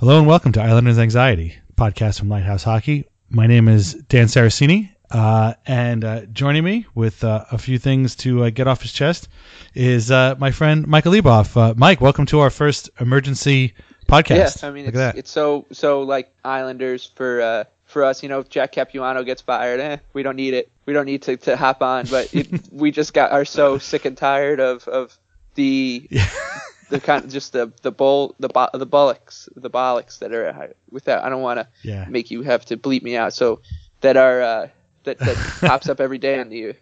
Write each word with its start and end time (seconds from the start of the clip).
Hello 0.00 0.16
and 0.16 0.26
welcome 0.26 0.50
to 0.52 0.62
Islanders 0.62 0.98
Anxiety, 0.98 1.56
podcast 1.76 2.20
from 2.20 2.30
Lighthouse 2.30 2.62
Hockey. 2.62 3.06
My 3.28 3.46
name 3.46 3.68
is 3.68 3.92
Dan 3.92 4.28
Saraceni, 4.28 4.88
uh, 5.10 5.52
and 5.66 6.04
uh, 6.06 6.24
joining 6.24 6.64
me 6.64 6.86
with 6.94 7.22
uh, 7.22 7.44
a 7.52 7.58
few 7.58 7.78
things 7.78 8.16
to 8.16 8.44
uh, 8.44 8.48
get 8.48 8.66
off 8.66 8.80
his 8.80 8.94
chest 8.94 9.28
is 9.74 10.10
uh, 10.10 10.36
my 10.38 10.52
friend 10.52 10.86
Michael 10.86 11.12
Leboff. 11.12 11.54
Uh, 11.54 11.74
Mike, 11.76 12.00
welcome 12.00 12.24
to 12.24 12.40
our 12.40 12.48
first 12.48 12.88
emergency 12.98 13.74
podcast. 14.08 14.36
Yes, 14.36 14.64
I 14.64 14.70
mean, 14.70 14.86
Look 14.86 14.94
it's, 14.94 15.18
it's 15.18 15.30
so 15.30 15.66
so 15.70 16.00
like 16.00 16.32
Islanders 16.46 17.12
for 17.14 17.42
uh, 17.42 17.64
for 17.84 18.02
us. 18.02 18.22
You 18.22 18.30
know, 18.30 18.38
if 18.38 18.48
Jack 18.48 18.72
Capuano 18.72 19.22
gets 19.22 19.42
fired, 19.42 19.80
eh, 19.80 19.98
we 20.14 20.22
don't 20.22 20.36
need 20.36 20.54
it. 20.54 20.72
We 20.86 20.94
don't 20.94 21.04
need 21.04 21.20
to, 21.24 21.36
to 21.36 21.58
hop 21.58 21.82
on. 21.82 22.06
But 22.06 22.34
it, 22.34 22.72
we 22.72 22.90
just 22.90 23.12
got 23.12 23.32
are 23.32 23.44
so 23.44 23.76
sick 23.76 24.06
and 24.06 24.16
tired 24.16 24.60
of 24.60 24.88
of 24.88 25.18
the 25.56 26.08
the 26.90 27.00
kind 27.00 27.24
of 27.24 27.30
just 27.30 27.52
the 27.52 27.72
the 27.82 27.90
bull 27.90 28.34
the 28.38 28.48
bo- 28.48 28.68
the 28.74 28.86
bullocks 28.86 29.48
the 29.56 29.70
bollocks 29.70 30.18
that 30.18 30.32
are 30.32 30.74
without. 30.90 31.24
I 31.24 31.28
don't 31.28 31.42
want 31.42 31.60
to 31.60 31.68
Yeah. 31.82 32.04
make 32.08 32.30
you 32.30 32.42
have 32.42 32.64
to 32.66 32.76
bleep 32.76 33.02
me 33.02 33.16
out. 33.16 33.32
So 33.32 33.60
that 34.02 34.16
are 34.16 34.42
uh, 34.42 34.68
that 35.04 35.18
that 35.18 35.36
pops 35.60 35.88
up 35.88 36.00
every 36.00 36.18
day 36.18 36.38
on 36.40 36.48
the 36.48 36.74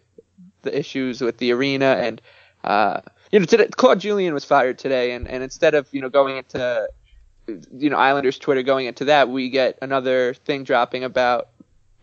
the 0.63 0.77
issues 0.77 1.21
with 1.21 1.37
the 1.37 1.51
arena 1.53 1.85
and 1.99 2.21
uh, 2.63 3.01
you 3.31 3.39
know 3.39 3.45
today 3.45 3.67
Claude 3.67 3.99
Julien 3.99 4.33
was 4.33 4.43
fired 4.43 4.77
today 4.77 5.11
and 5.13 5.27
and 5.27 5.41
instead 5.43 5.73
of 5.75 5.87
you 5.91 6.01
know 6.01 6.09
going 6.09 6.37
into 6.37 6.87
you 7.71 7.89
know 7.89 7.97
Islanders 7.97 8.37
Twitter 8.37 8.63
going 8.63 8.85
into 8.87 9.05
that 9.05 9.29
we 9.29 9.49
get 9.49 9.77
another 9.81 10.33
thing 10.33 10.63
dropping 10.63 11.03
about 11.03 11.49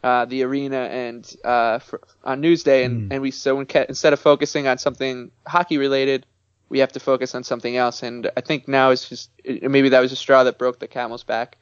uh, 0.02 0.24
the 0.24 0.42
arena 0.44 0.76
and 0.78 1.36
uh, 1.44 1.78
for, 1.80 2.00
on 2.24 2.40
Newsday 2.40 2.84
and, 2.84 3.12
and 3.12 3.22
we 3.22 3.30
so 3.30 3.60
in, 3.60 3.66
instead 3.88 4.12
of 4.12 4.20
focusing 4.20 4.66
on 4.66 4.78
something 4.78 5.30
hockey 5.46 5.78
related 5.78 6.24
we 6.68 6.80
have 6.80 6.92
to 6.92 7.00
focus 7.00 7.34
on 7.34 7.44
something 7.44 7.76
else 7.76 8.02
and 8.02 8.30
I 8.36 8.40
think 8.40 8.68
now 8.68 8.90
it's 8.90 9.08
just 9.08 9.30
maybe 9.44 9.88
that 9.90 10.00
was 10.00 10.12
a 10.12 10.16
straw 10.16 10.44
that 10.44 10.58
broke 10.58 10.78
the 10.78 10.88
camel's 10.88 11.24
back 11.24 11.56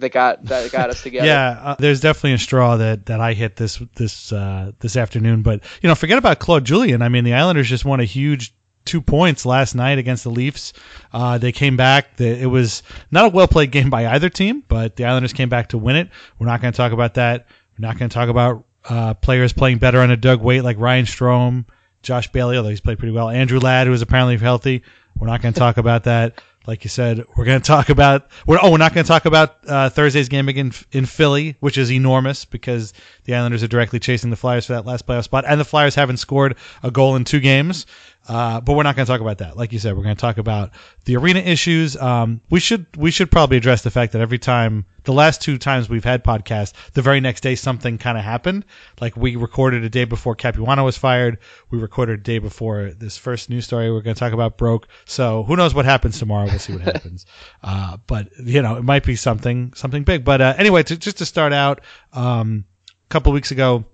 that 0.00 0.12
got 0.12 0.44
that 0.44 0.70
got 0.72 0.90
us 0.90 1.02
together 1.02 1.26
Yeah, 1.26 1.60
uh, 1.62 1.76
there's 1.78 2.00
definitely 2.00 2.34
a 2.34 2.38
straw 2.38 2.76
that, 2.76 3.06
that 3.06 3.20
I 3.20 3.34
hit 3.34 3.56
this 3.56 3.80
this 3.96 4.32
uh, 4.32 4.72
this 4.80 4.96
afternoon. 4.96 5.42
But 5.42 5.62
you 5.82 5.88
know, 5.88 5.94
forget 5.94 6.18
about 6.18 6.38
Claude 6.38 6.64
Julien. 6.64 7.02
I 7.02 7.08
mean, 7.08 7.24
the 7.24 7.34
Islanders 7.34 7.68
just 7.68 7.84
won 7.84 8.00
a 8.00 8.04
huge 8.04 8.54
two 8.84 9.00
points 9.00 9.44
last 9.44 9.74
night 9.74 9.98
against 9.98 10.24
the 10.24 10.30
Leafs. 10.30 10.72
Uh, 11.12 11.38
they 11.38 11.52
came 11.52 11.76
back. 11.76 12.16
The, 12.16 12.26
it 12.26 12.46
was 12.46 12.82
not 13.10 13.26
a 13.26 13.28
well 13.28 13.48
played 13.48 13.70
game 13.70 13.90
by 13.90 14.06
either 14.06 14.28
team, 14.28 14.64
but 14.66 14.96
the 14.96 15.04
Islanders 15.04 15.32
came 15.32 15.48
back 15.48 15.68
to 15.68 15.78
win 15.78 15.96
it. 15.96 16.10
We're 16.38 16.46
not 16.46 16.60
going 16.60 16.72
to 16.72 16.76
talk 16.76 16.92
about 16.92 17.14
that. 17.14 17.46
We're 17.78 17.86
not 17.86 17.98
going 17.98 18.08
to 18.08 18.14
talk 18.14 18.28
about 18.28 18.64
uh, 18.88 19.14
players 19.14 19.52
playing 19.52 19.78
better 19.78 20.00
under 20.00 20.16
Doug 20.16 20.40
Weight 20.40 20.62
like 20.62 20.78
Ryan 20.78 21.04
Strome, 21.04 21.66
Josh 22.08 22.32
Bailey, 22.32 22.56
although 22.56 22.70
he's 22.70 22.80
played 22.80 22.98
pretty 22.98 23.12
well. 23.12 23.28
Andrew 23.28 23.60
Ladd, 23.60 23.86
who 23.86 23.92
is 23.92 24.00
apparently 24.00 24.38
healthy. 24.38 24.82
We're 25.18 25.26
not 25.26 25.42
going 25.42 25.52
to 25.52 25.60
talk 25.60 25.76
about 25.76 26.04
that. 26.04 26.40
Like 26.68 26.84
you 26.84 26.90
said, 26.90 27.24
we're 27.34 27.46
going 27.46 27.62
to 27.62 27.66
talk 27.66 27.88
about. 27.88 28.28
We're, 28.46 28.58
oh, 28.62 28.70
we're 28.70 28.76
not 28.76 28.92
going 28.92 29.02
to 29.02 29.08
talk 29.08 29.24
about 29.24 29.56
uh, 29.66 29.88
Thursday's 29.88 30.28
game 30.28 30.50
again 30.50 30.70
in 30.92 31.06
Philly, 31.06 31.56
which 31.60 31.78
is 31.78 31.90
enormous 31.90 32.44
because 32.44 32.92
the 33.24 33.34
Islanders 33.34 33.62
are 33.62 33.68
directly 33.68 33.98
chasing 33.98 34.28
the 34.28 34.36
Flyers 34.36 34.66
for 34.66 34.74
that 34.74 34.84
last 34.84 35.06
playoff 35.06 35.24
spot, 35.24 35.46
and 35.48 35.58
the 35.58 35.64
Flyers 35.64 35.94
haven't 35.94 36.18
scored 36.18 36.56
a 36.82 36.90
goal 36.90 37.16
in 37.16 37.24
two 37.24 37.40
games. 37.40 37.86
Uh, 38.28 38.60
but 38.60 38.74
we're 38.74 38.82
not 38.82 38.94
going 38.94 39.06
to 39.06 39.10
talk 39.10 39.22
about 39.22 39.38
that. 39.38 39.56
Like 39.56 39.72
you 39.72 39.78
said, 39.78 39.96
we're 39.96 40.02
going 40.02 40.14
to 40.14 40.20
talk 40.20 40.36
about 40.36 40.72
the 41.06 41.16
arena 41.16 41.40
issues. 41.40 41.96
Um, 41.96 42.42
we 42.50 42.60
should 42.60 42.84
we 42.94 43.10
should 43.10 43.30
probably 43.30 43.56
address 43.56 43.82
the 43.82 43.90
fact 43.90 44.12
that 44.12 44.20
every 44.20 44.38
time 44.38 44.84
the 45.04 45.14
last 45.14 45.40
two 45.40 45.56
times 45.56 45.88
we've 45.88 46.04
had 46.04 46.22
podcasts, 46.22 46.74
the 46.92 47.00
very 47.00 47.20
next 47.20 47.40
day 47.40 47.54
something 47.54 47.96
kind 47.96 48.18
of 48.18 48.24
happened. 48.24 48.66
Like 49.00 49.16
we 49.16 49.36
recorded 49.36 49.82
a 49.82 49.88
day 49.88 50.04
before 50.04 50.34
Capuano 50.34 50.84
was 50.84 50.98
fired. 50.98 51.38
We 51.70 51.78
recorded 51.78 52.20
a 52.20 52.22
day 52.22 52.38
before 52.38 52.90
this 52.90 53.16
first 53.16 53.48
news 53.48 53.64
story 53.64 53.90
we're 53.90 54.02
going 54.02 54.14
to 54.14 54.20
talk 54.20 54.34
about 54.34 54.58
broke. 54.58 54.88
So 55.06 55.44
who 55.44 55.56
knows 55.56 55.74
what 55.74 55.86
happens 55.86 56.18
tomorrow? 56.18 56.48
We'll 56.58 56.78
see 56.78 56.84
what 56.84 56.94
happens. 56.94 57.26
Uh, 57.62 57.96
but 58.06 58.28
you 58.38 58.62
know, 58.62 58.76
it 58.76 58.84
might 58.84 59.04
be 59.04 59.16
something 59.16 59.72
something 59.74 60.04
big. 60.04 60.24
But 60.24 60.40
uh, 60.40 60.54
anyway, 60.58 60.82
to, 60.84 60.96
just 60.96 61.18
to 61.18 61.26
start 61.26 61.52
out, 61.52 61.80
um, 62.12 62.64
a 62.86 63.08
couple 63.08 63.32
weeks 63.32 63.50
ago, 63.50 63.84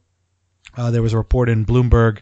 uh, 0.77 0.91
there 0.91 1.03
was 1.03 1.13
a 1.13 1.19
report 1.19 1.49
in 1.49 1.65
Bloomberg 1.65 2.21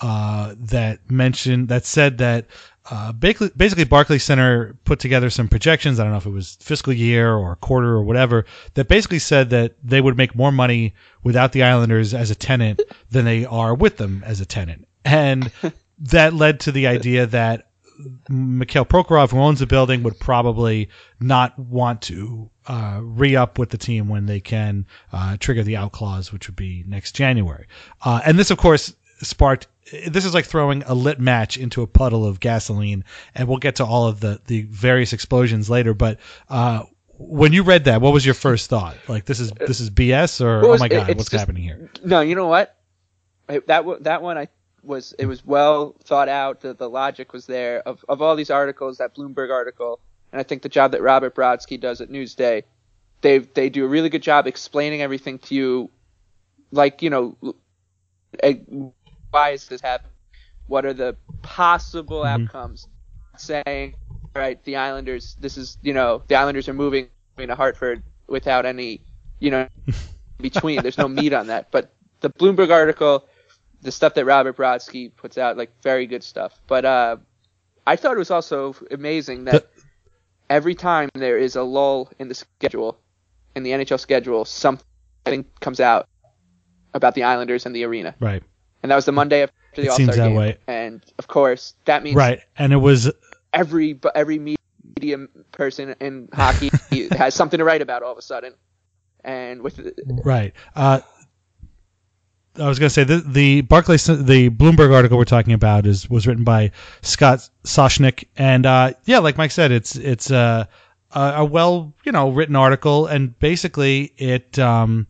uh, 0.00 0.54
that 0.58 1.10
mentioned 1.10 1.68
that 1.68 1.84
said 1.84 2.18
that 2.18 2.46
uh, 2.90 3.12
basically, 3.12 3.50
basically 3.56 3.84
Barclays 3.84 4.24
Center 4.24 4.76
put 4.84 4.98
together 4.98 5.30
some 5.30 5.48
projections. 5.48 6.00
I 6.00 6.04
don't 6.04 6.12
know 6.12 6.18
if 6.18 6.26
it 6.26 6.30
was 6.30 6.56
fiscal 6.60 6.92
year 6.92 7.34
or 7.34 7.54
quarter 7.56 7.88
or 7.88 8.02
whatever 8.02 8.46
that 8.74 8.88
basically 8.88 9.18
said 9.18 9.50
that 9.50 9.74
they 9.84 10.00
would 10.00 10.16
make 10.16 10.34
more 10.34 10.50
money 10.50 10.94
without 11.22 11.52
the 11.52 11.62
Islanders 11.62 12.14
as 12.14 12.30
a 12.30 12.34
tenant 12.34 12.80
than 13.10 13.24
they 13.24 13.44
are 13.44 13.74
with 13.74 13.98
them 13.98 14.22
as 14.26 14.40
a 14.40 14.46
tenant, 14.46 14.88
and 15.04 15.52
that 15.98 16.34
led 16.34 16.60
to 16.60 16.72
the 16.72 16.86
idea 16.86 17.26
that 17.26 17.69
Mikhail 18.28 18.84
Prokhorov, 18.84 19.30
who 19.30 19.38
owns 19.38 19.60
the 19.60 19.66
building, 19.66 20.02
would 20.02 20.18
probably 20.18 20.88
not 21.20 21.58
want 21.58 22.02
to 22.02 22.50
uh, 22.66 23.00
re 23.02 23.36
up 23.36 23.58
with 23.58 23.70
the 23.70 23.78
team 23.78 24.08
when 24.08 24.26
they 24.26 24.40
can 24.40 24.86
uh, 25.12 25.36
trigger 25.38 25.62
the 25.62 25.76
out 25.76 25.92
clause, 25.92 26.32
which 26.32 26.48
would 26.48 26.56
be 26.56 26.84
next 26.86 27.12
January. 27.12 27.66
Uh, 28.04 28.20
and 28.24 28.38
this, 28.38 28.50
of 28.50 28.58
course, 28.58 28.94
sparked. 29.20 29.66
This 30.06 30.24
is 30.24 30.34
like 30.34 30.44
throwing 30.44 30.82
a 30.84 30.94
lit 30.94 31.18
match 31.18 31.56
into 31.56 31.82
a 31.82 31.86
puddle 31.86 32.24
of 32.24 32.40
gasoline, 32.40 33.04
and 33.34 33.48
we'll 33.48 33.58
get 33.58 33.76
to 33.76 33.84
all 33.84 34.06
of 34.06 34.20
the 34.20 34.40
the 34.46 34.62
various 34.62 35.12
explosions 35.12 35.68
later. 35.68 35.94
But 35.94 36.18
uh, 36.48 36.84
when 37.18 37.52
you 37.52 37.62
read 37.62 37.84
that, 37.84 38.00
what 38.00 38.12
was 38.12 38.24
your 38.24 38.34
first 38.34 38.70
thought? 38.70 38.96
Like 39.08 39.24
this 39.24 39.40
is 39.40 39.52
this 39.52 39.80
is 39.80 39.90
BS, 39.90 40.40
or 40.40 40.66
was, 40.66 40.80
oh 40.80 40.84
my 40.84 40.88
god, 40.88 41.08
what's 41.08 41.28
just, 41.28 41.32
happening 41.32 41.62
here? 41.62 41.90
No, 42.04 42.20
you 42.20 42.34
know 42.34 42.46
what? 42.46 42.76
That 43.66 43.84
that 44.04 44.22
one 44.22 44.38
I 44.38 44.48
was 44.82 45.14
it 45.18 45.26
was 45.26 45.44
well 45.44 45.94
thought 46.04 46.28
out. 46.28 46.60
The, 46.60 46.74
the 46.74 46.88
logic 46.88 47.32
was 47.32 47.46
there 47.46 47.80
of 47.80 48.04
of 48.08 48.22
all 48.22 48.36
these 48.36 48.50
articles, 48.50 48.98
that 48.98 49.14
Bloomberg 49.14 49.50
article, 49.50 50.00
and 50.32 50.40
I 50.40 50.42
think 50.42 50.62
the 50.62 50.68
job 50.68 50.92
that 50.92 51.02
Robert 51.02 51.34
Brodsky 51.34 51.80
does 51.80 52.00
at 52.00 52.10
Newsday, 52.10 52.64
they 53.20 53.38
they 53.38 53.68
do 53.68 53.84
a 53.84 53.88
really 53.88 54.08
good 54.08 54.22
job 54.22 54.46
explaining 54.46 55.02
everything 55.02 55.38
to 55.40 55.54
you, 55.54 55.90
like 56.70 57.02
you 57.02 57.10
know, 57.10 57.36
why 59.30 59.50
is 59.50 59.66
this 59.68 59.80
happening? 59.80 60.12
What 60.66 60.84
are 60.84 60.92
the 60.92 61.16
possible 61.42 62.22
mm-hmm. 62.22 62.44
outcomes? 62.44 62.86
Saying, 63.36 63.94
all 64.34 64.42
right, 64.42 64.62
the 64.64 64.76
Islanders, 64.76 65.36
this 65.40 65.56
is, 65.56 65.78
you 65.82 65.94
know, 65.94 66.22
the 66.28 66.34
Islanders 66.34 66.68
are 66.68 66.74
moving 66.74 67.08
to 67.38 67.54
Hartford 67.54 68.02
without 68.28 68.66
any, 68.66 69.00
you 69.38 69.50
know, 69.50 69.68
between. 70.40 70.82
There's 70.82 70.98
no 70.98 71.08
meat 71.08 71.32
on 71.32 71.46
that. 71.46 71.70
But 71.70 71.92
the 72.20 72.30
Bloomberg 72.30 72.70
article, 72.70 73.26
the 73.82 73.92
stuff 73.92 74.14
that 74.14 74.24
Robert 74.24 74.56
Brodsky 74.56 75.14
puts 75.14 75.38
out, 75.38 75.56
like 75.56 75.70
very 75.82 76.06
good 76.06 76.22
stuff. 76.22 76.60
But 76.66 76.84
uh, 76.84 77.16
I 77.86 77.96
thought 77.96 78.14
it 78.14 78.18
was 78.18 78.30
also 78.30 78.74
amazing 78.90 79.44
that 79.44 79.70
every 80.50 80.74
time 80.74 81.08
there 81.14 81.38
is 81.38 81.56
a 81.56 81.62
lull 81.62 82.10
in 82.18 82.28
the 82.28 82.34
schedule, 82.34 82.98
in 83.54 83.62
the 83.62 83.70
NHL 83.70 84.00
schedule, 84.00 84.44
something 84.44 85.44
comes 85.60 85.80
out 85.80 86.08
about 86.92 87.14
the 87.14 87.22
Islanders 87.22 87.66
and 87.66 87.74
the 87.74 87.84
arena. 87.84 88.14
Right 88.20 88.42
and 88.82 88.90
that 88.90 88.96
was 88.96 89.04
the 89.04 89.12
Monday 89.12 89.42
after 89.42 89.82
the 89.82 89.88
All 89.88 89.96
Star 89.96 90.14
game. 90.14 90.34
Way. 90.34 90.58
And 90.66 91.04
of 91.18 91.28
course, 91.28 91.74
that 91.84 92.02
means 92.02 92.16
right. 92.16 92.40
And 92.56 92.72
it 92.72 92.78
was 92.78 93.10
every 93.52 93.98
every 94.14 94.38
media 94.38 95.26
person 95.52 95.94
in 96.00 96.28
hockey 96.32 96.70
has 97.16 97.34
something 97.34 97.58
to 97.58 97.64
write 97.64 97.82
about 97.82 98.02
all 98.02 98.12
of 98.12 98.18
a 98.18 98.22
sudden. 98.22 98.54
And 99.22 99.62
with 99.62 99.80
right. 100.24 100.54
Uh, 100.74 101.00
I 102.56 102.68
was 102.68 102.78
going 102.78 102.88
to 102.88 102.94
say 102.94 103.04
the 103.04 103.18
the 103.18 103.60
Barclays 103.62 104.06
the 104.06 104.50
Bloomberg 104.50 104.92
article 104.92 105.16
we're 105.16 105.24
talking 105.24 105.52
about 105.52 105.86
is 105.86 106.10
was 106.10 106.26
written 106.26 106.44
by 106.44 106.72
Scott 107.02 107.48
Soshnick. 107.64 108.24
And 108.36 108.66
uh, 108.66 108.94
yeah, 109.04 109.18
like 109.18 109.38
Mike 109.38 109.52
said, 109.52 109.70
it's 109.70 109.96
it's 109.96 110.30
a 110.30 110.68
a 111.12 111.44
well 111.44 111.94
you 112.04 112.12
know 112.12 112.30
written 112.30 112.56
article. 112.56 113.06
And 113.06 113.38
basically 113.38 114.12
it 114.16 114.58
um, 114.58 115.06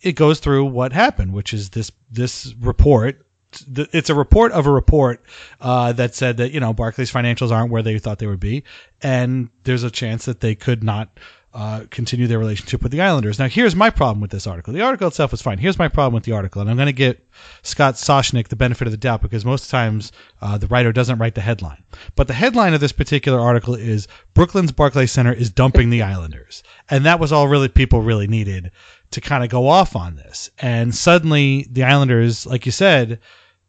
it 0.00 0.12
goes 0.12 0.40
through 0.40 0.66
what 0.66 0.92
happened, 0.92 1.32
which 1.32 1.54
is 1.54 1.70
this 1.70 1.92
this 2.10 2.54
report. 2.60 3.24
It's 3.74 4.10
a 4.10 4.14
report 4.14 4.52
of 4.52 4.66
a 4.66 4.70
report 4.70 5.24
uh, 5.60 5.92
that 5.94 6.14
said 6.14 6.36
that 6.36 6.52
you 6.52 6.60
know 6.60 6.72
Barclays 6.72 7.12
financials 7.12 7.50
aren't 7.50 7.70
where 7.70 7.82
they 7.82 7.98
thought 7.98 8.18
they 8.18 8.26
would 8.26 8.40
be, 8.40 8.64
and 9.02 9.48
there's 9.64 9.82
a 9.82 9.90
chance 9.90 10.24
that 10.24 10.40
they 10.40 10.54
could 10.54 10.82
not 10.84 11.18
uh, 11.52 11.84
continue 11.90 12.28
their 12.28 12.38
relationship 12.38 12.82
with 12.82 12.92
the 12.92 13.00
Islanders. 13.00 13.38
Now, 13.38 13.48
here's 13.48 13.74
my 13.74 13.90
problem 13.90 14.20
with 14.20 14.30
this 14.30 14.46
article. 14.46 14.72
The 14.72 14.82
article 14.82 15.08
itself 15.08 15.32
was 15.32 15.42
fine. 15.42 15.58
Here's 15.58 15.78
my 15.78 15.88
problem 15.88 16.14
with 16.14 16.22
the 16.22 16.32
article, 16.32 16.60
and 16.60 16.70
I'm 16.70 16.76
going 16.76 16.86
to 16.86 16.92
get 16.92 17.26
Scott 17.62 17.94
Soshnick 17.94 18.48
the 18.48 18.56
benefit 18.56 18.86
of 18.86 18.92
the 18.92 18.96
doubt 18.96 19.20
because 19.20 19.44
most 19.44 19.68
times 19.68 20.12
uh, 20.40 20.58
the 20.58 20.68
writer 20.68 20.92
doesn't 20.92 21.18
write 21.18 21.34
the 21.34 21.40
headline. 21.40 21.82
But 22.14 22.28
the 22.28 22.34
headline 22.34 22.72
of 22.72 22.80
this 22.80 22.92
particular 22.92 23.40
article 23.40 23.74
is 23.74 24.06
Brooklyn's 24.32 24.70
Barclays 24.70 25.10
Center 25.10 25.32
is 25.32 25.50
dumping 25.50 25.90
the 25.90 26.02
Islanders, 26.02 26.62
and 26.88 27.04
that 27.04 27.18
was 27.18 27.32
all 27.32 27.48
really 27.48 27.68
people 27.68 28.00
really 28.00 28.28
needed 28.28 28.70
to 29.10 29.20
kind 29.20 29.42
of 29.42 29.50
go 29.50 29.66
off 29.66 29.96
on 29.96 30.14
this. 30.14 30.50
And 30.60 30.94
suddenly 30.94 31.66
the 31.68 31.82
Islanders, 31.82 32.46
like 32.46 32.64
you 32.64 32.70
said, 32.72 33.18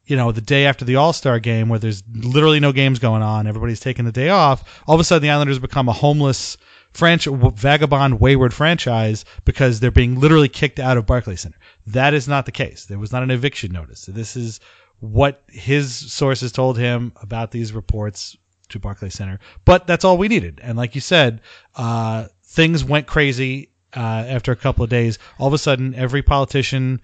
you 0.05 0.15
know, 0.15 0.31
the 0.31 0.41
day 0.41 0.65
after 0.65 0.85
the 0.85 0.97
All 0.97 1.13
Star 1.13 1.39
game 1.39 1.67
where 1.67 1.79
there's 1.79 2.03
literally 2.13 2.59
no 2.59 2.71
games 2.71 2.99
going 2.99 3.23
on, 3.23 3.47
everybody's 3.47 3.79
taking 3.79 4.05
the 4.05 4.11
day 4.11 4.29
off, 4.29 4.83
all 4.85 4.93
of 4.93 5.01
a 5.01 5.03
sudden 5.03 5.23
the 5.23 5.31
Islanders 5.31 5.57
become 5.57 5.89
a 5.89 5.93
homeless 5.93 6.57
franchise, 6.91 7.33
vagabond, 7.55 8.19
wayward 8.19 8.53
franchise 8.53 9.25
because 9.45 9.79
they're 9.79 9.91
being 9.91 10.19
literally 10.19 10.49
kicked 10.49 10.79
out 10.79 10.97
of 10.97 11.05
Barclays 11.05 11.41
Center. 11.41 11.57
That 11.87 12.13
is 12.13 12.27
not 12.27 12.45
the 12.45 12.51
case. 12.51 12.85
There 12.85 12.99
was 12.99 13.11
not 13.11 13.23
an 13.23 13.31
eviction 13.31 13.71
notice. 13.71 14.05
This 14.05 14.35
is 14.35 14.59
what 14.99 15.43
his 15.47 15.93
sources 15.93 16.51
told 16.51 16.77
him 16.77 17.11
about 17.21 17.51
these 17.51 17.73
reports 17.73 18.37
to 18.69 18.79
Barclays 18.79 19.15
Center. 19.15 19.39
But 19.65 19.87
that's 19.87 20.05
all 20.05 20.17
we 20.17 20.27
needed. 20.27 20.59
And 20.61 20.77
like 20.77 20.95
you 20.95 21.01
said, 21.01 21.41
uh, 21.75 22.27
things 22.43 22.83
went 22.83 23.07
crazy 23.07 23.71
uh, 23.95 23.99
after 24.27 24.51
a 24.51 24.55
couple 24.55 24.83
of 24.83 24.89
days, 24.89 25.19
all 25.39 25.47
of 25.47 25.53
a 25.53 25.57
sudden 25.57 25.95
every 25.95 26.21
politician 26.21 27.01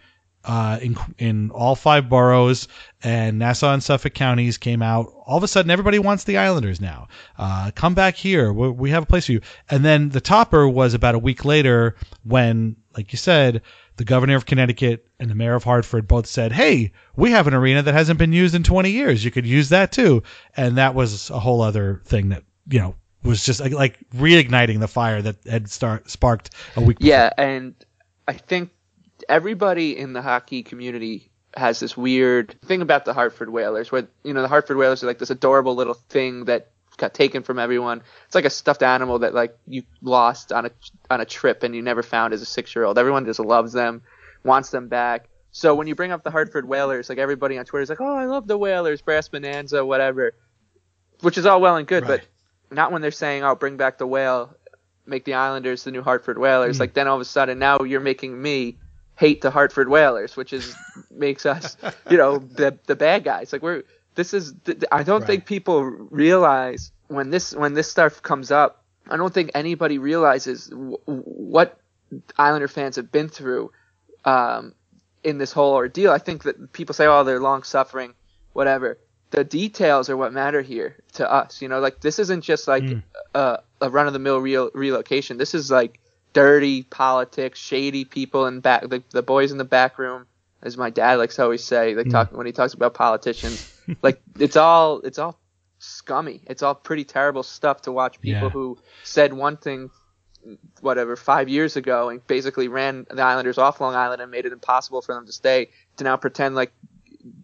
uh, 0.47 0.79
in 0.81 0.95
in 1.17 1.51
all 1.51 1.75
five 1.75 2.07
boroughs 2.07 2.69
and 3.03 3.37
Nassau 3.37 3.73
and 3.73 3.83
Suffolk 3.83 4.13
counties 4.13 4.57
came 4.57 4.81
out. 4.81 5.13
All 5.25 5.37
of 5.37 5.43
a 5.43 5.47
sudden, 5.47 5.69
everybody 5.69 5.99
wants 5.99 6.23
the 6.23 6.37
Islanders 6.37 6.79
now. 6.79 7.09
Uh, 7.37 7.71
come 7.75 7.93
back 7.93 8.15
here. 8.15 8.53
we 8.53 8.69
we 8.69 8.89
have 8.91 9.03
a 9.03 9.05
place 9.05 9.25
for 9.25 9.33
you. 9.33 9.41
And 9.69 9.83
then 9.83 10.09
the 10.09 10.21
topper 10.21 10.67
was 10.67 10.93
about 10.93 11.15
a 11.15 11.19
week 11.19 11.43
later 11.43 11.95
when, 12.23 12.77
like 12.95 13.11
you 13.11 13.17
said, 13.17 13.61
the 13.97 14.05
governor 14.05 14.37
of 14.37 14.45
Connecticut 14.45 15.05
and 15.19 15.29
the 15.29 15.35
mayor 15.35 15.55
of 15.55 15.65
Hartford 15.65 16.07
both 16.07 16.27
said, 16.27 16.53
"Hey, 16.53 16.93
we 17.17 17.31
have 17.31 17.47
an 17.47 17.53
arena 17.53 17.83
that 17.83 17.93
hasn't 17.93 18.17
been 18.17 18.31
used 18.33 18.55
in 18.55 18.63
20 18.63 18.89
years. 18.89 19.25
You 19.25 19.31
could 19.31 19.45
use 19.45 19.69
that 19.69 19.91
too." 19.91 20.23
And 20.55 20.77
that 20.77 20.95
was 20.95 21.29
a 21.29 21.39
whole 21.39 21.61
other 21.61 22.01
thing 22.05 22.29
that 22.29 22.43
you 22.69 22.79
know 22.79 22.95
was 23.21 23.45
just 23.45 23.59
like, 23.59 23.73
like 23.73 23.97
reigniting 24.15 24.79
the 24.79 24.87
fire 24.87 25.21
that 25.21 25.35
had 25.45 25.69
start, 25.69 26.09
sparked 26.09 26.51
a 26.77 26.81
week. 26.81 26.97
Yeah, 27.01 27.31
and 27.37 27.75
I 28.27 28.33
think 28.33 28.69
everybody 29.29 29.97
in 29.97 30.13
the 30.13 30.21
hockey 30.21 30.63
community 30.63 31.31
has 31.55 31.79
this 31.79 31.97
weird 31.97 32.55
thing 32.65 32.81
about 32.81 33.05
the 33.05 33.13
Hartford 33.13 33.49
Whalers, 33.49 33.91
where 33.91 34.07
you 34.23 34.33
know 34.33 34.41
the 34.41 34.47
Hartford 34.47 34.77
Whalers 34.77 35.03
are 35.03 35.07
like 35.07 35.19
this 35.19 35.29
adorable 35.29 35.75
little 35.75 35.95
thing 35.95 36.45
that 36.45 36.71
got 36.97 37.13
taken 37.13 37.43
from 37.43 37.59
everyone. 37.59 38.01
It's 38.25 38.35
like 38.35 38.45
a 38.45 38.49
stuffed 38.49 38.83
animal 38.83 39.19
that 39.19 39.33
like 39.33 39.57
you 39.67 39.83
lost 40.01 40.51
on 40.51 40.65
a 40.65 40.71
on 41.09 41.21
a 41.21 41.25
trip 41.25 41.63
and 41.63 41.75
you 41.75 41.81
never 41.81 42.03
found 42.03 42.33
as 42.33 42.41
a 42.41 42.45
six 42.45 42.75
year 42.75 42.85
old. 42.85 42.97
Everyone 42.97 43.25
just 43.25 43.39
loves 43.39 43.73
them, 43.73 44.01
wants 44.43 44.69
them 44.69 44.87
back. 44.87 45.29
So 45.51 45.73
when 45.73 45.87
you 45.87 45.95
bring 45.95 46.11
up 46.11 46.23
the 46.23 46.31
Hartford 46.31 46.67
Whalers, 46.67 47.09
like 47.09 47.17
everybody 47.17 47.57
on 47.57 47.65
Twitter 47.65 47.83
is 47.83 47.89
like, 47.89 48.01
"Oh, 48.01 48.15
I 48.15 48.25
love 48.25 48.47
the 48.47 48.57
Whalers, 48.57 49.01
Brass 49.01 49.29
Bonanza, 49.29 49.85
whatever," 49.85 50.33
which 51.21 51.37
is 51.37 51.45
all 51.45 51.61
well 51.61 51.77
and 51.77 51.87
good, 51.87 52.07
right. 52.07 52.21
but 52.69 52.75
not 52.75 52.91
when 52.91 53.01
they're 53.01 53.11
saying, 53.11 53.43
"Oh, 53.43 53.55
bring 53.55 53.77
back 53.77 53.97
the 53.97 54.07
whale, 54.07 54.55
make 55.05 55.25
the 55.25 55.35
Islanders 55.35 55.83
the 55.83 55.91
new 55.91 56.03
Hartford 56.03 56.37
Whalers." 56.37 56.77
Mm. 56.77 56.81
Like 56.81 56.93
then 56.93 57.07
all 57.07 57.15
of 57.15 57.21
a 57.21 57.25
sudden 57.25 57.57
now 57.57 57.81
you're 57.81 58.01
making 58.01 58.39
me 58.39 58.77
hate 59.17 59.41
the 59.41 59.51
Hartford 59.51 59.89
Whalers, 59.89 60.37
which 60.37 60.53
is 60.53 60.75
makes 61.11 61.45
us, 61.45 61.75
you 62.09 62.17
know, 62.17 62.37
the 62.37 62.77
the 62.85 62.95
bad 62.95 63.23
guys. 63.23 63.51
Like 63.51 63.61
we're 63.61 63.83
this 64.15 64.33
is 64.33 64.53
I 64.91 65.03
don't 65.03 65.21
right. 65.21 65.27
think 65.27 65.45
people 65.45 65.83
realize 65.83 66.91
when 67.07 67.29
this 67.29 67.53
when 67.53 67.73
this 67.73 67.89
stuff 67.89 68.21
comes 68.21 68.51
up. 68.51 68.83
I 69.09 69.15
don't 69.15 69.33
think 69.33 69.51
anybody 69.53 69.99
realizes 69.99 70.67
w- 70.67 70.97
what 71.05 71.79
Islander 72.37 72.67
fans 72.67 72.97
have 72.97 73.09
been 73.09 73.29
through 73.29 73.71
um, 74.25 74.73
in 75.23 75.37
this 75.37 75.53
whole 75.53 75.73
ordeal. 75.73 76.11
I 76.11 76.17
think 76.17 76.43
that 76.43 76.73
people 76.73 76.93
say, 76.93 77.05
"Oh, 77.05 77.23
they're 77.23 77.39
long 77.39 77.63
suffering, 77.63 78.13
whatever." 78.53 78.97
the 79.31 79.43
details 79.43 80.09
are 80.09 80.17
what 80.17 80.33
matter 80.33 80.61
here 80.61 80.95
to 81.13 81.29
us. 81.29 81.61
You 81.61 81.67
know, 81.67 81.79
like 81.79 82.01
this 82.01 82.19
isn't 82.19 82.41
just 82.41 82.67
like 82.67 82.83
mm. 82.83 83.03
a, 83.33 83.59
a 83.81 83.89
run 83.89 84.07
of 84.07 84.13
the 84.13 84.19
mill 84.19 84.39
real 84.39 84.71
relocation. 84.73 85.37
This 85.37 85.53
is 85.53 85.69
like 85.69 85.99
dirty 86.33 86.83
politics, 86.83 87.59
shady 87.59 88.05
people 88.05 88.45
in 88.47 88.59
back, 88.59 88.81
the, 88.87 89.03
the 89.11 89.23
boys 89.23 89.51
in 89.51 89.57
the 89.57 89.65
back 89.65 89.97
room, 89.97 90.25
as 90.61 90.77
my 90.77 90.89
dad 90.89 91.15
likes 91.15 91.35
to 91.35 91.43
always 91.43 91.63
say, 91.63 91.95
like 91.95 92.07
mm. 92.07 92.11
talk 92.11 92.31
when 92.31 92.45
he 92.45 92.51
talks 92.51 92.73
about 92.73 92.93
politicians. 92.93 93.73
like 94.01 94.21
it's 94.39 94.55
all 94.55 94.99
it's 95.01 95.19
all 95.19 95.39
scummy. 95.79 96.41
It's 96.47 96.63
all 96.63 96.75
pretty 96.75 97.03
terrible 97.03 97.43
stuff 97.43 97.83
to 97.83 97.91
watch 97.91 98.19
people 98.21 98.43
Yeah. 98.43 98.49
who 98.49 98.77
said 99.03 99.33
one 99.33 99.57
thing 99.57 99.89
whatever 100.81 101.15
five 101.15 101.49
years 101.49 101.75
ago 101.75 102.09
and 102.09 102.25
basically 102.27 102.67
ran 102.67 103.05
the 103.09 103.21
Islanders 103.21 103.57
off 103.57 103.81
Long 103.81 103.95
Island 103.95 104.21
and 104.21 104.31
made 104.31 104.45
it 104.45 104.53
impossible 104.53 105.01
for 105.01 105.13
them 105.13 105.25
to 105.25 105.31
stay 105.31 105.69
to 105.97 106.03
now 106.03 106.15
pretend 106.15 106.55
like 106.55 106.71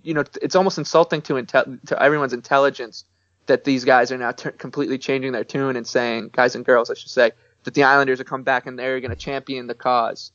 you 0.03 0.13
know 0.13 0.23
it's 0.41 0.55
almost 0.55 0.77
insulting 0.77 1.21
to 1.23 1.33
intel- 1.33 1.85
to 1.87 2.01
everyone's 2.01 2.33
intelligence 2.33 3.03
that 3.47 3.65
these 3.65 3.83
guys 3.83 4.11
are 4.11 4.17
now 4.17 4.31
t- 4.31 4.51
completely 4.51 4.97
changing 4.97 5.33
their 5.33 5.43
tune 5.43 5.75
and 5.75 5.85
saying 5.85 6.29
guys 6.31 6.55
and 6.55 6.63
girls 6.63 6.89
I 6.89 6.93
should 6.93 7.09
say 7.09 7.31
that 7.63 7.73
the 7.73 7.83
Islanders 7.83 8.19
are 8.19 8.25
come 8.25 8.43
back 8.43 8.65
and 8.67 8.77
they're 8.77 8.99
going 8.99 9.11
to 9.11 9.17
champion 9.17 9.67
the 9.67 9.75
cause. 9.75 10.31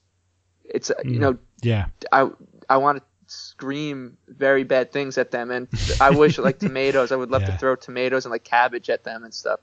It's 0.64 0.90
uh 0.90 0.94
you 1.04 1.18
know 1.18 1.38
Yeah. 1.62 1.87
I 2.12 2.28
I 2.68 2.76
want 2.78 2.99
to 2.99 3.04
scream 3.26 4.16
very 4.26 4.64
bad 4.64 4.90
things 4.92 5.18
at 5.18 5.30
them 5.30 5.50
and 5.50 5.68
I 6.00 6.11
wish 6.11 6.38
like 6.38 6.58
tomatoes 6.68 7.12
I 7.12 7.16
would 7.16 7.30
love 7.30 7.42
Yeah. 7.42 7.52
to 7.52 7.58
throw 7.58 7.76
tomatoes 7.76 8.25
and 8.25 8.32
like 8.32 8.44
cabbage 8.44 8.90
at 8.90 9.04
them 9.04 9.25
and 9.25 9.32
stuff. 9.35 9.61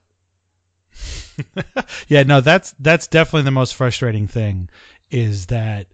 yeah, 2.07 2.23
no, 2.23 2.41
that's 2.41 2.73
that's 2.79 3.07
definitely 3.07 3.43
the 3.43 3.51
most 3.51 3.75
frustrating 3.75 4.27
thing 4.27 4.69
is 5.11 5.47
that 5.47 5.87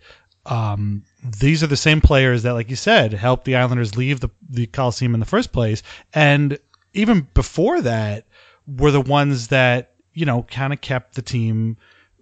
um, 0.45 1.03
these 1.39 1.63
are 1.63 1.67
the 1.67 1.77
same 1.77 2.01
players 2.01 2.43
that, 2.43 2.53
like 2.53 2.69
you 2.69 2.75
said, 2.75 3.13
helped 3.13 3.45
the 3.45 3.55
Islanders 3.55 3.95
leave 3.97 4.19
the 4.19 4.29
the 4.49 4.67
Coliseum 4.67 5.13
in 5.13 5.19
the 5.19 5.25
first 5.25 5.51
place, 5.51 5.81
and 6.13 6.57
even 6.93 7.27
before 7.33 7.81
that, 7.81 8.27
were 8.67 8.91
the 8.91 9.01
ones 9.01 9.47
that 9.47 9.90
you 10.13 10.25
know 10.25 10.43
kind 10.43 10.73
of 10.73 10.81
kept 10.81 11.15
the 11.15 11.21
team 11.21 11.77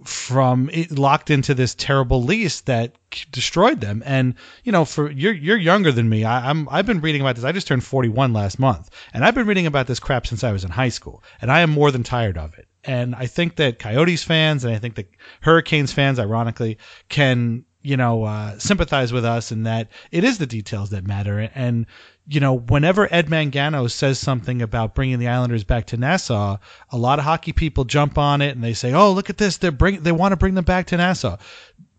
from 0.06 0.70
locked 0.92 1.30
into 1.30 1.54
this 1.54 1.76
terrible 1.76 2.24
lease 2.24 2.62
that 2.62 2.98
destroyed 3.32 3.82
them. 3.82 4.02
And 4.06 4.36
you 4.64 4.72
know, 4.72 4.86
for 4.86 5.12
you're 5.12 5.34
you're 5.34 5.58
younger 5.58 5.92
than 5.92 6.10
me. 6.10 6.24
I, 6.24 6.50
I'm 6.50 6.70
I've 6.70 6.86
been 6.86 7.02
reading 7.02 7.22
about 7.22 7.36
this. 7.36 7.46
I 7.46 7.52
just 7.52 7.68
turned 7.68 7.84
41 7.84 8.34
last 8.34 8.60
month, 8.60 8.90
and 9.14 9.26
I've 9.26 9.36
been 9.36 9.48
reading 9.48 9.66
about 9.66 9.88
this 9.88 10.00
crap 10.00 10.28
since 10.28 10.44
I 10.44 10.52
was 10.52 10.64
in 10.64 10.72
high 10.72 10.90
school, 10.90 11.24
and 11.42 11.52
I 11.52 11.60
am 11.60 11.70
more 11.70 11.92
than 11.92 12.04
tired 12.04 12.38
of 12.38 12.58
it. 12.58 12.68
And 12.86 13.14
I 13.14 13.26
think 13.28 13.58
that 13.58 13.80
Coyotes 13.80 14.24
fans 14.24 14.64
and 14.64 14.74
I 14.74 14.80
think 14.80 14.96
that 14.96 15.10
Hurricanes 15.42 15.92
fans, 15.92 16.18
ironically, 16.18 16.78
can 17.10 17.66
you 17.82 17.98
know 17.98 18.24
uh, 18.24 18.58
sympathize 18.60 19.14
with 19.14 19.26
us 19.26 19.52
and 19.52 19.66
that 19.66 19.88
it 20.12 20.24
is 20.24 20.38
the 20.38 20.46
details 20.46 20.90
that 20.90 21.06
matter. 21.06 21.40
And 21.56 21.86
you 22.28 22.40
know, 22.40 22.54
whenever 22.54 23.12
Ed 23.12 23.28
Mangano 23.28 23.90
says 23.90 24.20
something 24.20 24.62
about 24.62 24.94
bringing 24.94 25.20
the 25.20 25.28
Islanders 25.28 25.64
back 25.64 25.88
to 25.88 25.98
Nassau, 25.98 26.58
a 26.92 26.98
lot 26.98 27.20
of 27.20 27.26
hockey 27.26 27.54
people 27.54 27.86
jump 27.86 28.18
on 28.18 28.42
it 28.42 28.56
and 28.56 28.64
they 28.64 28.74
say, 28.74 28.94
"Oh, 28.94 29.12
look 29.12 29.30
at 29.30 29.38
this! 29.38 29.58
They're 29.58 29.72
bring 29.72 30.04
they 30.04 30.12
want 30.12 30.34
to 30.34 30.38
bring 30.38 30.56
them 30.56 30.66
back 30.66 30.88
to 30.88 30.98
Nassau." 30.98 31.38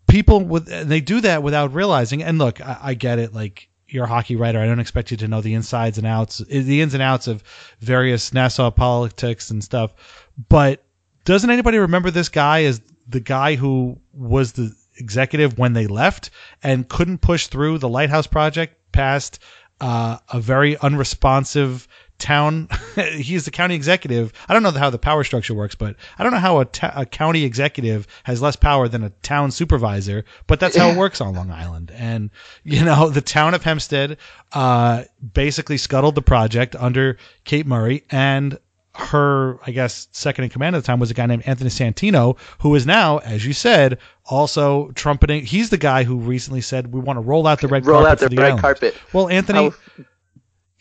People 0.09 0.41
with 0.41 0.67
they 0.67 1.01
do 1.01 1.21
that 1.21 1.43
without 1.43 1.75
realizing. 1.75 2.23
And 2.23 2.39
look, 2.39 2.61
I, 2.61 2.79
I 2.83 2.95
get 2.95 3.19
it. 3.19 3.35
Like 3.35 3.69
you're 3.93 4.05
a 4.05 4.09
hockey 4.09 4.37
writer, 4.37 4.61
I 4.61 4.67
don't 4.67 4.81
expect 4.81 5.11
you 5.11 5.17
to 5.19 5.29
know 5.29 5.41
the 5.41 5.55
insides 5.55 5.99
and 5.99 6.07
outs, 6.07 6.39
the 6.39 6.81
ins 6.81 6.95
and 6.95 7.03
outs 7.03 7.27
of 7.27 7.43
various 7.81 8.33
Nassau 8.33 8.71
politics 8.71 9.51
and 9.51 9.63
stuff. 9.63 10.29
But 10.49 10.85
doesn't 11.25 11.51
anybody 11.51 11.79
remember 11.79 12.11
this 12.11 12.29
guy 12.29 12.65
as 12.65 12.81
the 13.09 13.21
guy 13.21 13.57
who 13.57 13.99
was 14.13 14.53
the 14.53 14.75
executive 15.01 15.59
when 15.59 15.73
they 15.73 15.87
left 15.87 16.31
and 16.63 16.89
couldn't 16.89 17.19
push 17.19 17.47
through 17.47 17.79
the 17.79 17.89
lighthouse 17.89 18.27
project 18.27 18.77
past 18.93 19.39
uh, 19.81 20.19
a 20.33 20.41
very 20.41 20.77
unresponsive 20.79 21.89
town. 22.19 22.69
He's 23.17 23.47
the 23.47 23.51
county 23.51 23.75
executive. 23.75 24.33
I 24.49 24.53
don't 24.53 24.63
know 24.63 24.71
how 24.71 24.91
the 24.91 24.99
power 24.99 25.25
structure 25.25 25.55
works, 25.55 25.75
but 25.75 25.97
I 26.19 26.23
don't 26.23 26.33
know 26.33 26.39
how 26.39 26.61
a, 26.61 26.65
ta- 26.67 26.93
a 26.95 27.07
county 27.07 27.45
executive 27.45 28.07
has 28.25 28.41
less 28.41 28.57
power 28.57 28.87
than 28.87 29.03
a 29.03 29.11
town 29.11 29.51
supervisor. 29.51 30.25
But 30.47 30.61
that's 30.61 30.77
how 30.77 30.91
it 30.91 30.97
works 30.99 31.21
on 31.21 31.35
Long 31.35 31.51
Island. 31.51 31.91
And 31.95 32.31
you 32.63 32.85
know, 32.85 33.09
the 33.09 33.23
town 33.23 33.55
of 33.55 33.65
Hempstead 33.65 34.19
uh, 34.53 35.05
basically 35.33 35.79
scuttled 35.79 36.15
the 36.15 36.23
project 36.23 36.77
under 36.77 37.17
Kate 37.45 37.67
Murray 37.67 38.05
and. 38.11 38.59
Her, 39.01 39.59
I 39.67 39.71
guess, 39.71 40.09
second 40.13 40.45
in 40.45 40.51
command 40.51 40.77
at 40.77 40.83
the 40.83 40.87
time 40.87 41.01
was 41.01 41.11
a 41.11 41.15
guy 41.15 41.27
named 41.27 41.43
Anthony 41.47 41.71
Santino, 41.71 42.37
who 42.61 42.75
is 42.75 42.87
now, 42.87 43.19
as 43.19 43.45
you 43.45 43.53
said, 43.53 43.99
also 44.27 44.91
trumpeting. 44.95 45.45
He's 45.45 45.71
the 45.71 45.79
guy 45.79 46.05
who 46.05 46.19
recently 46.19 46.61
said 46.61 46.93
we 46.93 47.01
want 47.01 47.17
to 47.17 47.21
roll 47.23 47.47
out 47.47 47.61
the 47.61 47.69
red 47.69 47.85
Roll 47.87 48.05
carpet 48.05 48.13
out 48.13 48.19
the 48.19 48.25
for 48.27 48.29
the 48.31 48.37
red 48.37 48.47
Islanders." 48.47 48.61
carpet. 48.61 48.97
Well, 49.13 49.29
Anthony, 49.29 49.71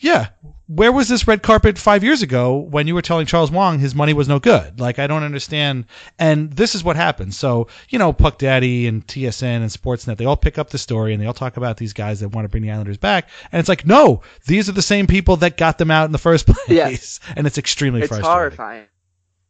yeah. 0.00 0.28
Where 0.66 0.92
was 0.92 1.08
this 1.08 1.26
red 1.26 1.42
carpet 1.42 1.78
five 1.78 2.04
years 2.04 2.22
ago 2.22 2.56
when 2.56 2.86
you 2.86 2.94
were 2.94 3.02
telling 3.02 3.26
Charles 3.26 3.50
Wang 3.50 3.80
his 3.80 3.94
money 3.94 4.12
was 4.12 4.28
no 4.28 4.38
good? 4.38 4.78
Like, 4.80 4.98
I 4.98 5.06
don't 5.08 5.24
understand. 5.24 5.86
And 6.18 6.52
this 6.52 6.74
is 6.74 6.84
what 6.84 6.96
happens. 6.96 7.36
So, 7.36 7.66
you 7.88 7.98
know, 7.98 8.12
Puck 8.12 8.38
Daddy 8.38 8.86
and 8.86 9.04
TSN 9.06 9.42
and 9.62 9.64
Sportsnet, 9.70 10.16
they 10.16 10.24
all 10.26 10.36
pick 10.36 10.58
up 10.58 10.70
the 10.70 10.78
story 10.78 11.12
and 11.12 11.20
they 11.20 11.26
all 11.26 11.34
talk 11.34 11.56
about 11.56 11.76
these 11.76 11.92
guys 11.92 12.20
that 12.20 12.28
want 12.28 12.44
to 12.44 12.48
bring 12.48 12.62
the 12.62 12.70
Islanders 12.70 12.98
back. 12.98 13.28
And 13.50 13.58
it's 13.58 13.68
like, 13.68 13.84
no, 13.84 14.22
these 14.46 14.68
are 14.68 14.72
the 14.72 14.80
same 14.82 15.06
people 15.08 15.36
that 15.38 15.56
got 15.56 15.78
them 15.78 15.90
out 15.90 16.04
in 16.06 16.12
the 16.12 16.18
first 16.18 16.46
place. 16.46 16.68
Yes. 16.68 17.20
And 17.36 17.46
it's 17.46 17.58
extremely 17.58 18.00
it's 18.02 18.08
frustrating. 18.08 18.30
horrifying. 18.32 18.86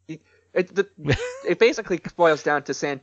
It, 0.08 0.22
it, 0.54 0.74
the, 0.74 1.18
it 1.46 1.58
basically 1.58 2.00
boils 2.16 2.42
down 2.42 2.62
to 2.64 2.74
San 2.74 3.00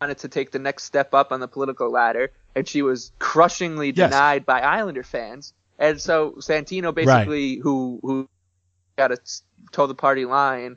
wanted 0.00 0.18
to 0.18 0.28
take 0.28 0.50
the 0.52 0.58
next 0.58 0.84
step 0.84 1.12
up 1.12 1.32
on 1.32 1.40
the 1.40 1.48
political 1.48 1.90
ladder, 1.90 2.30
and 2.54 2.68
she 2.68 2.82
was 2.82 3.10
crushingly 3.18 3.88
Yes. 3.94 4.10
denied 4.10 4.46
by 4.46 4.60
Islander 4.60 5.02
fans. 5.02 5.52
And 5.78 6.00
so 6.00 6.32
Santino 6.38 6.94
basically, 6.94 7.56
who 7.56 8.00
who 8.02 8.28
got 8.96 9.08
to 9.08 9.18
toe 9.72 9.86
the 9.86 9.94
party 9.94 10.24
line 10.24 10.76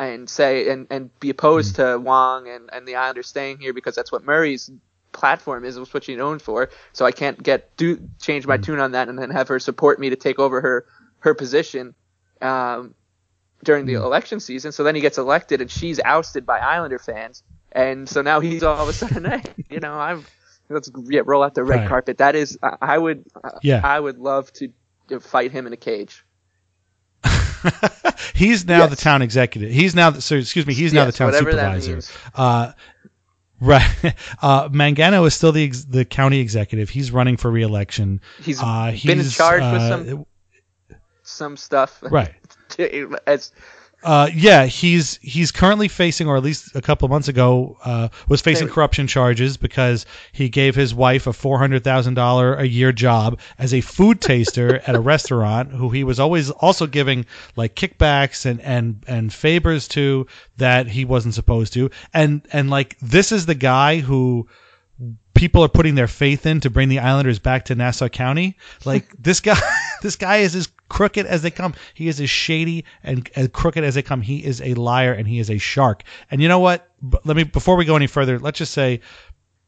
and 0.00 0.28
say 0.28 0.68
and, 0.70 0.86
and 0.90 1.20
be 1.20 1.30
opposed 1.30 1.76
Mm. 1.76 1.76
to 1.76 1.98
Wang 2.00 2.48
and, 2.48 2.68
and 2.72 2.86
the 2.86 2.96
Islanders 2.96 3.28
staying 3.28 3.58
here 3.58 3.72
because 3.72 3.94
that's 3.94 4.10
what 4.10 4.24
Murray's 4.24 4.70
platform 5.12 5.64
is, 5.64 5.78
was 5.78 5.94
what 5.94 6.02
she's 6.02 6.18
known 6.18 6.40
for. 6.40 6.70
So 6.92 7.06
I 7.06 7.12
can't 7.12 7.40
get 7.40 7.76
do 7.76 8.00
change 8.20 8.44
Mm. 8.44 8.48
my 8.48 8.56
tune 8.56 8.80
on 8.80 8.92
that 8.92 9.08
and 9.08 9.16
then 9.18 9.30
have 9.30 9.48
her 9.48 9.60
support 9.60 10.00
me 10.00 10.10
to 10.10 10.16
take 10.16 10.38
over 10.40 10.60
her 10.60 10.86
her 11.20 11.34
position 11.34 11.94
um, 12.42 12.94
during 13.62 13.84
Mm. 13.84 13.86
the 13.86 13.94
election 13.94 14.40
season. 14.40 14.72
So 14.72 14.82
then 14.82 14.96
he 14.96 15.00
gets 15.00 15.16
elected 15.16 15.60
and 15.60 15.70
she's 15.70 16.00
ousted 16.00 16.44
by 16.44 16.58
Islander 16.58 16.98
fans, 16.98 17.44
and 17.70 18.08
so 18.08 18.20
now 18.22 18.40
he's 18.40 18.64
all 18.64 18.80
of 18.82 18.88
a 18.88 18.92
sudden, 18.92 19.24
hey, 19.30 19.42
you 19.70 19.78
know, 19.80 19.94
I'm 19.94 20.24
let's 20.68 20.90
yeah, 21.04 21.22
roll 21.24 21.42
out 21.42 21.54
the 21.54 21.64
red 21.64 21.80
Right. 21.80 21.88
carpet. 21.88 22.18
That 22.18 22.34
is, 22.34 22.58
I, 22.62 22.76
I 22.80 22.98
would, 22.98 23.24
Yeah. 23.62 23.80
I 23.84 23.98
would 23.98 24.18
love 24.18 24.52
to, 24.54 24.68
to 25.08 25.20
fight 25.20 25.52
him 25.52 25.66
in 25.66 25.72
a 25.72 25.76
cage. 25.76 26.24
He's 28.34 28.66
now 28.66 28.86
the 28.86 28.96
town 28.96 29.22
executive. 29.22 29.70
He's 29.70 29.94
now, 29.94 30.10
the, 30.10 30.20
so 30.20 30.36
excuse 30.36 30.66
me, 30.66 30.74
he's 30.74 30.92
now 30.92 31.06
the 31.06 31.12
town 31.12 31.32
supervisor. 31.32 32.00
Uh, 32.34 32.72
right. 33.60 34.14
Uh, 34.42 34.68
Mangano 34.68 35.26
is 35.26 35.34
still 35.34 35.52
the 35.52 35.64
ex- 35.64 35.84
the 35.84 36.04
county 36.04 36.40
executive. 36.40 36.90
He's 36.90 37.10
running 37.10 37.36
for 37.36 37.50
reelection. 37.50 38.20
He's 38.42 38.60
uh, 38.60 38.90
been 39.04 39.18
he's, 39.18 39.34
charge 39.34 39.62
with 39.62 39.80
uh, 39.80 39.88
some 40.04 40.26
some 41.22 41.56
stuff. 41.56 42.02
Right. 42.02 42.34
As 43.26 43.52
Uh, 44.04 44.28
yeah, 44.34 44.66
he's 44.66 45.18
he's 45.22 45.50
currently 45.50 45.88
facing, 45.88 46.28
or 46.28 46.36
at 46.36 46.42
least 46.42 46.76
a 46.76 46.82
couple 46.82 47.06
of 47.06 47.10
months 47.10 47.28
ago, 47.28 47.78
uh, 47.84 48.08
was 48.28 48.42
facing 48.42 48.68
corruption 48.68 49.06
charges 49.06 49.56
because 49.56 50.04
he 50.32 50.50
gave 50.50 50.74
his 50.74 50.94
wife 50.94 51.26
a 51.26 51.32
four 51.32 51.58
hundred 51.58 51.82
thousand 51.82 52.12
dollar 52.12 52.54
a 52.54 52.64
year 52.64 52.92
job 52.92 53.40
as 53.58 53.72
a 53.72 53.80
food 53.80 54.20
taster 54.20 54.76
at 54.86 54.94
a 54.94 55.00
restaurant, 55.00 55.72
who 55.72 55.88
he 55.88 56.04
was 56.04 56.20
always 56.20 56.50
also 56.50 56.86
giving 56.86 57.24
like 57.56 57.74
kickbacks 57.76 58.44
and 58.44 58.60
and 58.60 59.02
and 59.06 59.32
favors 59.32 59.88
to 59.88 60.26
that 60.58 60.86
he 60.86 61.06
wasn't 61.06 61.32
supposed 61.32 61.72
to, 61.72 61.90
and 62.12 62.46
and 62.52 62.68
like 62.68 62.98
this 63.00 63.32
is 63.32 63.46
the 63.46 63.54
guy 63.54 64.00
who 64.00 64.46
people 65.34 65.64
are 65.64 65.68
putting 65.68 65.94
their 65.94 66.08
faith 66.08 66.46
in 66.46 66.60
to 66.60 66.70
bring 66.70 66.88
the 66.88 67.00
Islanders 67.00 67.38
back 67.38 67.66
to 67.66 67.74
Nassau 67.74 68.08
County. 68.08 68.56
Like 68.84 69.08
this 69.18 69.40
guy, 69.40 69.58
this 70.02 70.16
guy 70.16 70.38
is 70.38 70.54
as 70.54 70.68
crooked 70.94 71.26
as 71.26 71.42
they 71.42 71.50
come. 71.50 71.74
He 71.92 72.06
is 72.06 72.20
as 72.20 72.30
shady 72.30 72.84
and 73.02 73.28
as 73.34 73.48
crooked 73.48 73.82
as 73.82 73.96
they 73.96 74.02
come. 74.02 74.20
He 74.20 74.44
is 74.44 74.62
a 74.62 74.74
liar 74.74 75.12
and 75.12 75.26
he 75.26 75.40
is 75.40 75.50
a 75.50 75.58
shark. 75.58 76.04
And 76.30 76.40
you 76.40 76.46
know 76.46 76.60
what? 76.60 76.88
Let 77.24 77.36
me 77.36 77.42
before 77.42 77.74
we 77.74 77.84
go 77.84 77.96
any 77.96 78.06
further, 78.06 78.38
let's 78.38 78.58
just 78.58 78.72
say 78.72 79.00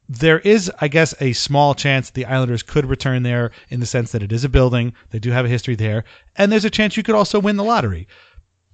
there 0.09 0.39
is, 0.39 0.71
I 0.81 0.87
guess, 0.87 1.17
a 1.21 1.33
small 1.33 1.75
chance 1.75 2.11
the 2.11 2.27
Islanders 2.27 2.63
could 2.63 2.87
return 2.87 3.25
there 3.25 3.51
in 3.71 3.81
the 3.81 3.87
sense 3.87 4.13
that 4.13 4.23
it 4.23 4.31
is 4.31 4.45
a 4.45 4.49
building. 4.49 4.95
They 5.11 5.19
do 5.19 5.33
have 5.33 5.45
a 5.45 5.49
history 5.49 5.75
there, 5.75 6.05
and 6.37 6.53
there's 6.53 6.65
a 6.65 6.71
chance 6.71 6.97
you 6.97 7.03
could 7.03 7.17
also 7.17 7.41
win 7.41 7.57
the 7.57 7.65
lottery 7.65 8.07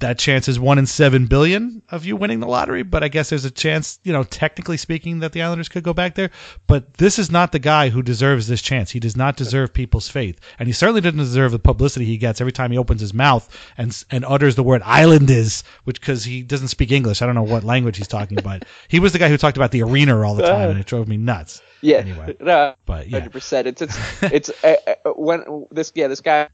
that 0.03 0.19
chance 0.19 0.49
is 0.49 0.61
one 0.61 0.79
in 0.79 0.87
seven 0.87 1.27
billion 1.27 1.83
of 1.89 2.05
you 2.05 2.17
winning 2.17 2.41
the 2.41 2.47
lottery. 2.47 2.83
But 2.83 3.03
I 3.03 3.09
guess 3.09 3.31
there's 3.31 3.45
a 3.45 3.51
chance, 3.51 3.99
you 4.05 4.13
know, 4.13 4.25
technically 4.25 4.77
speaking, 4.77 5.21
that 5.21 5.33
the 5.33 5.43
Islanders 5.43 5.69
could 5.69 5.83
go 5.83 5.95
back 5.95 6.15
there. 6.15 6.31
But 6.67 6.95
this 6.95 7.19
is 7.19 7.31
not 7.31 7.53
the 7.53 7.59
guy 7.59 7.89
who 7.89 8.03
deserves 8.03 8.47
this 8.47 8.63
chance. 8.63 8.91
He 8.91 9.01
does 9.01 9.17
not 9.17 9.37
deserve 9.37 9.73
people's 9.73 10.09
faith, 10.09 10.39
and 10.59 10.69
he 10.69 10.73
certainly 10.73 11.01
doesn't 11.01 11.19
deserve 11.19 11.53
the 11.53 11.59
publicity 11.59 12.05
he 12.05 12.19
gets 12.19 12.41
every 12.41 12.53
time 12.53 12.71
he 12.71 12.79
opens 12.79 13.01
his 13.01 13.15
mouth 13.15 13.49
and 13.77 14.05
and 14.11 14.25
utters 14.25 14.55
the 14.55 14.63
word 14.63 14.83
"Islanders," 14.85 15.65
which 15.85 16.01
because 16.01 16.25
he 16.25 16.43
doesn't 16.43 16.69
speak 16.69 16.93
English. 16.93 17.23
I 17.23 17.27
don't 17.27 17.35
know 17.35 17.43
what 17.43 17.65
language 17.65 17.97
he's 17.97 18.09
talking 18.09 18.39
about. 18.39 18.65
he 18.89 19.01
was 19.01 19.13
the 19.13 19.19
guy 19.19 19.29
who 19.29 19.39
talked 19.39 19.57
about 19.57 19.71
the 19.71 19.83
arena 19.83 20.21
all 20.21 20.35
the 20.35 20.43
time, 20.47 20.71
and 20.71 20.79
it 20.79 20.87
drove 20.87 21.09
me 21.09 21.17
nuts. 21.17 21.63
yeah, 21.81 21.99
Anyway, 21.99 22.37
no, 22.41 22.75
but 22.87 23.09
yeah. 23.09 23.19
hundred 23.19 23.33
percent. 23.33 23.67
It's 23.67 23.83
it's 23.83 23.99
it's 24.23 24.51
uh, 24.65 24.75
uh, 24.87 25.11
when 25.13 25.67
this 25.71 25.93
yeah 25.95 26.09
this 26.09 26.21
guy 26.21 26.49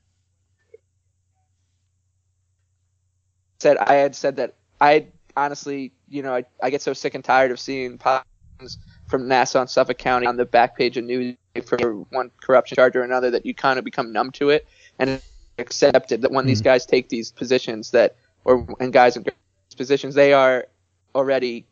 said 3.61 3.77
I 3.79 3.95
had 3.95 4.15
said 4.15 4.37
that 4.37 4.55
I 4.81 5.07
honestly 5.37 5.93
you 6.09 6.23
know 6.23 6.35
I, 6.35 6.45
I 6.63 6.71
get 6.71 6.83
so 6.83 6.93
sick 6.93 7.15
and 7.15 7.25
tired 7.25 7.51
of 7.51 7.61
seeing 7.61 7.99
politicians 7.99 8.79
from 9.07 9.27
Nassau 9.29 9.61
and 9.61 9.71
Suffolk 9.71 9.99
County 9.99 10.27
on 10.27 10.37
the 10.37 10.45
back 10.45 10.77
page 10.77 10.97
of 10.97 11.05
news 11.05 11.37
for 11.65 11.93
one 12.11 12.31
corruption 12.41 12.77
charge 12.77 12.95
or 12.97 13.03
another 13.03 13.31
that 13.31 13.45
you 13.45 13.55
kind 13.55 13.79
of 13.79 13.85
become 13.85 14.13
numb 14.13 14.31
to 14.33 14.51
it 14.51 14.67
and 14.99 15.21
accepted 15.59 16.23
that 16.23 16.31
when 16.31 16.47
these 16.47 16.61
Mm-hmm. 16.61 16.65
guys 16.65 16.87
take 16.87 17.09
these 17.09 17.33
positions 17.33 17.91
that 17.91 18.15
or 18.45 18.65
and 18.81 18.93
guys 18.93 19.17
in 19.17 19.25
positions 19.77 20.15
they 20.15 20.33
are 20.33 20.67
already 21.15 21.65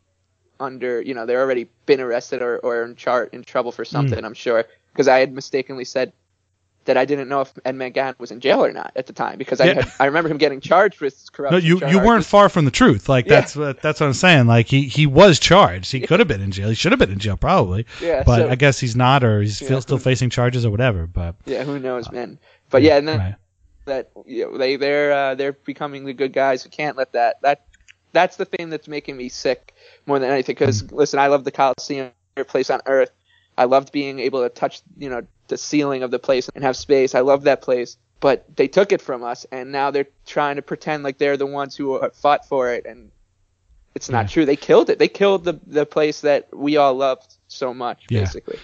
under 0.59 1.01
you 1.01 1.13
know 1.13 1.25
they're 1.25 1.41
already 1.41 1.69
been 1.85 2.01
arrested 2.01 2.41
or, 2.41 2.57
or 2.59 2.83
in 2.83 2.95
chart 2.95 3.33
in 3.33 3.43
trouble 3.43 3.71
for 3.71 3.85
something 3.85 4.19
Mm. 4.19 4.25
i'm 4.25 4.33
sure 4.33 4.65
because 4.91 5.07
i 5.07 5.19
had 5.19 5.31
mistakenly 5.31 5.85
said 5.85 6.11
that 6.87 6.97
i 6.97 7.05
didn't 7.05 7.29
know 7.29 7.41
if 7.41 7.53
ed 7.63 7.75
mcgann 7.75 8.17
was 8.19 8.31
in 8.31 8.39
jail 8.39 8.63
or 8.65 8.71
not 8.73 8.91
at 8.95 9.05
the 9.07 9.13
time 9.13 9.37
because 9.37 9.61
i 9.61 9.65
Yeah. 9.67 9.73
had, 9.75 9.91
i 9.99 10.05
remember 10.05 10.29
him 10.29 10.37
getting 10.37 10.59
charged 10.59 10.99
with 10.99 11.15
No, 11.31 11.35
corruption 11.37 11.61
you 11.65 11.73
you 11.75 11.79
charges. 11.79 11.99
weren't 12.01 12.25
far 12.25 12.49
from 12.49 12.65
the 12.65 12.71
truth. 12.71 13.07
Like 13.07 13.25
Yeah. 13.27 13.35
that's 13.41 13.55
what 13.55 13.81
that's 13.81 13.99
what 13.99 14.07
I'm 14.07 14.13
saying. 14.13 14.47
Like 14.47 14.67
he 14.67 14.83
he 14.87 15.05
was 15.05 15.39
charged. 15.39 15.91
He 15.91 15.99
could 16.01 16.19
have 16.19 16.27
been 16.27 16.41
in 16.41 16.51
jail. 16.51 16.69
He 16.69 16.75
should 16.75 16.91
have 16.91 16.99
been 16.99 17.11
in 17.11 17.19
jail 17.19 17.37
probably. 17.37 17.85
Yeah, 18.01 18.23
But 18.25 18.37
so- 18.37 18.49
I 18.49 18.55
guess 18.55 18.79
he's 18.79 18.95
not, 18.95 19.23
or 19.23 19.41
he's 19.41 19.61
Yeah, 19.61 19.79
still 19.79 19.97
who- 19.97 20.03
facing 20.03 20.29
charges 20.29 20.65
or 20.65 20.71
whatever. 20.71 21.05
But 21.07 21.35
yeah 21.45 21.63
who 21.63 21.77
knows 21.79 22.11
man 22.11 22.39
but 22.71 22.81
yeah 22.81 22.97
and 22.97 23.07
then 23.07 23.19
right. 23.19 23.35
that 23.85 24.09
you 24.25 24.45
know, 24.51 24.57
they 24.57 24.75
they're 24.77 25.11
uh, 25.13 25.35
they're 25.35 25.53
becoming 25.53 26.05
the 26.05 26.13
good 26.13 26.33
guys 26.33 26.63
who 26.63 26.69
can't 26.69 26.97
let 26.97 27.11
that 27.13 27.41
that 27.43 27.65
that's 28.13 28.37
the 28.37 28.45
thing 28.45 28.69
that's 28.69 28.87
making 28.87 29.15
me 29.17 29.29
sick 29.29 29.73
more 30.05 30.17
than 30.19 30.29
anything 30.31 30.55
because 30.55 30.89
listen 30.91 31.19
i 31.19 31.27
love 31.27 31.43
the 31.43 31.51
coliseum 31.51 32.09
place 32.47 32.69
on 32.69 32.79
earth 32.87 33.11
i 33.57 33.65
loved 33.65 33.91
being 33.91 34.19
able 34.19 34.41
to 34.41 34.49
touch 34.49 34.81
you 34.97 35.09
know 35.09 35.21
the 35.47 35.57
ceiling 35.57 36.03
of 36.03 36.11
the 36.11 36.19
place 36.19 36.49
and 36.55 36.63
have 36.63 36.75
space 36.77 37.15
i 37.15 37.19
love 37.21 37.43
that 37.43 37.61
place 37.61 37.97
but 38.19 38.45
they 38.55 38.67
took 38.67 38.91
it 38.91 39.01
from 39.01 39.23
us 39.23 39.45
and 39.51 39.71
now 39.71 39.91
they're 39.91 40.07
trying 40.25 40.55
to 40.55 40.61
pretend 40.61 41.03
like 41.03 41.17
they're 41.17 41.37
the 41.37 41.45
ones 41.45 41.75
who 41.75 41.99
fought 42.13 42.47
for 42.47 42.71
it 42.73 42.85
and 42.85 43.11
it's 43.95 44.09
not 44.09 44.25
Yeah. 44.25 44.27
true 44.27 44.45
they 44.45 44.55
killed 44.55 44.89
it 44.89 44.99
they 44.99 45.07
killed 45.07 45.43
the 45.43 45.59
the 45.65 45.85
place 45.85 46.21
that 46.21 46.47
we 46.53 46.77
all 46.77 46.93
loved 46.93 47.35
so 47.47 47.73
much 47.73 48.05
Yeah. 48.09 48.21
basically 48.21 48.59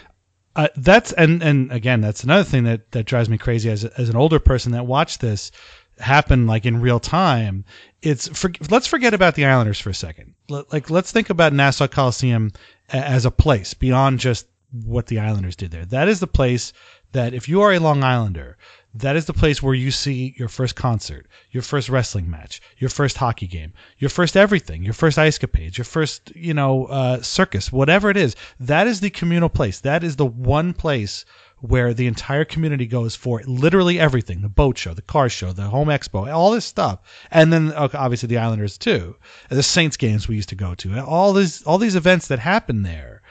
Uh, 0.56 0.68
that's 0.78 1.12
and 1.14 1.42
and 1.42 1.72
again, 1.72 2.00
that's 2.00 2.24
another 2.24 2.44
thing 2.44 2.66
that 2.66 2.92
that 2.92 3.06
drives 3.08 3.28
me 3.28 3.40
crazy 3.40 3.72
as 3.72 3.86
as 3.86 4.10
an 4.10 4.16
older 4.16 4.38
person 4.40 4.74
that 4.74 4.86
watched 4.86 5.20
this 5.20 5.52
happen 5.98 6.46
like 6.46 6.64
in 6.68 6.80
real 6.80 7.00
time. 7.00 7.66
It's 8.04 8.28
for, 8.28 8.52
let's 8.70 8.86
forget 8.86 9.16
about 9.16 9.34
the 9.34 9.46
Islanders 9.46 9.80
for 9.80 9.90
a 9.90 9.96
second. 9.96 10.36
L- 10.52 10.66
like 10.72 10.92
let's 10.92 11.12
think 11.12 11.32
about 11.32 11.54
Nassau 11.54 11.88
Coliseum 11.88 12.52
as 12.90 13.26
a 13.26 13.32
place 13.32 13.74
beyond 13.74 14.20
just 14.20 14.46
what 14.74 15.08
the 15.08 15.20
Islanders 15.20 15.56
did 15.56 15.72
there. 15.72 15.86
That 15.86 16.08
is 16.08 16.20
the 16.20 16.28
place 16.28 16.74
that 17.12 17.34
if 17.34 17.48
you 17.48 17.62
are 17.62 17.72
a 17.72 17.80
Long 17.80 18.04
Islander, 18.04 18.58
that 18.96 19.16
is 19.16 19.26
the 19.26 19.34
place 19.34 19.62
where 19.62 19.74
you 19.74 19.92
see 19.92 20.36
your 20.38 20.48
first 20.48 20.76
concert, 20.76 21.28
your 21.52 21.64
first 21.64 21.90
wrestling 21.90 22.30
match, 22.30 22.62
your 22.78 22.90
first 22.90 23.18
hockey 23.18 23.48
game, 23.48 23.74
your 23.98 24.10
first 24.10 24.36
everything, 24.36 24.84
your 24.84 24.94
first 24.94 25.18
ice 25.18 25.38
capades, 25.38 25.78
your 25.78 25.86
first, 25.86 26.32
you 26.36 26.54
know, 26.54 26.86
uh, 26.86 27.22
circus, 27.22 27.72
whatever 27.72 28.10
it 28.10 28.18
is. 28.18 28.36
That 28.60 28.88
is 28.88 29.00
the 29.00 29.10
communal 29.10 29.50
place. 29.50 29.80
That 29.80 30.04
is 30.04 30.16
the 30.16 30.26
one 30.26 30.74
place 30.74 31.26
where 31.64 31.94
the 31.94 32.08
entire 32.08 32.44
community 32.44 32.86
goes 32.86 33.16
for 33.16 33.42
literally 33.48 33.98
everything 33.98 34.42
the 34.42 34.50
boat 34.50 34.78
show, 34.78 34.94
the 34.94 35.02
car 35.02 35.30
show, 35.30 35.54
the 35.54 35.64
home 35.64 35.88
expo, 35.88 36.32
all 36.32 36.52
this 36.52 36.66
stuff. 36.66 37.00
And 37.32 37.54
then 37.54 37.72
okay, 37.72 37.98
obviously 37.98 38.28
the 38.28 38.38
Islanders 38.38 38.78
too. 38.78 39.16
The 39.50 39.64
Saints 39.64 39.98
games 39.98 40.28
we 40.28 40.36
used 40.36 40.50
to 40.50 40.56
go 40.56 40.76
to. 40.76 41.00
All 41.00 41.34
these 41.34 41.64
all 41.64 41.78
these 41.78 41.96
events 41.96 42.28
that 42.28 42.40
happen 42.40 42.84
there. 42.84 43.23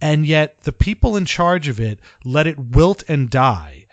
And 0.00 0.26
yet 0.26 0.60
the 0.62 0.72
people 0.72 1.16
in 1.16 1.24
charge 1.24 1.68
of 1.68 1.80
it 1.80 2.00
let 2.24 2.46
it 2.46 2.58
wilt 2.58 3.02
and 3.08 3.28
die 3.28 3.86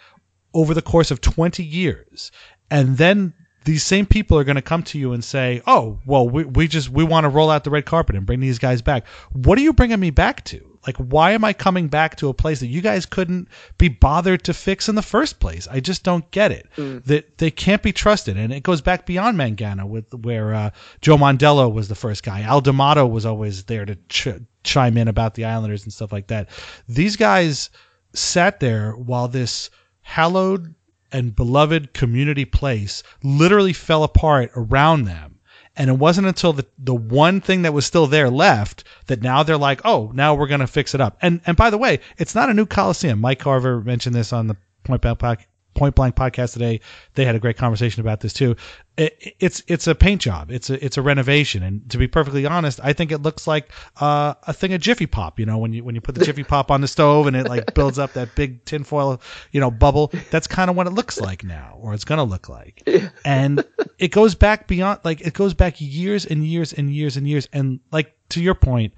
over 0.53 0.73
the 0.73 0.81
course 0.81 1.11
of 1.11 1.21
20 1.21 1.63
years. 1.63 2.31
And 2.69 2.97
then 2.97 3.33
these 3.65 3.83
same 3.83 4.05
people 4.05 4.37
are 4.37 4.43
going 4.43 4.55
to 4.55 4.61
come 4.61 4.83
to 4.83 4.99
you 4.99 5.13
and 5.13 5.23
say, 5.23 5.61
"Oh, 5.67 5.99
well, 6.05 6.29
we, 6.29 6.45
we 6.45 6.67
just 6.67 6.89
we 6.89 7.03
want 7.03 7.25
to 7.25 7.29
roll 7.29 7.49
out 7.49 7.63
the 7.63 7.71
red 7.71 7.85
carpet 7.85 8.15
and 8.15 8.25
bring 8.25 8.39
these 8.39 8.59
guys 8.59 8.81
back." 8.81 9.07
What 9.31 9.57
are 9.57 9.61
you 9.61 9.73
bringing 9.73 9.99
me 9.99 10.11
back 10.11 10.43
to? 10.45 10.74
Like, 10.85 10.97
why 10.97 11.31
am 11.31 11.43
I 11.43 11.53
coming 11.53 11.87
back 11.87 12.15
to 12.17 12.29
a 12.29 12.33
place 12.33 12.59
that 12.59 12.67
you 12.67 12.81
guys 12.81 13.05
couldn't 13.05 13.47
be 13.77 13.87
bothered 13.87 14.43
to 14.43 14.53
fix 14.53 14.87
in 14.87 14.95
the 14.95 15.01
first 15.01 15.39
place? 15.39 15.67
I 15.69 15.79
just 15.79 16.03
don't 16.03 16.29
get 16.31 16.51
it. 16.51 16.67
That 17.05 17.37
they 17.39 17.51
can't 17.51 17.81
be 17.81 17.91
trusted, 17.91 18.37
and 18.37 18.53
it 18.53 18.63
goes 18.63 18.81
back 18.81 19.05
beyond 19.05 19.37
Mangano, 19.37 19.87
with 19.87 20.13
where 20.13 20.53
uh, 20.53 20.69
Joe 21.01 21.17
Mondello 21.17 21.71
was 21.71 21.87
the 21.87 21.95
first 21.95 22.23
guy. 22.23 22.41
Al 22.41 22.61
D'Amato 22.61 23.05
was 23.07 23.25
always 23.25 23.63
there 23.63 23.85
to 23.85 23.95
ch- 24.09 24.41
chime 24.63 24.97
in 24.97 25.07
about 25.07 25.33
the 25.35 25.45
Islanders 25.45 25.83
and 25.83 25.93
stuff 25.93 26.11
like 26.11 26.27
that. 26.27 26.49
These 26.87 27.15
guys 27.15 27.69
sat 28.13 28.59
there 28.59 28.91
while 28.91 29.27
this 29.27 29.69
hallowed 30.01 30.75
and 31.11 31.35
beloved 31.35 31.93
community 31.93 32.45
place 32.45 33.03
literally 33.23 33.73
fell 33.73 34.03
apart 34.03 34.51
around 34.55 35.05
them. 35.05 35.34
And 35.77 35.89
it 35.89 35.97
wasn't 35.97 36.27
until 36.27 36.53
the, 36.53 36.65
the 36.77 36.95
one 36.95 37.41
thing 37.41 37.63
that 37.63 37.73
was 37.73 37.85
still 37.85 38.07
there 38.07 38.29
left 38.29 38.83
that 39.07 39.21
now 39.21 39.43
they're 39.43 39.57
like, 39.57 39.81
oh, 39.83 40.11
now 40.13 40.33
we're 40.33 40.47
going 40.47 40.61
to 40.61 40.67
fix 40.67 40.95
it 40.95 41.01
up. 41.01 41.17
And 41.21 41.41
and 41.45 41.57
by 41.57 41.69
the 41.69 41.77
way, 41.77 41.99
it's 42.17 42.35
not 42.35 42.49
a 42.49 42.53
new 42.53 42.65
Coliseum. 42.65 43.19
Mike 43.19 43.39
Carver 43.39 43.81
mentioned 43.81 44.15
this 44.15 44.31
on 44.31 44.47
the 44.47 44.57
Point 44.83 45.01
Blank, 45.01 45.47
Point 45.75 45.93
Blank 45.93 46.15
podcast 46.15 46.53
today. 46.53 46.79
They 47.13 47.25
had 47.25 47.35
a 47.35 47.39
great 47.39 47.57
conversation 47.57 48.01
about 48.01 48.21
this 48.21 48.33
too. 48.33 48.55
It, 48.97 49.35
it's 49.39 49.61
it's 49.67 49.87
a 49.87 49.93
paint 49.93 50.21
job. 50.21 50.49
It's 50.49 50.69
a 50.69 50.83
it's 50.83 50.97
a 50.97 51.01
renovation. 51.01 51.61
And 51.63 51.87
to 51.91 51.97
be 51.97 52.07
perfectly 52.07 52.45
honest, 52.45 52.79
I 52.81 52.93
think 52.93 53.11
it 53.11 53.19
looks 53.19 53.45
like 53.45 53.71
uh, 53.99 54.35
a 54.43 54.53
thing 54.53 54.73
of 54.73 54.81
Jiffy 54.81 55.05
Pop. 55.05 55.39
You 55.39 55.45
know, 55.45 55.57
when 55.57 55.73
you 55.73 55.83
when 55.83 55.93
you 55.93 56.01
put 56.01 56.15
the 56.15 56.25
Jiffy 56.25 56.43
Pop 56.43 56.71
on 56.71 56.81
the 56.81 56.87
stove 56.87 57.27
and 57.27 57.35
it 57.35 57.47
like 57.47 57.73
builds 57.73 57.99
up 57.99 58.13
that 58.13 58.33
big 58.35 58.63
tinfoil, 58.65 59.21
you 59.51 59.59
know, 59.59 59.69
bubble. 59.69 60.11
That's 60.31 60.47
kind 60.47 60.69
of 60.69 60.75
what 60.75 60.87
it 60.87 60.91
looks 60.91 61.19
like 61.19 61.43
now, 61.43 61.77
or 61.81 61.93
it's 61.93 62.05
gonna 62.05 62.23
look 62.23 62.49
like. 62.49 62.87
And 63.25 63.63
it 63.99 64.09
goes 64.11 64.33
back 64.33 64.67
beyond, 64.67 65.01
like 65.03 65.21
it 65.21 65.33
goes 65.33 65.53
back 65.53 65.75
years 65.79 66.25
and 66.25 66.45
years 66.45 66.73
and 66.73 66.89
years 66.89 67.17
and 67.17 67.27
years. 67.27 67.49
And 67.51 67.81
like 67.91 68.15
to 68.29 68.41
your 68.41 68.55
point, 68.55 68.93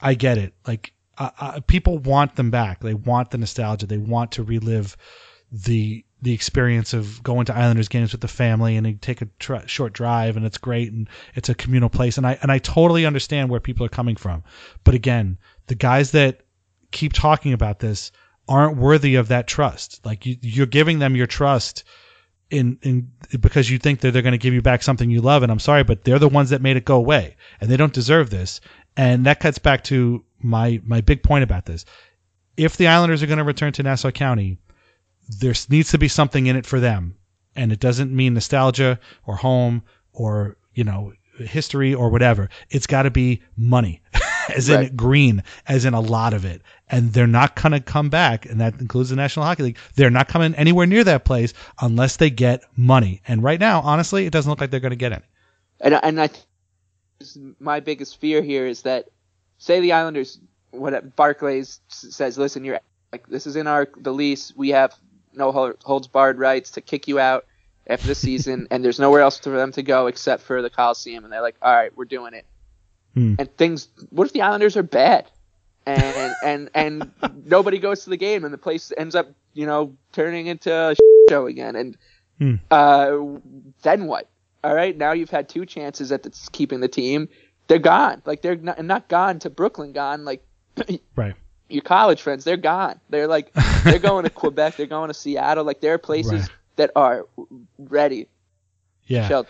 I 0.00 0.14
get 0.14 0.38
it. 0.38 0.54
Like 0.66 0.92
uh, 1.18 1.30
uh, 1.38 1.60
people 1.66 1.98
want 1.98 2.36
them 2.36 2.50
back. 2.50 2.80
They 2.80 2.94
want 2.94 3.30
the 3.30 3.38
nostalgia. 3.38 3.86
They 3.86 3.98
want 3.98 4.32
to 4.32 4.42
relive 4.42 4.96
the 5.52 6.04
the 6.22 6.32
experience 6.32 6.94
of 6.94 7.22
going 7.22 7.44
to 7.46 7.54
Islanders 7.54 7.88
games 7.88 8.12
with 8.12 8.20
the 8.20 8.28
family 8.28 8.76
and 8.76 8.86
you 8.86 8.94
take 8.94 9.20
a 9.20 9.28
tr- 9.38 9.66
short 9.66 9.92
drive 9.92 10.36
and 10.36 10.46
it's 10.46 10.58
great 10.58 10.90
and 10.90 11.08
it's 11.34 11.48
a 11.48 11.54
communal 11.54 11.90
place 11.90 12.16
and 12.16 12.26
I 12.26 12.38
and 12.42 12.50
I 12.50 12.58
totally 12.58 13.04
understand 13.04 13.50
where 13.50 13.60
people 13.60 13.84
are 13.84 13.90
coming 13.90 14.16
from. 14.16 14.42
But 14.84 14.94
again, 14.94 15.38
the 15.66 15.74
guys 15.74 16.12
that 16.12 16.40
keep 16.90 17.12
talking 17.12 17.52
about 17.52 17.80
this 17.80 18.12
aren't 18.48 18.78
worthy 18.78 19.16
of 19.16 19.28
that 19.28 19.46
trust. 19.46 20.04
Like 20.06 20.24
you, 20.24 20.36
you're 20.40 20.66
giving 20.66 20.98
them 20.98 21.16
your 21.16 21.26
trust 21.26 21.84
in 22.50 22.78
in 22.82 23.10
because 23.40 23.68
you 23.68 23.78
think 23.78 24.00
that 24.00 24.12
they're 24.12 24.22
going 24.22 24.32
to 24.32 24.38
give 24.38 24.54
you 24.54 24.62
back 24.62 24.82
something 24.82 25.10
you 25.10 25.20
love 25.20 25.42
and 25.42 25.50
I'm 25.50 25.58
sorry 25.58 25.82
but 25.82 26.04
they're 26.04 26.20
the 26.20 26.28
ones 26.28 26.50
that 26.50 26.62
made 26.62 26.76
it 26.76 26.84
go 26.84 26.96
away 26.96 27.36
and 27.60 27.68
they 27.68 27.76
don't 27.76 27.92
deserve 27.92 28.30
this 28.30 28.60
and 28.96 29.26
that 29.26 29.40
cuts 29.40 29.58
back 29.58 29.82
to 29.84 30.24
my 30.38 30.80
my 30.84 31.00
big 31.00 31.24
point 31.24 31.42
about 31.42 31.66
this 31.66 31.84
if 32.56 32.76
the 32.76 32.86
Islanders 32.86 33.22
are 33.22 33.26
going 33.26 33.38
to 33.38 33.44
return 33.44 33.72
to 33.72 33.82
Nassau 33.82 34.12
County 34.12 34.58
there 35.28 35.54
needs 35.68 35.90
to 35.90 35.98
be 35.98 36.08
something 36.08 36.46
in 36.46 36.56
it 36.56 36.66
for 36.66 36.80
them. 36.80 37.16
And 37.54 37.72
it 37.72 37.80
doesn't 37.80 38.14
mean 38.14 38.34
nostalgia 38.34 38.98
or 39.24 39.36
home 39.36 39.82
or 40.12 40.56
you 40.74 40.84
know 40.84 41.12
history 41.38 41.94
or 41.94 42.10
whatever. 42.10 42.48
It's 42.70 42.86
got 42.86 43.02
to 43.02 43.10
be 43.10 43.42
money 43.56 44.02
as 44.54 44.68
in 44.68 44.94
green 44.96 45.42
as 45.66 45.84
in 45.84 45.94
a 45.94 46.00
lot 46.00 46.34
of 46.34 46.44
it. 46.44 46.62
And 46.88 47.12
they're 47.12 47.26
not 47.26 47.60
going 47.60 47.72
to 47.72 47.80
come 47.80 48.08
back 48.10 48.46
and 48.46 48.60
that 48.60 48.80
includes 48.80 49.10
the 49.10 49.16
National 49.16 49.44
Hockey 49.44 49.62
League. 49.64 49.78
They're 49.94 50.10
not 50.10 50.28
coming 50.28 50.54
anywhere 50.54 50.86
near 50.86 51.04
that 51.04 51.24
place 51.24 51.52
unless 51.80 52.16
they 52.16 52.30
get 52.30 52.62
money. 52.76 53.22
And 53.26 53.42
right 53.42 53.60
now 53.60 53.80
honestly 53.80 54.26
it 54.26 54.32
doesn't 54.32 54.48
look 54.48 54.60
like 54.60 54.70
they're 54.70 54.80
going 54.80 54.90
to 54.90 54.96
get 54.96 55.12
any. 55.12 55.24
And 55.80 55.94
and 55.94 56.20
I, 56.20 56.30
my 57.58 57.80
biggest 57.80 58.20
fear 58.20 58.42
here 58.42 58.66
is 58.66 58.82
that, 58.82 59.08
say 59.58 59.80
the 59.80 59.92
Islanders, 59.92 60.38
what 60.70 61.16
Barclays 61.16 61.80
says, 61.88 62.38
listen, 62.38 62.64
you're 62.64 62.80
like 63.12 63.26
this 63.28 63.46
is 63.46 63.56
in 63.56 63.66
our 63.66 63.88
the 63.98 64.12
lease. 64.12 64.52
We 64.56 64.70
have 64.70 64.94
no 65.36 65.74
holds 65.84 66.08
barred 66.08 66.38
rights 66.38 66.72
to 66.72 66.80
kick 66.80 67.06
you 67.08 67.18
out 67.18 67.46
after 67.86 68.06
the 68.06 68.14
season, 68.14 68.66
and 68.70 68.84
there's 68.84 68.98
nowhere 68.98 69.20
else 69.20 69.38
for 69.38 69.50
them 69.50 69.72
to 69.72 69.82
go 69.82 70.06
except 70.06 70.42
for 70.42 70.62
the 70.62 70.70
Coliseum. 70.70 71.24
And 71.24 71.32
they're 71.32 71.42
like, 71.42 71.56
all 71.62 71.74
right, 71.74 71.96
we're 71.96 72.04
doing 72.04 72.34
it. 72.34 72.46
Hmm. 73.14 73.34
And 73.38 73.56
things. 73.56 73.88
What 74.10 74.26
if 74.26 74.32
the 74.32 74.42
Islanders 74.42 74.76
are 74.76 74.82
bad? 74.82 75.30
And 75.86 76.34
and 76.42 76.70
and 76.74 77.12
nobody 77.44 77.78
goes 77.78 78.04
to 78.04 78.10
the 78.10 78.16
game, 78.16 78.44
and 78.44 78.52
the 78.52 78.58
place 78.58 78.92
ends 78.96 79.14
up, 79.14 79.30
you 79.54 79.66
know, 79.66 79.94
turning 80.12 80.46
into 80.46 80.72
a 80.72 80.94
show 81.30 81.46
again. 81.46 81.76
And 81.76 81.96
Hmm. 82.38 82.54
uh, 82.70 83.16
then 83.82 84.06
what? 84.06 84.28
All 84.62 84.74
right, 84.74 84.94
now 84.96 85.12
you've 85.12 85.30
had 85.30 85.48
two 85.48 85.64
chances 85.64 86.12
at 86.12 86.22
the, 86.22 86.48
keeping 86.52 86.80
the 86.80 86.88
team. 86.88 87.28
They're 87.68 87.78
gone. 87.78 88.20
Like 88.26 88.42
they're 88.42 88.56
not, 88.56 88.84
not 88.84 89.08
gone 89.08 89.38
to 89.38 89.50
Brooklyn. 89.50 89.92
Gone. 89.92 90.24
Like 90.24 90.44
right 91.16 91.34
your 91.68 91.82
college 91.82 92.22
friends, 92.22 92.44
they're 92.44 92.56
gone. 92.56 93.00
They're 93.10 93.26
like 93.26 93.52
they're 93.84 93.98
going 93.98 94.24
to 94.24 94.30
Quebec. 94.42 94.76
They're 94.76 94.86
going 94.86 95.08
to 95.08 95.14
Seattle. 95.14 95.64
Like 95.64 95.80
there 95.80 95.94
are 95.94 95.98
places 95.98 96.32
Right. 96.42 96.50
that 96.76 96.90
are 96.96 97.26
ready. 97.78 98.28
yeah. 99.06 99.42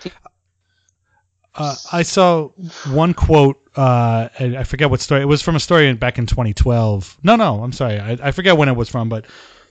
Uh, 1.54 1.74
I 1.90 2.02
saw 2.02 2.48
one 2.90 3.14
quote. 3.14 3.56
Uh, 3.76 4.28
I 4.38 4.56
I 4.58 4.64
forget 4.64 4.90
what 4.90 5.00
story. 5.00 5.22
It 5.22 5.26
was 5.26 5.40
from 5.40 5.56
a 5.56 5.60
story 5.60 5.90
back 5.94 6.18
in 6.18 6.26
2012. 6.26 7.18
No, 7.22 7.36
no, 7.36 7.62
I'm 7.62 7.72
sorry. 7.72 7.98
I, 7.98 8.12
I 8.22 8.30
forget 8.32 8.58
when 8.58 8.68
it 8.68 8.76
was 8.76 8.88
from, 8.90 9.08
but 9.08 9.26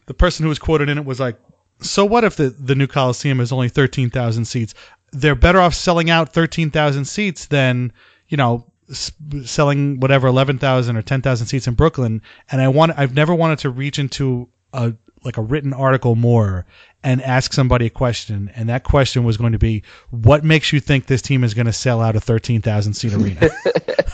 the 0.08 0.14
person 0.16 0.44
who 0.44 0.50
was 0.50 0.58
quoted 0.60 0.90
in 0.90 0.98
it 0.98 1.06
was 1.06 1.20
like, 1.20 1.38
"So 1.82 2.04
what 2.04 2.24
if 2.24 2.38
the 2.38 2.50
the 2.50 2.74
new 2.74 2.88
Coliseum 2.88 3.40
is 3.40 3.52
only 3.52 3.70
13,000 3.70 4.46
seats? 4.46 4.74
They're 5.12 5.36
better 5.36 5.60
off 5.60 5.76
selling 5.76 6.10
out 6.10 6.34
13,000 6.34 7.06
seats 7.06 7.46
than 7.48 7.94
you 8.28 8.38
know." 8.38 8.66
Selling 8.92 10.00
whatever 10.00 10.28
11,000 10.28 10.96
or 10.96 11.02
10,000 11.02 11.48
seats 11.48 11.68
in 11.68 11.74
Brooklyn 11.74 12.22
and 12.52 12.62
I 12.62 12.68
want 12.68 12.94
I've 12.98 13.16
never 13.16 13.34
wanted 13.34 13.60
to 13.60 13.70
reach 13.70 14.00
into 14.00 14.50
a 14.74 14.94
like 15.26 15.38
a 15.38 15.42
written 15.42 15.74
article 15.74 16.16
more 16.16 16.66
and 17.04 17.22
ask 17.22 17.52
somebody 17.52 17.88
a 17.88 17.90
question, 17.90 18.52
and 18.56 18.70
that 18.70 18.84
question 18.84 19.24
was 19.24 19.38
going 19.38 19.52
to 19.52 19.60
be, 19.60 19.84
"What 20.12 20.44
makes 20.44 20.72
you 20.72 20.80
think 20.80 21.06
this 21.06 21.22
team 21.22 21.44
is 21.44 21.54
going 21.54 21.66
to 21.66 21.74
sell 21.74 22.02
out 22.02 22.16
a 22.16 22.20
13,000 22.20 22.94
seat 22.94 23.14
arena?" 23.16 23.50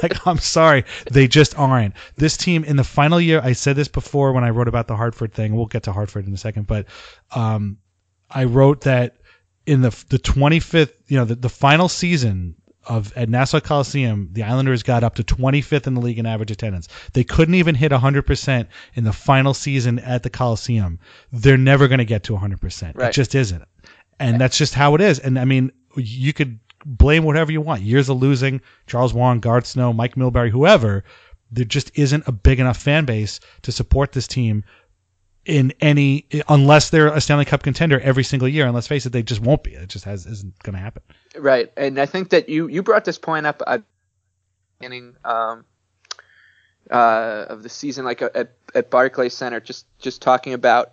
like, 0.02 0.26
I'm 0.26 0.40
sorry, 0.40 0.86
they 1.12 1.28
just 1.28 1.58
aren't. 1.60 1.94
This 2.16 2.38
team 2.38 2.64
in 2.64 2.78
the 2.78 2.84
final 2.84 3.20
year, 3.22 3.42
I 3.44 3.54
said 3.54 3.76
this 3.76 3.88
before 3.88 4.34
when 4.34 4.44
I 4.44 4.50
wrote 4.50 4.68
about 4.68 4.88
the 4.88 4.96
Hartford 4.96 5.34
thing. 5.34 5.56
We'll 5.56 5.68
get 5.68 5.84
to 5.84 5.94
Hartford 5.94 6.28
in 6.28 6.34
a 6.34 6.38
second, 6.38 6.68
but 6.68 6.88
um, 7.36 7.78
I 8.30 8.46
wrote 8.46 8.82
that 8.82 9.18
in 9.66 9.82
the 9.82 9.90
the 10.10 10.20
25th, 10.20 10.94
you 11.08 11.18
know, 11.18 11.26
the, 11.26 11.36
the 11.36 11.50
final 11.50 11.90
season 11.90 12.56
of 12.86 13.16
at 13.16 13.30
Nassau 13.30 13.60
Coliseum, 13.60 14.30
the 14.32 14.44
Islanders 14.44 14.84
got 14.84 15.04
up 15.04 15.16
to 15.16 15.24
25th 15.24 15.88
in 15.88 15.94
the 15.94 16.02
league 16.02 16.20
in 16.20 16.26
average 16.26 16.52
attendance. 16.52 16.88
They 17.14 17.24
couldn't 17.24 17.56
even 17.56 17.76
hit 17.76 17.92
100% 17.92 18.68
in 18.96 19.04
the 19.04 19.14
final 19.14 19.54
season 19.54 20.00
at 20.00 20.24
the 20.24 20.30
Coliseum. 20.30 21.00
They're 21.32 21.58
never 21.58 21.88
going 21.88 22.00
to 22.00 22.06
get 22.06 22.24
to 22.24 22.34
100%. 22.34 22.96
Right. 22.96 23.10
It 23.10 23.14
just 23.14 23.36
isn't. 23.36 23.64
And 24.20 24.40
that's 24.40 24.58
just 24.58 24.74
how 24.74 24.96
it 24.96 25.02
is. 25.02 25.20
And 25.20 25.40
I 25.40 25.46
mean, 25.46 25.72
you 25.96 26.34
could 26.34 26.60
blame 26.86 27.24
whatever 27.24 27.52
you 27.52 27.62
want. 27.62 27.82
Years 27.82 28.10
of 28.10 28.18
losing, 28.22 28.62
Charles 28.88 29.14
Wang, 29.14 29.40
Garth 29.40 29.66
Snow, 29.66 29.94
Mike 29.94 30.16
Milbury, 30.16 30.50
whoever. 30.50 31.04
There 31.52 31.66
just 31.66 31.92
isn't 31.96 32.28
a 32.28 32.32
big 32.32 32.60
enough 32.60 32.78
fan 32.78 33.06
base 33.06 33.40
to 33.64 33.72
support 33.72 34.14
this 34.14 34.28
team 34.28 34.64
in 35.46 35.74
any 35.82 36.26
unless 36.48 36.90
they're 36.90 37.08
a 37.08 37.20
Stanley 37.22 37.46
Cup 37.46 37.64
contender 37.64 38.00
every 38.00 38.24
single 38.24 38.48
year. 38.48 38.66
And 38.66 38.76
let's 38.76 38.88
face 38.88 39.06
it, 39.06 39.12
they 39.12 39.24
just 39.24 39.42
won't 39.42 39.64
be. 39.64 39.74
It 39.74 39.90
just 39.90 40.06
has 40.06 40.26
isn't 40.26 40.58
going 40.60 40.76
to 40.76 40.82
happen. 40.82 41.04
Right, 41.36 41.72
and 41.76 42.00
I 42.00 42.06
think 42.06 42.30
that 42.30 42.50
you 42.50 42.68
you 42.68 42.84
brought 42.84 43.06
this 43.06 43.18
point 43.18 43.46
up 43.46 43.62
at 43.66 43.84
beginning 44.80 45.16
um, 45.24 45.66
uh, 46.90 47.46
of 47.50 47.64
the 47.64 47.70
season, 47.70 48.06
like 48.06 48.22
uh, 48.22 48.30
at 48.36 48.52
at 48.76 48.90
Barclays 48.90 49.34
Center, 49.34 49.60
just 49.60 49.86
just 50.00 50.22
talking 50.22 50.54
about 50.54 50.92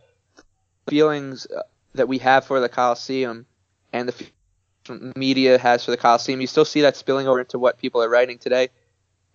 feelings 0.89 1.47
uh, 1.47 1.63
that 1.95 2.09
we 2.09 2.19
have 2.19 2.45
for 2.45 2.61
the 2.61 2.69
Coliseum 2.69 3.47
and 3.93 4.09
the 4.09 5.13
media 5.17 5.59
has 5.59 5.85
for 5.85 5.91
the 5.91 5.97
Coliseum. 5.97 6.41
You 6.41 6.47
still 6.47 6.65
see 6.65 6.83
that 6.83 6.97
spilling 6.97 7.29
over 7.29 7.41
into 7.41 7.59
what 7.59 7.79
people 7.79 8.03
are 8.03 8.09
writing 8.09 8.39
today. 8.39 8.69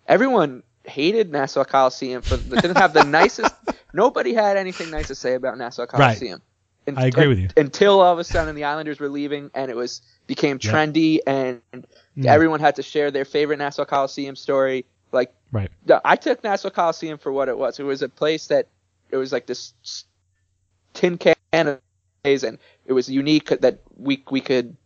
Everyone 0.06 0.62
hated 0.84 1.30
Nassau 1.30 1.64
Coliseum 1.64 2.22
for 2.22 2.36
didn't 2.36 2.76
have 2.76 2.92
the 2.92 3.04
nicest. 3.04 3.54
Nobody 3.94 4.34
had 4.34 4.56
anything 4.56 4.90
nice 4.90 5.06
to 5.06 5.14
say 5.14 5.34
about 5.34 5.56
Nassau 5.56 5.86
Coliseum. 5.86 6.42
And- 6.86 6.98
I 6.98 7.06
agree 7.06 7.28
with 7.28 7.38
you. 7.38 7.48
Until 7.56 8.00
all 8.00 8.12
of 8.12 8.18
a 8.18 8.24
sudden 8.24 8.54
the 8.54 8.64
Islanders 8.64 9.00
were 9.00 9.08
leaving 9.08 9.50
and 9.54 9.70
it 9.70 9.76
was 9.76 10.02
became 10.26 10.58
Yeah. 10.60 10.72
trendy 10.72 11.20
and 11.26 11.62
Mm. 11.72 12.26
everyone 12.26 12.60
had 12.60 12.76
to 12.76 12.82
share 12.82 13.10
their 13.10 13.24
favorite 13.24 13.58
Nassau 13.58 13.84
Coliseum 13.86 14.36
story. 14.36 14.84
Like 15.12 15.32
Right. 15.52 15.70
I 16.04 16.16
took 16.16 16.42
Nassau 16.44 16.70
Coliseum 16.70 17.18
for 17.18 17.32
what 17.32 17.48
it 17.48 17.56
was. 17.56 17.78
It 17.78 17.84
was 17.84 18.02
a 18.02 18.08
place 18.08 18.48
that 18.48 18.66
it 19.10 19.16
was 19.16 19.32
like 19.32 19.46
this 19.46 19.72
tin 20.92 21.16
can 21.18 21.34
of 21.52 21.80
days, 22.24 22.42
and 22.42 22.58
it 22.86 22.92
was 22.92 23.08
unique 23.08 23.48
that 23.48 23.78
we 23.96 24.22
we 24.30 24.40
could 24.40 24.76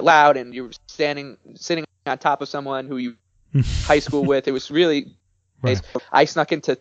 loud 0.00 0.36
and 0.36 0.54
you 0.54 0.64
were 0.64 0.72
standing 0.88 1.36
sitting 1.54 1.84
on 2.06 2.18
top 2.18 2.42
of 2.42 2.48
someone 2.48 2.86
who 2.86 2.96
you 2.98 3.16
high 3.84 3.98
school 4.00 4.24
with. 4.24 4.46
It 4.48 4.52
was 4.52 4.70
really 4.70 5.14
Right. 5.62 5.80
nice. 5.94 6.02
I 6.12 6.24
snuck 6.26 6.52
into 6.52 6.78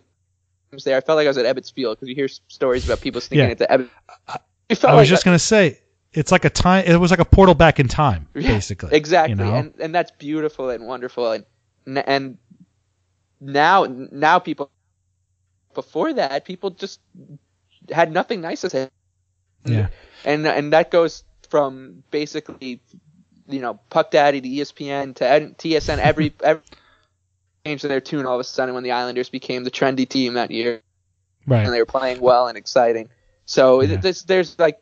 there. 0.84 0.98
I 0.98 1.02
felt 1.02 1.16
like 1.18 1.26
I 1.26 1.30
was 1.30 1.38
at 1.38 1.46
Ebbets 1.56 1.72
Field 1.74 1.98
because 1.98 2.10
you 2.10 2.16
hear 2.16 2.28
stories 2.28 2.86
about 2.86 3.02
people 3.02 3.22
sneaking 3.22 3.46
Yeah. 3.46 3.52
into 3.52 3.66
Ebbets. 3.66 3.90
I 4.30 4.38
was 4.70 4.84
like 4.84 5.08
just 5.08 5.26
going 5.26 5.36
to 5.36 5.40
say, 5.44 5.80
it's 6.14 6.32
like 6.32 6.46
a 6.46 6.50
time. 6.50 6.86
It 6.86 6.98
was 6.98 7.12
like 7.12 7.20
a 7.20 7.26
portal 7.26 7.56
back 7.56 7.80
in 7.80 7.88
time, 7.88 8.28
Yeah, 8.36 8.54
basically. 8.54 8.96
Exactly, 8.96 9.32
You 9.32 9.36
know? 9.52 9.56
and 9.56 9.74
and 9.80 9.94
that's 9.94 10.12
beautiful 10.12 10.70
and 10.70 10.86
wonderful, 10.88 11.32
and 11.32 11.46
and 11.86 12.38
now 13.42 13.86
now 13.86 14.40
people 14.40 14.72
before 15.74 16.14
that 16.14 16.46
people 16.46 16.70
just 16.72 17.00
had 17.92 18.12
nothing 18.12 18.42
nice 18.42 18.62
to 18.62 18.70
say, 18.70 18.90
yeah. 19.66 19.88
and 20.24 20.48
and 20.48 20.72
that 20.74 20.90
goes 20.90 21.24
from 21.50 22.04
basically 22.12 22.80
you 23.48 23.60
know 23.60 23.80
Puck 23.90 24.12
Daddy 24.12 24.42
to 24.42 24.48
ESPN 24.48 25.16
to 25.16 25.24
TSN 25.26 25.98
every 26.00 26.34
every 26.42 26.64
changed 27.66 27.84
their 27.84 28.00
tune 28.02 28.26
all 28.26 28.36
of 28.36 28.40
a 28.40 28.44
sudden 28.44 28.76
when 28.76 28.84
the 28.84 28.92
Islanders 28.92 29.30
became 29.30 29.64
the 29.64 29.72
trendy 29.72 30.08
team 30.08 30.36
that 30.36 30.52
year 30.52 30.82
Right. 31.48 31.64
and 31.66 31.74
they 31.74 31.80
were 31.80 31.86
playing 31.86 32.22
well 32.22 32.48
and 32.48 32.58
exciting. 32.58 33.10
So 33.46 33.82
Yeah. 33.82 34.00
it 34.04 34.24
there's, 34.28 34.58
like 34.60 34.80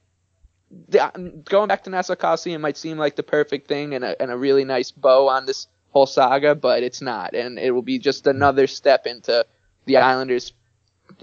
the, 0.90 1.42
going 1.46 1.68
back 1.68 1.84
to 1.86 1.90
Nassau 1.90 2.16
Coliseum 2.16 2.62
might 2.62 2.78
seem 2.78 2.98
like 2.98 3.16
the 3.16 3.24
perfect 3.24 3.68
thing 3.68 3.94
and 3.94 4.04
a, 4.04 4.22
and 4.22 4.32
a 4.32 4.38
really 4.38 4.66
nice 4.66 4.92
bow 4.92 5.30
on 5.30 5.46
this 5.46 5.68
whole 5.92 6.06
saga, 6.06 6.56
but 6.56 6.84
it's 6.84 7.02
not, 7.02 7.36
and 7.36 7.60
it 7.60 7.72
will 7.72 7.82
be 7.82 8.00
just 8.00 8.28
another 8.28 8.68
step 8.68 9.06
into 9.06 9.46
the 9.86 9.98
Islanders 9.98 10.54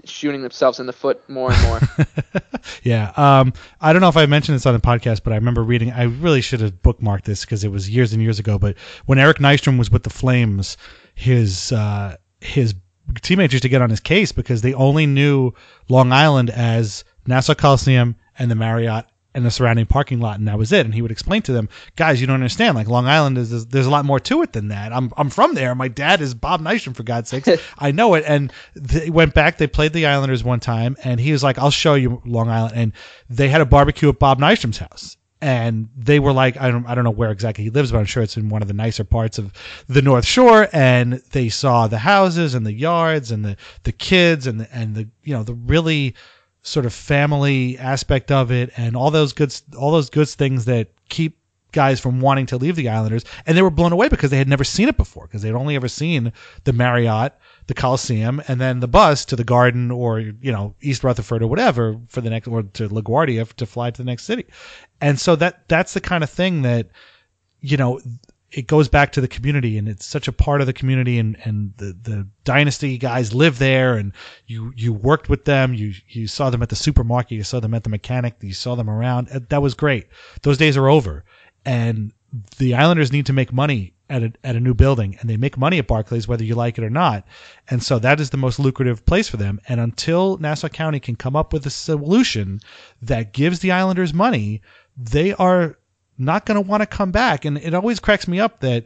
shooting 0.05 0.41
themselves 0.41 0.79
in 0.79 0.85
the 0.85 0.93
foot 0.93 1.27
more 1.27 1.51
and 1.51 1.61
more. 1.63 1.79
yeah. 2.83 3.11
Um, 3.17 3.53
I 3.81 3.91
don't 3.91 4.01
know 4.01 4.07
if 4.07 4.15
I 4.17 4.25
mentioned 4.27 4.55
this 4.55 4.65
on 4.65 4.73
the 4.73 4.79
podcast, 4.79 5.23
but 5.23 5.33
I 5.33 5.35
remember 5.35 5.63
reading. 5.63 5.91
I 5.91 6.03
really 6.03 6.41
should 6.41 6.61
have 6.61 6.81
bookmarked 6.81 7.23
this 7.23 7.41
because 7.41 7.63
it 7.63 7.71
was 7.71 7.89
years 7.89 8.13
and 8.13 8.21
years 8.21 8.39
ago. 8.39 8.57
But 8.57 8.77
when 9.05 9.17
Eric 9.19 9.37
Nystrom 9.37 9.77
was 9.77 9.91
with 9.91 10.03
the 10.03 10.09
Flames, 10.09 10.77
his 11.21 11.71
uh, 11.71 12.15
his 12.39 12.73
teammates 13.21 13.53
used 13.53 13.61
to 13.61 13.69
get 13.69 13.81
on 13.81 13.91
his 13.91 13.99
case 13.99 14.31
because 14.31 14.63
they 14.63 14.73
only 14.73 15.05
knew 15.05 15.53
Long 15.87 16.11
Island 16.11 16.49
as 16.49 17.03
Nassau 17.27 17.53
Coliseum 17.53 18.15
and 18.39 18.49
the 18.49 18.55
Marriott 18.55 19.05
and 19.35 19.45
the 19.45 19.51
surrounding 19.51 19.85
parking 19.85 20.19
lot, 20.19 20.39
and 20.39 20.47
that 20.47 20.57
was 20.57 20.71
it. 20.71 20.83
And 20.83 20.93
he 20.93 21.01
would 21.01 21.11
explain 21.11 21.43
to 21.43 21.53
them, 21.53 21.69
guys, 21.95 22.19
you 22.19 22.25
don't 22.25 22.33
understand. 22.33 22.75
Like 22.75 22.87
Long 22.87 23.05
Island 23.05 23.37
is, 23.37 23.51
is 23.51 23.67
there's 23.67 23.85
a 23.85 23.91
lot 23.91 24.03
more 24.03 24.19
to 24.19 24.41
it 24.41 24.51
than 24.51 24.69
that. 24.69 24.91
I'm 24.91 25.11
I'm 25.15 25.29
from 25.29 25.53
there. 25.53 25.75
My 25.75 25.89
dad 25.89 26.21
is 26.21 26.33
Bob 26.33 26.59
Nystrom, 26.59 26.95
for 26.95 27.03
God's 27.03 27.29
sakes. 27.29 27.47
I 27.77 27.91
know 27.91 28.15
it. 28.15 28.23
And 28.25 28.51
they 28.75 29.11
went 29.11 29.35
back. 29.35 29.59
They 29.59 29.67
played 29.67 29.93
the 29.93 30.07
Islanders 30.07 30.43
one 30.43 30.59
time, 30.59 30.97
and 31.03 31.19
he 31.19 31.31
was 31.31 31.43
like, 31.43 31.59
I'll 31.59 31.69
show 31.69 31.93
you 31.93 32.19
Long 32.25 32.49
Island. 32.49 32.73
And 32.75 32.93
they 33.29 33.47
had 33.47 33.61
a 33.61 33.65
barbecue 33.65 34.09
at 34.09 34.17
Bob 34.17 34.39
Nystrom's 34.39 34.79
house. 34.79 35.17
And 35.41 35.89
they 35.97 36.19
were 36.19 36.33
like, 36.33 36.55
I 36.57 36.69
don't, 36.69 36.85
I 36.85 36.93
don't 36.93 37.03
know 37.03 37.09
where 37.09 37.31
exactly 37.31 37.63
he 37.63 37.69
lives, 37.71 37.91
but 37.91 37.97
I'm 37.97 38.05
sure 38.05 38.21
it's 38.21 38.37
in 38.37 38.49
one 38.49 38.61
of 38.61 38.67
the 38.67 38.75
nicer 38.75 39.03
parts 39.03 39.39
of 39.39 39.51
the 39.87 40.01
North 40.01 40.25
Shore. 40.25 40.69
And 40.71 41.13
they 41.31 41.49
saw 41.49 41.87
the 41.87 41.97
houses 41.97 42.53
and 42.53 42.65
the 42.65 42.73
yards 42.73 43.31
and 43.31 43.43
the, 43.43 43.57
the 43.83 43.91
kids 43.91 44.45
and 44.45 44.59
the, 44.59 44.75
and 44.75 44.95
the, 44.95 45.07
you 45.23 45.33
know, 45.33 45.43
the 45.43 45.55
really 45.55 46.15
sort 46.63 46.85
of 46.85 46.93
family 46.93 47.77
aspect 47.79 48.31
of 48.31 48.51
it 48.51 48.71
and 48.77 48.95
all 48.95 49.09
those 49.09 49.33
good 49.33 49.53
all 49.77 49.91
those 49.91 50.09
good 50.09 50.29
things 50.29 50.65
that 50.65 50.89
keep 51.09 51.40
guys 51.71 51.99
from 51.99 52.21
wanting 52.21 52.45
to 52.47 52.57
leave 52.57 52.75
the 52.75 52.89
Islanders 52.89 53.23
and 53.45 53.57
they 53.57 53.61
were 53.61 53.69
blown 53.69 53.91
away 53.91 54.09
because 54.09 54.29
they 54.29 54.37
had 54.37 54.47
never 54.47 54.63
seen 54.63 54.89
it 54.89 54.97
before 54.97 55.27
because 55.27 55.41
they'd 55.41 55.53
only 55.53 55.75
ever 55.75 55.87
seen 55.87 56.33
the 56.63 56.73
Marriott, 56.73 57.33
the 57.67 57.73
Coliseum 57.73 58.41
and 58.47 58.59
then 58.59 58.79
the 58.79 58.87
bus 58.87 59.25
to 59.25 59.35
the 59.35 59.43
Garden 59.43 59.91
or 59.91 60.19
you 60.19 60.51
know 60.51 60.75
East 60.81 61.03
Rutherford 61.03 61.41
or 61.41 61.47
whatever 61.47 61.97
for 62.07 62.21
the 62.21 62.29
next 62.29 62.47
or 62.47 62.63
to 62.63 62.89
LaGuardia 62.89 63.51
to 63.53 63.65
fly 63.65 63.91
to 63.91 63.97
the 63.97 64.05
next 64.05 64.23
city. 64.23 64.45
And 64.99 65.19
so 65.19 65.35
that 65.37 65.67
that's 65.67 65.93
the 65.93 66.01
kind 66.01 66.23
of 66.23 66.29
thing 66.29 66.61
that 66.63 66.89
you 67.61 67.77
know 67.77 68.01
it 68.51 68.67
goes 68.67 68.89
back 68.89 69.13
to 69.13 69.21
the 69.21 69.27
community 69.27 69.77
and 69.77 69.87
it's 69.87 70.05
such 70.05 70.27
a 70.27 70.31
part 70.33 70.59
of 70.59 70.67
the 70.67 70.73
community 70.73 71.17
and, 71.17 71.37
and 71.45 71.73
the, 71.77 71.97
the 72.01 72.27
dynasty 72.43 72.97
guys 72.97 73.33
live 73.33 73.59
there 73.59 73.95
and 73.95 74.11
you, 74.45 74.73
you 74.75 74.91
worked 74.91 75.29
with 75.29 75.45
them. 75.45 75.73
You, 75.73 75.93
you 76.09 76.27
saw 76.27 76.49
them 76.49 76.61
at 76.61 76.67
the 76.67 76.75
supermarket. 76.75 77.31
You 77.31 77.43
saw 77.43 77.61
them 77.61 77.73
at 77.73 77.83
the 77.83 77.89
mechanic. 77.89 78.35
You 78.41 78.53
saw 78.53 78.75
them 78.75 78.89
around. 78.89 79.27
That 79.27 79.61
was 79.61 79.73
great. 79.73 80.07
Those 80.41 80.57
days 80.57 80.75
are 80.75 80.89
over 80.89 81.23
and 81.65 82.13
the 82.57 82.75
Islanders 82.75 83.11
need 83.11 83.25
to 83.27 83.33
make 83.33 83.51
money 83.51 83.93
at 84.09 84.23
a, 84.23 84.33
at 84.43 84.55
a 84.55 84.59
new 84.59 84.73
building 84.73 85.17
and 85.19 85.29
they 85.29 85.37
make 85.37 85.57
money 85.57 85.79
at 85.79 85.87
Barclays, 85.87 86.27
whether 86.27 86.43
you 86.43 86.55
like 86.55 86.77
it 86.77 86.83
or 86.83 86.89
not. 86.89 87.25
And 87.69 87.81
so 87.81 87.97
that 87.99 88.19
is 88.19 88.29
the 88.29 88.37
most 88.37 88.59
lucrative 88.59 89.05
place 89.05 89.27
for 89.27 89.37
them. 89.37 89.59
And 89.67 89.79
until 89.79 90.37
Nassau 90.37 90.67
County 90.67 90.99
can 90.99 91.15
come 91.15 91.35
up 91.35 91.53
with 91.53 91.65
a 91.65 91.69
solution 91.69 92.59
that 93.01 93.33
gives 93.33 93.59
the 93.59 93.71
Islanders 93.71 94.13
money, 94.13 94.61
they 94.97 95.33
are 95.33 95.77
not 96.17 96.45
going 96.45 96.61
to 96.61 96.69
want 96.69 96.81
to 96.81 96.87
come 96.87 97.11
back. 97.11 97.45
And 97.45 97.57
it 97.57 97.73
always 97.73 97.99
cracks 97.99 98.27
me 98.27 98.39
up 98.39 98.59
that, 98.59 98.85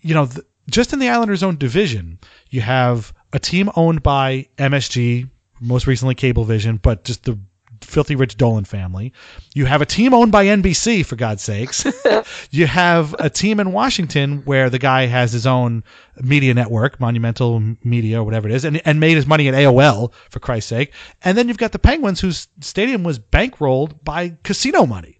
you 0.00 0.14
know, 0.14 0.26
th- 0.26 0.46
just 0.68 0.92
in 0.92 0.98
the 0.98 1.08
Islanders' 1.08 1.42
own 1.42 1.56
division, 1.56 2.18
you 2.50 2.60
have 2.60 3.12
a 3.32 3.38
team 3.38 3.70
owned 3.76 4.02
by 4.02 4.48
MSG, 4.58 5.28
most 5.60 5.86
recently 5.86 6.14
Cablevision, 6.14 6.80
but 6.82 7.04
just 7.04 7.24
the 7.24 7.38
filthy 7.82 8.14
rich 8.14 8.36
Dolan 8.36 8.64
family. 8.64 9.12
You 9.54 9.66
have 9.66 9.82
a 9.82 9.86
team 9.86 10.14
owned 10.14 10.32
by 10.32 10.46
NBC, 10.46 11.04
for 11.04 11.16
God's 11.16 11.42
sakes. 11.42 11.84
you 12.50 12.66
have 12.66 13.14
a 13.18 13.30
team 13.30 13.60
in 13.60 13.72
Washington 13.72 14.42
where 14.44 14.70
the 14.70 14.78
guy 14.78 15.06
has 15.06 15.32
his 15.32 15.46
own 15.46 15.84
media 16.20 16.54
network, 16.54 17.00
Monumental 17.00 17.60
Media, 17.82 18.20
or 18.20 18.24
whatever 18.24 18.48
it 18.48 18.54
is, 18.54 18.64
and, 18.64 18.80
and 18.84 19.00
made 19.00 19.16
his 19.16 19.26
money 19.26 19.48
at 19.48 19.54
AOL, 19.54 20.12
for 20.30 20.40
Christ's 20.40 20.68
sake. 20.68 20.92
And 21.22 21.36
then 21.36 21.48
you've 21.48 21.58
got 21.58 21.72
the 21.72 21.78
Penguins, 21.78 22.20
whose 22.20 22.48
stadium 22.60 23.04
was 23.04 23.18
bankrolled 23.18 24.02
by 24.04 24.36
casino 24.42 24.86
money 24.86 25.19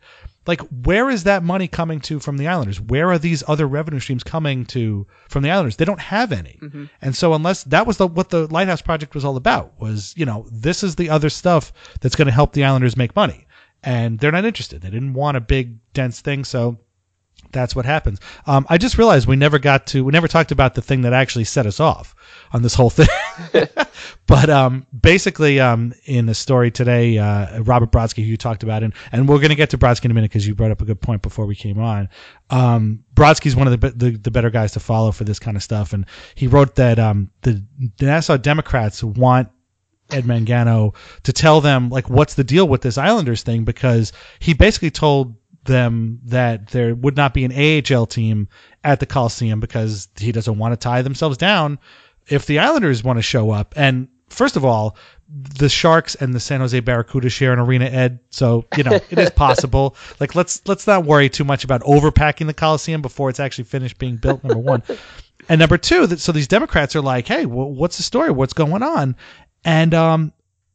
like 0.50 0.60
where 0.84 1.08
is 1.08 1.22
that 1.24 1.44
money 1.44 1.68
coming 1.68 2.00
to 2.00 2.18
from 2.18 2.36
the 2.36 2.48
islanders? 2.48 2.80
Where 2.80 3.08
are 3.12 3.18
these 3.20 3.44
other 3.46 3.68
revenue 3.68 4.00
streams 4.00 4.24
coming 4.24 4.66
to 4.66 5.06
from 5.28 5.44
the 5.44 5.50
islanders? 5.52 5.76
They 5.76 5.84
don't 5.84 6.00
have 6.00 6.32
any. 6.32 6.58
Mm-hmm. 6.60 6.86
And 7.00 7.14
so 7.14 7.34
unless 7.34 7.62
that 7.64 7.86
was 7.86 7.98
the 7.98 8.08
what 8.08 8.30
the 8.30 8.48
lighthouse 8.48 8.82
project 8.82 9.14
was 9.14 9.24
all 9.24 9.36
about 9.36 9.80
was 9.80 10.12
you 10.16 10.26
know 10.26 10.46
this 10.50 10.82
is 10.82 10.96
the 10.96 11.08
other 11.08 11.30
stuff 11.30 11.72
that's 12.00 12.16
going 12.16 12.26
to 12.26 12.32
help 12.32 12.52
the 12.52 12.64
islanders 12.64 12.96
make 12.96 13.14
money. 13.14 13.46
And 13.84 14.18
they're 14.18 14.32
not 14.32 14.44
interested. 14.44 14.82
They 14.82 14.90
didn't 14.90 15.14
want 15.14 15.36
a 15.36 15.40
big 15.40 15.78
dense 15.94 16.20
thing. 16.20 16.44
So 16.44 16.78
that's 17.52 17.74
what 17.74 17.84
happens. 17.84 18.20
Um, 18.46 18.66
I 18.68 18.78
just 18.78 18.98
realized 18.98 19.26
we 19.26 19.36
never 19.36 19.58
got 19.58 19.86
to, 19.88 20.04
we 20.04 20.12
never 20.12 20.28
talked 20.28 20.52
about 20.52 20.74
the 20.74 20.82
thing 20.82 21.02
that 21.02 21.12
actually 21.12 21.44
set 21.44 21.66
us 21.66 21.80
off 21.80 22.14
on 22.52 22.62
this 22.62 22.74
whole 22.74 22.90
thing. 22.90 23.08
but 24.26 24.50
um, 24.50 24.86
basically, 24.98 25.60
um, 25.60 25.92
in 26.04 26.26
the 26.26 26.34
story 26.34 26.70
today, 26.70 27.18
uh, 27.18 27.62
Robert 27.62 27.90
Brodsky, 27.90 28.22
who 28.22 28.30
you 28.30 28.36
talked 28.36 28.62
about, 28.62 28.82
and, 28.82 28.92
and 29.12 29.28
we're 29.28 29.38
going 29.38 29.50
to 29.50 29.54
get 29.54 29.70
to 29.70 29.78
Brodsky 29.78 30.06
in 30.06 30.10
a 30.10 30.14
minute 30.14 30.30
because 30.30 30.46
you 30.46 30.54
brought 30.54 30.70
up 30.70 30.80
a 30.80 30.84
good 30.84 31.00
point 31.00 31.22
before 31.22 31.46
we 31.46 31.54
came 31.54 31.78
on. 31.78 32.08
Um, 32.50 33.04
Brodsky's 33.14 33.56
one 33.56 33.68
of 33.68 33.80
the, 33.80 33.90
the, 33.90 34.10
the 34.16 34.30
better 34.30 34.50
guys 34.50 34.72
to 34.72 34.80
follow 34.80 35.12
for 35.12 35.24
this 35.24 35.38
kind 35.38 35.56
of 35.56 35.62
stuff, 35.62 35.92
and 35.92 36.06
he 36.34 36.46
wrote 36.46 36.76
that 36.76 36.98
um, 36.98 37.30
the 37.42 37.62
Nassau 38.00 38.36
Democrats 38.36 39.02
want 39.02 39.48
Ed 40.12 40.24
Mangano 40.24 40.94
to 41.22 41.32
tell 41.32 41.60
them 41.60 41.88
like 41.88 42.10
what's 42.10 42.34
the 42.34 42.44
deal 42.44 42.66
with 42.66 42.82
this 42.82 42.98
Islanders 42.98 43.42
thing 43.42 43.64
because 43.64 44.12
he 44.38 44.54
basically 44.54 44.90
told 44.90 45.36
them 45.64 46.20
that 46.24 46.68
there 46.68 46.94
would 46.94 47.16
not 47.16 47.34
be 47.34 47.44
an 47.44 47.52
AHL 47.52 48.06
team 48.06 48.48
at 48.82 49.00
the 49.00 49.06
Coliseum 49.06 49.60
because 49.60 50.08
he 50.18 50.32
doesn't 50.32 50.58
want 50.58 50.72
to 50.72 50.76
tie 50.76 51.02
themselves 51.02 51.36
down 51.36 51.78
if 52.28 52.46
the 52.46 52.58
Islanders 52.58 53.04
want 53.04 53.18
to 53.18 53.22
show 53.22 53.50
up. 53.50 53.74
And 53.76 54.08
first 54.28 54.56
of 54.56 54.64
all, 54.64 54.96
the 55.28 55.68
Sharks 55.68 56.14
and 56.14 56.34
the 56.34 56.40
San 56.40 56.60
Jose 56.60 56.78
Barracuda 56.80 57.28
share 57.28 57.52
an 57.52 57.58
arena, 57.58 57.84
Ed. 57.84 58.20
So 58.30 58.64
you 58.76 58.82
know 58.82 58.92
it 58.92 59.18
is 59.18 59.30
possible. 59.36 59.96
like 60.18 60.34
let's 60.34 60.62
let's 60.66 60.86
not 60.86 61.04
worry 61.04 61.28
too 61.28 61.44
much 61.44 61.62
about 61.62 61.82
overpacking 61.82 62.46
the 62.46 62.54
Coliseum 62.54 63.02
before 63.02 63.30
it's 63.30 63.40
actually 63.40 63.64
finished 63.64 63.98
being 63.98 64.16
built. 64.16 64.42
Number 64.42 64.58
one, 64.58 64.82
and 65.48 65.58
number 65.58 65.78
two, 65.78 66.06
that 66.06 66.20
so 66.20 66.32
these 66.32 66.48
Democrats 66.48 66.96
are 66.96 67.00
like, 67.00 67.28
hey, 67.28 67.46
what's 67.46 67.96
the 67.96 68.02
story? 68.02 68.30
What's 68.30 68.54
going 68.54 68.82
on? 68.82 69.14
And 69.64 69.94
um, 69.94 70.32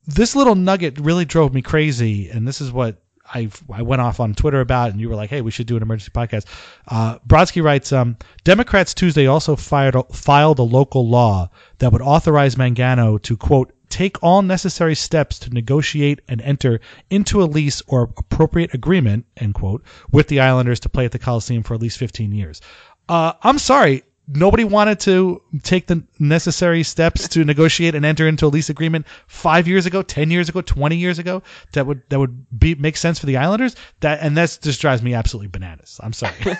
this 0.08 0.36
little 0.36 0.56
nugget 0.56 1.00
really 1.00 1.26
drove 1.26 1.54
me 1.54 1.62
crazy. 1.62 2.30
And 2.30 2.48
this 2.48 2.62
is 2.62 2.72
what 2.72 3.02
I 3.34 3.50
I 3.72 3.82
went 3.82 4.02
off 4.02 4.20
on 4.20 4.34
Twitter 4.34 4.62
about, 4.62 4.92
and 4.92 5.00
you 5.00 5.10
were 5.10 5.16
like, 5.16 5.30
"Hey, 5.30 5.42
we 5.42 5.52
should 5.52 5.68
do 5.68 5.76
an 5.76 5.82
emergency 5.82 6.12
podcast." 6.12 6.46
Uh, 6.88 7.18
Brodsky 7.28 7.64
writes, 7.64 7.92
um, 7.92 8.18
"Democrats 8.44 8.94
Tuesday 8.94 9.26
also 9.26 9.56
fired, 9.56 9.96
filed 10.12 10.60
a 10.60 10.64
local 10.64 11.08
law 11.08 11.50
that 11.80 11.92
would 11.92 12.02
authorize 12.02 12.56
Mangano 12.56 13.22
to 13.24 13.38
quote 13.38 13.72
take 13.90 14.22
all 14.24 14.42
necessary 14.42 14.96
steps 14.96 15.40
to 15.40 15.50
negotiate 15.52 16.20
and 16.28 16.42
enter 16.42 16.80
into 17.10 17.42
a 17.42 17.46
lease 17.46 17.82
or 17.88 18.10
appropriate 18.18 18.74
agreement 18.74 19.26
end 19.38 19.54
quote 19.54 19.84
with 20.12 20.28
the 20.28 20.40
Islanders 20.40 20.80
to 20.82 20.90
play 20.90 21.06
at 21.06 21.12
the 21.12 21.20
Coliseum 21.20 21.64
for 21.64 21.74
at 21.74 21.82
least 21.82 21.98
15 21.98 22.32
years." 22.32 22.62
Uh, 23.08 23.34
I'm 23.44 23.60
sorry, 23.60 24.04
nobody 24.28 24.64
wanted 24.64 25.00
to 25.02 25.42
take 25.64 25.88
the 25.88 26.04
necessary 26.20 26.84
steps 26.84 27.28
to 27.30 27.44
negotiate 27.44 27.96
and 27.96 28.06
enter 28.06 28.28
into 28.28 28.46
a 28.46 28.50
lease 28.50 28.70
agreement 28.70 29.06
five 29.28 29.68
years 29.68 29.86
ago, 29.86 30.02
ten 30.02 30.32
years 30.32 30.50
ago, 30.50 30.62
twenty 30.62 30.98
years 30.98 31.20
ago. 31.20 31.44
That 31.74 31.86
would 31.86 32.02
that 32.10 32.20
would 32.20 32.46
be 32.58 32.76
make 32.76 32.98
sense 32.98 33.20
for 33.20 33.26
the 33.26 33.38
Islanders. 33.38 33.76
That 34.00 34.20
and 34.22 34.38
that 34.38 34.60
just 34.62 34.82
drives 34.82 35.02
me 35.02 35.14
absolutely 35.14 35.48
bananas. 35.48 36.00
I'm 36.04 36.14
sorry. 36.14 36.34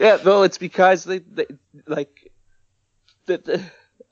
yeah, 0.00 0.18
well, 0.24 0.42
it's 0.42 0.58
because 0.58 1.04
they, 1.04 1.18
they 1.18 1.46
like 1.86 2.32
the, 3.26 3.38
the 3.38 3.62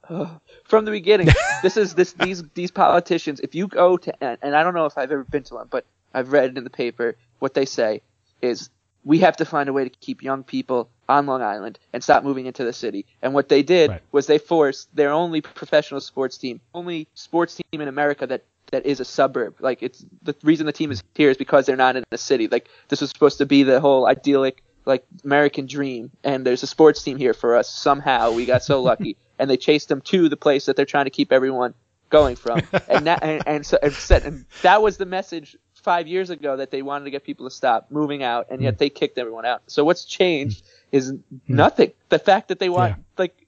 uh, 0.08 0.38
from 0.64 0.84
the 0.84 0.90
beginning. 0.90 1.28
this 1.62 1.76
is 1.76 1.94
this 1.94 2.12
these 2.14 2.42
these 2.54 2.70
politicians. 2.70 3.40
If 3.40 3.54
you 3.54 3.68
go 3.68 3.96
to 3.96 4.24
and 4.24 4.56
I 4.56 4.62
don't 4.62 4.74
know 4.74 4.86
if 4.86 4.98
I've 4.98 5.10
ever 5.10 5.24
been 5.24 5.44
to 5.44 5.54
one, 5.54 5.68
but 5.70 5.84
I've 6.12 6.32
read 6.32 6.50
it 6.50 6.58
in 6.58 6.64
the 6.64 6.70
paper. 6.70 7.16
What 7.38 7.54
they 7.54 7.66
say 7.66 8.02
is 8.40 8.70
we 9.04 9.18
have 9.18 9.36
to 9.36 9.44
find 9.44 9.68
a 9.68 9.72
way 9.72 9.84
to 9.84 9.90
keep 10.00 10.22
young 10.22 10.42
people 10.42 10.88
on 11.08 11.26
Long 11.26 11.42
Island 11.42 11.78
and 11.92 12.02
stop 12.02 12.24
moving 12.24 12.46
into 12.46 12.64
the 12.64 12.72
city. 12.72 13.06
And 13.22 13.34
what 13.34 13.48
they 13.48 13.62
did 13.62 13.90
right. 13.90 14.02
was 14.12 14.26
they 14.26 14.38
forced 14.38 14.94
their 14.96 15.10
only 15.10 15.40
professional 15.40 16.00
sports 16.00 16.38
team, 16.38 16.60
only 16.74 17.08
sports 17.14 17.54
team 17.56 17.80
in 17.80 17.88
America 17.88 18.26
that 18.26 18.44
that 18.70 18.86
is 18.86 18.98
a 18.98 19.04
suburb. 19.04 19.56
Like 19.60 19.82
it's 19.82 20.04
the 20.22 20.34
reason 20.42 20.66
the 20.66 20.72
team 20.72 20.90
is 20.90 21.02
here 21.14 21.30
is 21.30 21.36
because 21.36 21.66
they're 21.66 21.76
not 21.76 21.96
in 21.96 22.04
the 22.10 22.18
city. 22.18 22.48
Like 22.48 22.68
this 22.88 23.00
was 23.00 23.10
supposed 23.10 23.38
to 23.38 23.46
be 23.46 23.62
the 23.62 23.80
whole 23.80 24.06
idyllic 24.06 24.62
like 24.86 25.04
American 25.24 25.66
dream 25.66 26.10
and 26.24 26.44
there's 26.46 26.62
a 26.62 26.66
sports 26.66 27.02
team 27.02 27.16
here 27.16 27.34
for 27.34 27.56
us. 27.56 27.70
Somehow 27.70 28.32
we 28.32 28.46
got 28.46 28.62
so 28.62 28.82
lucky 28.82 29.16
and 29.38 29.50
they 29.50 29.56
chased 29.56 29.88
them 29.88 30.00
to 30.02 30.28
the 30.28 30.36
place 30.36 30.66
that 30.66 30.76
they're 30.76 30.84
trying 30.86 31.04
to 31.04 31.10
keep 31.10 31.32
everyone 31.32 31.74
going 32.10 32.36
from. 32.36 32.62
and 32.88 33.06
that 33.06 33.22
and, 33.22 33.42
and 33.46 33.66
so 33.66 33.78
and, 33.82 33.92
said, 33.92 34.24
and 34.24 34.44
that 34.62 34.82
was 34.82 34.96
the 34.96 35.06
message 35.06 35.56
five 35.84 36.08
years 36.08 36.30
ago 36.30 36.56
that 36.56 36.70
they 36.70 36.82
wanted 36.82 37.04
to 37.04 37.10
get 37.10 37.22
people 37.22 37.48
to 37.48 37.54
stop 37.54 37.90
moving 37.90 38.22
out, 38.22 38.46
and 38.50 38.62
yet 38.62 38.74
mm. 38.74 38.78
they 38.78 38.90
kicked 38.90 39.18
everyone 39.18 39.44
out. 39.44 39.62
So 39.66 39.84
what's 39.84 40.04
changed 40.04 40.64
is 40.90 41.12
mm. 41.12 41.20
nothing. 41.46 41.92
The 42.08 42.18
fact 42.18 42.48
that 42.48 42.58
they 42.58 42.70
want 42.70 42.96
yeah. 42.96 43.02
like 43.18 43.46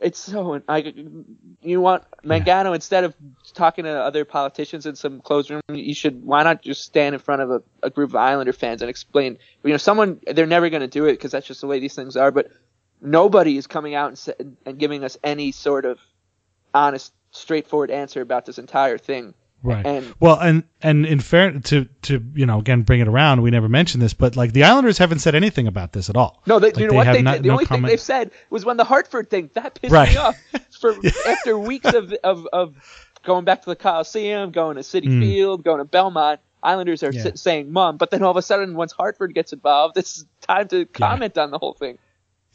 it's 0.00 0.18
so 0.18 0.60
I, 0.68 0.94
you 1.60 1.80
want 1.80 2.04
Mangano 2.24 2.64
yeah. 2.64 2.74
instead 2.74 3.04
of 3.04 3.14
talking 3.54 3.84
to 3.84 3.90
other 3.90 4.24
politicians 4.24 4.86
in 4.86 4.96
some 4.96 5.20
closed 5.20 5.50
room, 5.50 5.60
you 5.68 5.94
should 5.94 6.24
why 6.24 6.42
not 6.42 6.62
just 6.62 6.82
stand 6.82 7.14
in 7.14 7.20
front 7.20 7.42
of 7.42 7.50
a, 7.50 7.62
a 7.82 7.90
group 7.90 8.10
of 8.10 8.16
Islander 8.16 8.52
fans 8.52 8.82
and 8.82 8.88
explain. 8.88 9.38
You 9.62 9.70
know, 9.70 9.76
someone 9.76 10.20
they're 10.26 10.46
never 10.46 10.70
going 10.70 10.82
to 10.82 10.88
do 10.88 11.06
it 11.06 11.12
because 11.12 11.32
that's 11.32 11.46
just 11.46 11.60
the 11.60 11.66
way 11.66 11.80
these 11.80 11.94
things 11.94 12.16
are. 12.16 12.30
But 12.30 12.50
nobody 13.00 13.56
is 13.56 13.66
coming 13.66 13.94
out 13.94 14.28
and, 14.38 14.56
and 14.64 14.78
giving 14.78 15.04
us 15.04 15.18
any 15.22 15.52
sort 15.52 15.84
of 15.84 15.98
honest, 16.74 17.12
straightforward 17.30 17.90
answer 17.90 18.20
about 18.20 18.46
this 18.46 18.58
entire 18.58 18.98
thing. 18.98 19.34
Right. 19.62 19.86
And, 19.86 20.14
well, 20.18 20.38
and 20.40 20.64
and 20.80 21.06
in 21.06 21.20
fair 21.20 21.52
to 21.52 21.84
to 21.84 22.24
you 22.34 22.46
know 22.46 22.58
again 22.58 22.82
bring 22.82 23.00
it 23.00 23.08
around, 23.08 23.42
we 23.42 23.50
never 23.50 23.68
mentioned 23.68 24.02
this, 24.02 24.12
but 24.12 24.34
like 24.34 24.52
the 24.52 24.64
Islanders 24.64 24.98
haven't 24.98 25.20
said 25.20 25.34
anything 25.34 25.68
about 25.68 25.92
this 25.92 26.10
at 26.10 26.16
all. 26.16 26.42
No, 26.46 26.58
they, 26.58 26.68
like, 26.68 26.78
you 26.78 26.86
know 26.86 26.90
they 26.90 26.96
what? 26.96 27.12
They, 27.12 27.22
not, 27.22 27.42
the 27.42 27.48
no 27.48 27.52
only 27.52 27.66
comment. 27.66 27.84
thing 27.84 27.88
they've 27.90 28.00
said 28.00 28.32
was 28.50 28.64
when 28.64 28.76
the 28.76 28.84
Hartford 28.84 29.30
thing 29.30 29.50
that 29.54 29.80
pissed 29.80 29.92
right. 29.92 30.10
me 30.10 30.16
off. 30.16 30.36
For 30.80 30.96
after 31.28 31.56
weeks 31.56 31.92
of, 31.92 32.12
of 32.24 32.46
of 32.52 32.74
going 33.22 33.44
back 33.44 33.62
to 33.62 33.70
the 33.70 33.76
Coliseum, 33.76 34.50
going 34.50 34.76
to 34.76 34.82
City 34.82 35.06
mm. 35.06 35.20
Field, 35.20 35.62
going 35.62 35.78
to 35.78 35.84
Belmont, 35.84 36.40
Islanders 36.62 37.04
are 37.04 37.12
yeah. 37.12 37.30
saying 37.34 37.72
"mum," 37.72 37.96
but 37.98 38.10
then 38.10 38.22
all 38.22 38.32
of 38.32 38.36
a 38.36 38.42
sudden, 38.42 38.74
once 38.74 38.90
Hartford 38.90 39.34
gets 39.34 39.52
involved, 39.52 39.96
it's 39.96 40.24
time 40.40 40.68
to 40.68 40.86
comment 40.86 41.34
yeah. 41.36 41.42
on 41.42 41.50
the 41.52 41.58
whole 41.58 41.74
thing. 41.74 41.98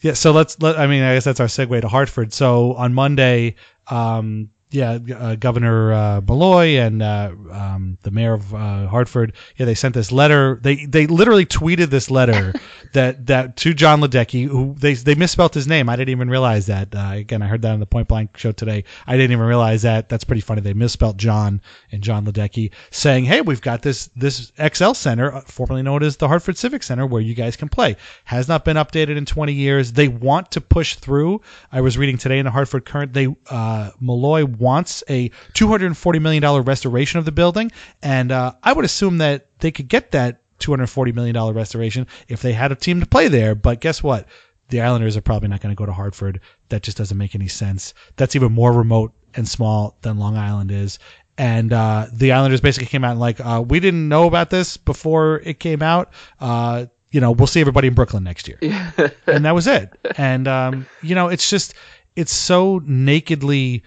Yeah, 0.01 0.13
so 0.13 0.31
let's 0.31 0.61
let. 0.61 0.77
I 0.77 0.87
mean, 0.87 1.03
I 1.03 1.15
guess 1.15 1.23
that's 1.23 1.39
our 1.39 1.47
segue 1.47 1.81
to 1.81 1.87
Hartford. 1.87 2.33
So 2.33 2.73
on 2.73 2.93
Monday, 2.93 3.55
um, 3.87 4.49
yeah, 4.69 4.99
uh, 5.15 5.35
Governor 5.35 5.93
uh, 5.93 6.21
Malloy 6.27 6.77
and 6.79 7.01
uh, 7.01 7.31
um, 7.51 7.97
the 8.01 8.11
mayor 8.11 8.33
of 8.33 8.53
uh, 8.53 8.87
Hartford, 8.87 9.31
yeah, 9.55 9.65
they 9.65 9.75
sent 9.75 9.93
this 9.93 10.11
letter. 10.11 10.59
They 10.61 10.85
they 10.85 11.07
literally 11.07 11.45
tweeted 11.45 11.89
this 11.89 12.11
letter 12.11 12.53
that 12.93 13.27
that 13.27 13.55
to 13.57 13.73
Jon 13.73 14.01
Ledecky, 14.01 14.45
who 14.45 14.75
they 14.77 14.93
they 14.95 15.15
misspelled 15.15 15.53
his 15.53 15.67
name. 15.67 15.87
I 15.87 15.95
didn't 15.95 16.09
even 16.09 16.29
realize 16.29 16.65
that. 16.65 16.93
Uh, 16.93 17.11
again, 17.13 17.41
I 17.41 17.47
heard 17.47 17.61
that 17.61 17.71
on 17.71 17.79
the 17.79 17.85
Point 17.85 18.09
Blank 18.09 18.35
show 18.35 18.51
today. 18.51 18.83
I 19.05 19.15
didn't 19.15 19.31
even 19.31 19.45
realize 19.45 19.83
that. 19.83 20.09
That's 20.09 20.25
pretty 20.25 20.41
funny. 20.41 20.59
They 20.59 20.73
misspelled 20.73 21.17
John 21.17 21.61
and 21.93 22.03
Jon 22.03 22.25
Ledecky, 22.25 22.71
saying, 22.91 23.23
"Hey, 23.23 23.39
we've 23.39 23.61
got 23.61 23.83
this 23.83 24.09
this 24.17 24.51
XL 24.61 24.91
Center, 24.93 25.33
uh, 25.33 25.41
formerly 25.41 25.81
known 25.81 26.03
as 26.03 26.17
the 26.17 26.27
Hartford 26.27 26.57
Civic 26.57 26.83
Center, 26.83 27.05
where 27.05 27.21
you 27.21 27.35
guys 27.35 27.55
can 27.55 27.69
play. 27.69 27.95
Has 28.25 28.49
not 28.49 28.65
been 28.65 28.75
updated 28.75 29.15
in 29.15 29.25
20 29.25 29.53
years. 29.53 29.93
They 29.93 30.09
want 30.09 30.51
to 30.51 30.61
push 30.61 30.95
through. 30.95 31.39
I 31.71 31.79
was 31.79 31.97
reading 31.97 32.17
today 32.17 32.39
in 32.39 32.43
the 32.43 32.51
Hartford 32.51 32.83
Courant. 32.83 33.13
They 33.13 33.33
Malloy 33.49 34.56
wants 34.57 35.03
a 35.09 35.29
$240 35.53 36.21
million 36.21 36.63
restoration 36.63 37.19
of 37.19 37.25
the 37.25 37.31
building. 37.31 37.71
And 38.01 38.31
uh, 38.31 38.53
I 38.63 38.73
would 38.73 38.85
assume 38.85 39.19
that 39.19 39.47
they 39.59 39.71
could 39.71 39.87
get 39.87 40.11
that 40.11 40.41
$240 40.59 41.13
million 41.13 41.53
restoration 41.53 42.07
if 42.27 42.41
they 42.41 42.53
had 42.53 42.71
a 42.71 42.75
team 42.75 42.99
to 42.99 43.05
play 43.05 43.27
there. 43.27 43.55
But 43.55 43.79
guess 43.79 44.01
what? 44.01 44.27
The 44.69 44.81
Islanders 44.81 45.15
are 45.15 45.21
probably 45.21 45.47
not 45.47 45.61
going 45.61 45.73
to 45.73 45.79
go 45.79 45.85
to 45.85 45.93
Hartford. 45.93 46.41
That 46.69 46.83
just 46.83 46.97
doesn't 46.97 47.17
make 47.17 47.35
any 47.35 47.47
sense. 47.47 47.93
That's 48.17 48.35
even 48.35 48.51
more 48.51 48.73
remote 48.73 49.13
and 49.35 49.47
small 49.47 49.97
than 50.01 50.17
Long 50.17 50.35
Island 50.35 50.71
is. 50.71 50.99
And 51.37 51.71
uh, 51.71 52.07
the 52.11 52.31
Islanders 52.31 52.61
basically 52.61 52.87
came 52.87 53.03
out 53.03 53.11
and 53.11 53.19
like, 53.19 53.39
uh, 53.39 53.63
we 53.65 53.79
didn't 53.79 54.09
know 54.09 54.25
about 54.25 54.49
this 54.49 54.75
before 54.75 55.41
it 55.45 55.59
came 55.59 55.81
out. 55.81 56.11
Uh, 56.39 56.87
you 57.11 57.21
know, 57.21 57.31
we'll 57.31 57.47
see 57.47 57.61
everybody 57.61 57.87
in 57.87 57.93
Brooklyn 57.93 58.23
next 58.23 58.47
year. 58.47 58.57
and 59.27 59.45
that 59.45 59.55
was 59.55 59.67
it. 59.67 59.93
And, 60.17 60.47
um, 60.47 60.87
you 61.01 61.15
know, 61.15 61.27
it's 61.29 61.49
just, 61.49 61.75
it's 62.15 62.33
so 62.33 62.81
nakedly 62.83 63.83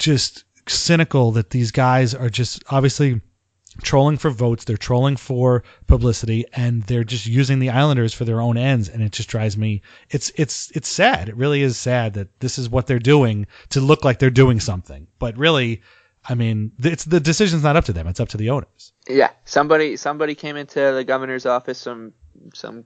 just 0.00 0.44
cynical 0.66 1.30
that 1.32 1.50
these 1.50 1.70
guys 1.70 2.14
are 2.14 2.30
just 2.30 2.64
obviously 2.70 3.20
trolling 3.82 4.16
for 4.16 4.30
votes, 4.30 4.64
they're 4.64 4.76
trolling 4.76 5.16
for 5.16 5.62
publicity, 5.86 6.44
and 6.52 6.82
they're 6.84 7.04
just 7.04 7.26
using 7.26 7.60
the 7.60 7.70
Islanders 7.70 8.12
for 8.12 8.24
their 8.24 8.40
own 8.40 8.56
ends. 8.56 8.88
And 8.88 9.02
it 9.02 9.12
just 9.12 9.28
drives 9.28 9.56
me. 9.56 9.82
It's 10.10 10.32
it's 10.34 10.70
it's 10.72 10.88
sad. 10.88 11.28
It 11.28 11.36
really 11.36 11.62
is 11.62 11.76
sad 11.76 12.14
that 12.14 12.40
this 12.40 12.58
is 12.58 12.68
what 12.68 12.86
they're 12.86 12.98
doing 12.98 13.46
to 13.70 13.80
look 13.80 14.04
like 14.04 14.18
they're 14.18 14.30
doing 14.30 14.58
something, 14.60 15.06
but 15.18 15.36
really. 15.38 15.82
I 16.28 16.34
mean, 16.34 16.72
it's 16.78 17.04
the 17.06 17.18
decision's 17.18 17.62
not 17.62 17.76
up 17.76 17.86
to 17.86 17.94
them; 17.94 18.06
it's 18.06 18.20
up 18.20 18.28
to 18.28 18.36
the 18.36 18.50
owners. 18.50 18.92
Yeah, 19.08 19.30
somebody 19.46 19.96
somebody 19.96 20.34
came 20.34 20.54
into 20.54 20.92
the 20.92 21.02
governor's 21.02 21.46
office, 21.46 21.78
some 21.78 22.12
some 22.52 22.84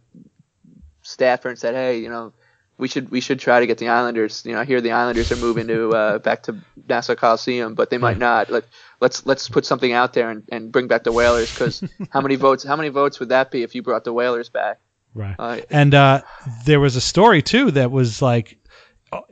staffer, 1.03 1.49
and 1.49 1.59
said, 1.59 1.75
"Hey, 1.75 1.99
you 1.99 2.09
know, 2.09 2.33
we 2.77 2.89
should 2.89 3.11
we 3.11 3.21
should 3.21 3.39
try 3.39 3.61
to 3.61 3.67
get 3.67 3.79
the 3.79 3.89
Islanders. 3.89 4.45
You 4.45 4.53
know, 4.53 4.61
I 4.61 4.65
hear 4.65 4.81
the 4.81 4.93
Islanders 4.93 5.31
are 5.31 5.37
moving 5.37 5.69
to 5.69 5.91
uh, 5.91 6.19
back 6.19 6.45
to 6.45 6.57
Nassau 6.89 7.15
Coliseum, 7.15 7.75
but 7.75 7.91
they 7.91 7.99
might 7.99 8.19
not. 8.19 8.51
Let 8.51 8.65
let's 9.01 9.25
let's 9.27 9.49
put 9.49 9.65
something 9.65 9.93
out 9.93 10.13
there 10.13 10.31
and, 10.31 10.43
and 10.51 10.73
bring 10.73 10.89
back 10.89 11.05
the 11.05 11.13
Whalers 11.13 11.53
because 11.53 11.85
how 12.11 12.21
many 12.21 12.37
votes 12.37 12.65
how 12.65 12.77
many 12.77 12.89
votes 12.89 13.21
would 13.21 13.29
that 13.29 13.51
be 13.51 13.63
if 13.63 13.75
you 13.75 13.83
brought 13.83 14.05
the 14.05 14.13
Whalers 14.13 14.49
back? 14.49 14.81
Right. 15.15 15.37
Uh, 15.39 15.61
and 15.71 15.95
uh, 15.95 16.23
there 16.65 16.81
was 16.81 16.97
a 16.97 17.01
story 17.01 17.43
too 17.43 17.71
that 17.73 17.93
was 17.93 18.21
like 18.21 18.59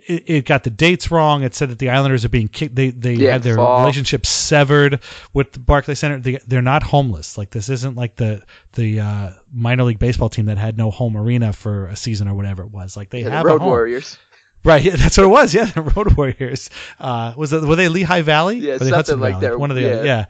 it, 0.06 0.24
it 0.30 0.44
got 0.44 0.64
the 0.64 0.70
dates 0.70 1.10
wrong. 1.10 1.42
It 1.42 1.54
said 1.54 1.70
that 1.70 1.78
the 1.78 1.90
Islanders 1.90 2.24
are 2.24 2.28
being 2.28 2.48
kicked. 2.48 2.74
They 2.74 2.90
they 2.90 3.14
Yeah, 3.14 3.32
had 3.32 3.42
their 3.42 3.56
fall. 3.56 3.80
relationship 3.80 4.26
severed 4.26 5.00
with 5.32 5.52
the 5.52 5.58
Barclays 5.60 5.98
Center. 5.98 6.18
They, 6.18 6.38
they're 6.46 6.62
not 6.62 6.82
homeless. 6.82 7.36
Like 7.38 7.50
this 7.50 7.68
isn't 7.68 7.96
like 7.96 8.16
the 8.16 8.42
the 8.72 9.00
uh, 9.00 9.30
minor 9.52 9.84
league 9.84 9.98
baseball 9.98 10.28
team 10.28 10.46
that 10.46 10.58
had 10.58 10.76
no 10.76 10.90
home 10.90 11.16
arena 11.16 11.52
for 11.52 11.86
a 11.86 11.96
season 11.96 12.28
or 12.28 12.34
whatever 12.34 12.62
it 12.62 12.70
was. 12.70 12.96
Like 12.96 13.10
they 13.10 13.18
Yeah, 13.20 13.24
the 13.30 13.30
have 13.32 13.46
Road 13.46 13.56
a 13.56 13.58
home. 13.60 13.68
Warriors. 13.68 14.18
Right, 14.64 14.82
yeah, 14.84 14.96
that's 14.96 15.16
what 15.18 15.24
it 15.24 15.28
was. 15.28 15.52
Yeah, 15.54 15.64
the 15.64 15.82
Road 15.82 16.16
Warriors. 16.16 16.70
Uh, 17.00 17.32
was 17.36 17.52
it 17.52 17.62
were 17.62 17.76
they 17.76 17.88
Lehigh 17.88 18.22
Valley? 18.22 18.58
Yeah, 18.58 18.78
something 18.78 18.94
Hudson 18.94 19.20
like 19.20 19.34
Valley? 19.34 19.46
that. 19.48 19.58
One 19.58 19.70
of 19.70 19.76
the 19.76 19.82
Yeah. 19.82 19.88
other. 19.88 20.04
Yeah. 20.06 20.24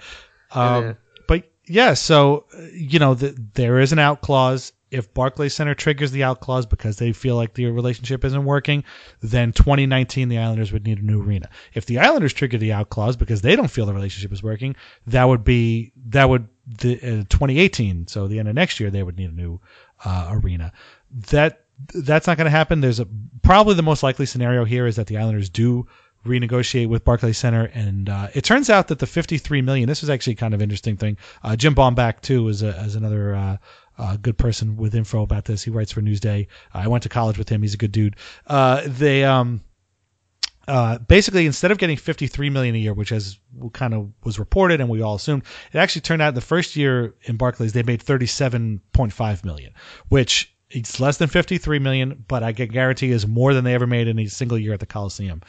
Um, 0.53 0.85
Yeah. 0.85 0.93
But 1.29 1.51
yeah, 1.67 1.95
so 1.95 2.47
uh, 2.57 2.63
you 2.73 2.99
know, 2.99 3.15
the, 3.15 3.37
there 3.55 3.79
is 3.79 3.93
an 3.93 3.99
out 3.99 4.21
clause. 4.23 4.73
If 4.93 5.13
Barclays 5.15 5.55
Center 5.55 5.75
triggers 5.75 6.11
the 6.11 6.23
out 6.25 6.41
clause 6.41 6.67
because 6.67 6.97
they 6.97 7.13
feel 7.13 7.37
like 7.37 7.55
the 7.55 7.67
relationship 7.67 8.25
isn't 8.25 8.45
working, 8.45 8.85
then 9.21 9.53
2019 9.53 10.29
the 10.29 10.39
Islanders 10.39 10.73
would 10.73 10.85
need 10.85 10.99
a 10.99 11.05
new 11.05 11.23
arena. 11.23 11.49
If 11.75 11.87
the 11.87 11.99
Islanders 11.99 12.33
trigger 12.33 12.59
the 12.59 12.73
out 12.73 12.91
clause 12.91 13.17
because 13.17 13.43
they 13.43 13.57
don't 13.57 13.71
feel 13.71 13.87
the 13.87 13.95
relationship 13.95 14.33
is 14.33 14.43
working, 14.43 14.77
that 15.07 15.25
would 15.25 15.45
be 15.45 15.93
that 16.09 16.29
would 16.29 16.49
the 16.67 16.97
uh, 16.97 17.25
2018. 17.29 18.07
So 18.07 18.29
the 18.29 18.39
end 18.39 18.49
of 18.49 18.55
next 18.55 18.81
year 18.81 18.91
they 18.91 19.03
would 19.03 19.17
need 19.17 19.31
a 19.31 19.35
new 19.35 19.61
uh, 20.05 20.29
arena. 20.31 20.73
That 21.31 21.65
that's 21.95 22.27
not 22.27 22.37
going 22.37 22.47
to 22.47 22.51
happen. 22.51 22.81
There's 22.81 23.01
a 23.01 23.09
probably 23.43 23.75
the 23.75 23.83
most 23.83 24.03
likely 24.03 24.27
scenario 24.27 24.65
here 24.65 24.87
is 24.87 24.97
that 24.97 25.07
the 25.07 25.19
Islanders 25.19 25.49
do 25.49 25.87
renegotiate 26.25 26.89
with 26.89 27.05
Barclays 27.05 27.39
Center, 27.39 27.65
and 27.75 28.09
uh, 28.09 28.29
it 28.35 28.45
turns 28.45 28.71
out 28.71 28.89
that 28.89 28.99
the 28.99 29.07
53 29.07 29.63
million. 29.63 29.89
This 29.89 30.03
was 30.03 30.11
actually 30.11 30.37
kind 30.37 30.55
of 30.55 30.63
interesting 30.63 30.97
thing. 30.97 31.17
Uh, 31.43 31.57
Jim 31.57 31.75
Baumbach 31.75 32.21
too 32.21 32.49
is 32.49 32.63
a, 32.63 32.69
is 32.83 32.95
another. 32.95 33.35
Uh, 33.35 33.57
uh, 34.03 34.17
good 34.17 34.37
person 34.37 34.77
with 34.77 34.95
info 34.95 35.23
about 35.23 35.45
this. 35.45 35.63
He 35.63 35.71
writes 35.71 35.93
for 35.93 36.03
Newsday. 36.03 36.49
I 36.75 36.89
went 36.89 37.05
to 37.05 37.09
college 37.09 37.39
with 37.39 37.49
him. 37.49 37.63
He's 37.63 37.75
a 37.75 37.79
good 37.79 37.93
dude. 37.93 38.17
Uh, 38.49 38.83
they 38.85 39.25
um, 39.25 39.63
uh, 40.67 40.99
basically 40.99 41.47
instead 41.47 41.71
of 41.71 41.79
getting 41.79 41.97
53 41.97 42.51
million 42.51 42.75
a 42.75 42.79
year, 42.79 42.95
which 42.95 43.13
as 43.13 43.39
kind 43.73 43.95
of 43.95 44.11
was 44.25 44.41
reported 44.41 44.81
and 44.81 44.91
we 44.91 45.03
all 45.03 45.15
assumed, 45.15 45.45
it 45.73 45.79
actually 45.79 46.03
turned 46.03 46.21
out 46.21 46.35
the 46.35 46.41
first 46.41 46.75
year 46.75 47.15
in 47.23 47.37
Barclays 47.37 47.73
they 47.73 47.85
made 47.85 48.03
37.5 48.03 49.45
million, 49.45 49.73
which 50.09 50.53
it's 50.69 50.99
less 50.99 51.19
than 51.19 51.29
53 51.29 51.79
million, 51.79 52.25
but 52.27 52.43
I 52.43 52.53
can 52.53 52.69
guarantee 52.69 53.11
is 53.11 53.27
more 53.27 53.55
than 53.55 53.63
they 53.63 53.75
ever 53.75 53.87
made 53.87 54.09
in 54.09 54.19
a 54.19 54.27
single 54.27 54.59
year 54.59 54.73
at 54.73 54.81
the 54.81 54.87
Coliseum. 54.87 55.43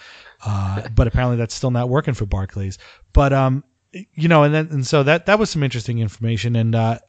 Uh, 0.46 0.90
but 0.90 1.08
apparently 1.08 1.38
that's 1.38 1.56
still 1.56 1.72
not 1.72 1.90
working 1.90 2.14
for 2.14 2.26
Barclays. 2.28 2.78
But 3.14 3.34
um, 3.34 3.64
you 4.14 4.28
know, 4.28 4.44
and 4.44 4.54
then 4.54 4.68
and 4.72 4.86
so 4.88 5.04
that 5.04 5.26
that 5.28 5.38
was 5.40 5.50
some 5.50 5.64
interesting 5.64 6.00
information. 6.00 6.56
And 6.56 6.74
uh, 6.76 7.00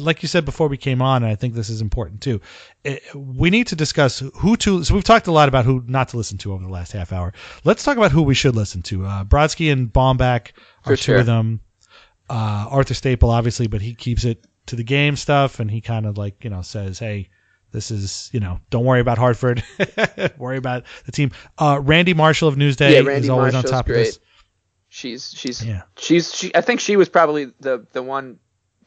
like 0.00 0.22
you 0.22 0.28
said 0.28 0.44
before 0.44 0.68
we 0.68 0.76
came 0.76 1.00
on, 1.00 1.22
and 1.22 1.30
I 1.30 1.34
think 1.36 1.54
this 1.54 1.68
is 1.68 1.80
important 1.80 2.20
too. 2.20 2.40
uh, 2.84 2.94
we 3.14 3.50
need 3.50 3.66
to 3.68 3.76
discuss 3.76 4.22
who 4.34 4.56
to. 4.58 4.82
So 4.84 4.94
we've 4.94 5.04
talked 5.04 5.26
a 5.26 5.32
lot 5.32 5.48
about 5.48 5.64
who 5.64 5.82
not 5.86 6.08
to 6.10 6.16
listen 6.16 6.38
to 6.38 6.52
over 6.52 6.64
the 6.64 6.70
last 6.70 6.92
half 6.92 7.12
hour. 7.12 7.32
Let's 7.64 7.84
talk 7.84 7.96
about 7.96 8.10
who 8.12 8.22
we 8.22 8.34
should 8.34 8.56
listen 8.56 8.82
to. 8.82 9.04
Uh, 9.06 9.24
Brodsky 9.24 9.72
and 9.72 9.92
Baumbach 9.92 10.50
are 10.84 10.92
For 10.92 10.96
two 10.96 11.02
sure. 11.02 11.18
of 11.18 11.26
them. 11.26 11.60
Uh, 12.28 12.66
Arthur 12.70 12.94
Staple, 12.94 13.30
obviously, 13.30 13.66
but 13.66 13.80
he 13.82 13.94
keeps 13.94 14.24
it 14.24 14.44
to 14.66 14.76
the 14.76 14.84
game 14.84 15.16
stuff, 15.16 15.60
and 15.60 15.70
he 15.70 15.80
kind 15.80 16.06
of 16.06 16.16
like 16.18 16.42
you 16.44 16.50
know 16.50 16.62
says, 16.62 16.98
"Hey, 16.98 17.28
this 17.72 17.90
is 17.90 18.30
you 18.32 18.40
know, 18.40 18.58
don't 18.70 18.84
worry 18.84 19.00
about 19.00 19.18
Hartford, 19.18 19.62
worry 20.38 20.56
about 20.56 20.84
the 21.04 21.12
team." 21.12 21.30
Uh, 21.58 21.78
Randi 21.82 22.14
Marshall 22.14 22.48
of 22.48 22.56
Newsday 22.56 22.92
yeah, 22.92 23.00
Randi 23.00 23.24
is 23.24 23.28
always 23.28 23.52
Marshall's 23.52 23.72
on 23.72 23.76
top 23.78 23.86
great. 23.86 23.98
of 24.00 24.06
this. 24.06 24.18
She's 24.94 25.32
she's 25.34 25.64
Yeah. 25.64 25.84
she's 25.96 26.34
she. 26.34 26.54
I 26.54 26.60
think 26.60 26.80
she 26.80 26.96
was 26.96 27.08
probably 27.08 27.46
the 27.60 27.86
the 27.92 28.02
one 28.02 28.38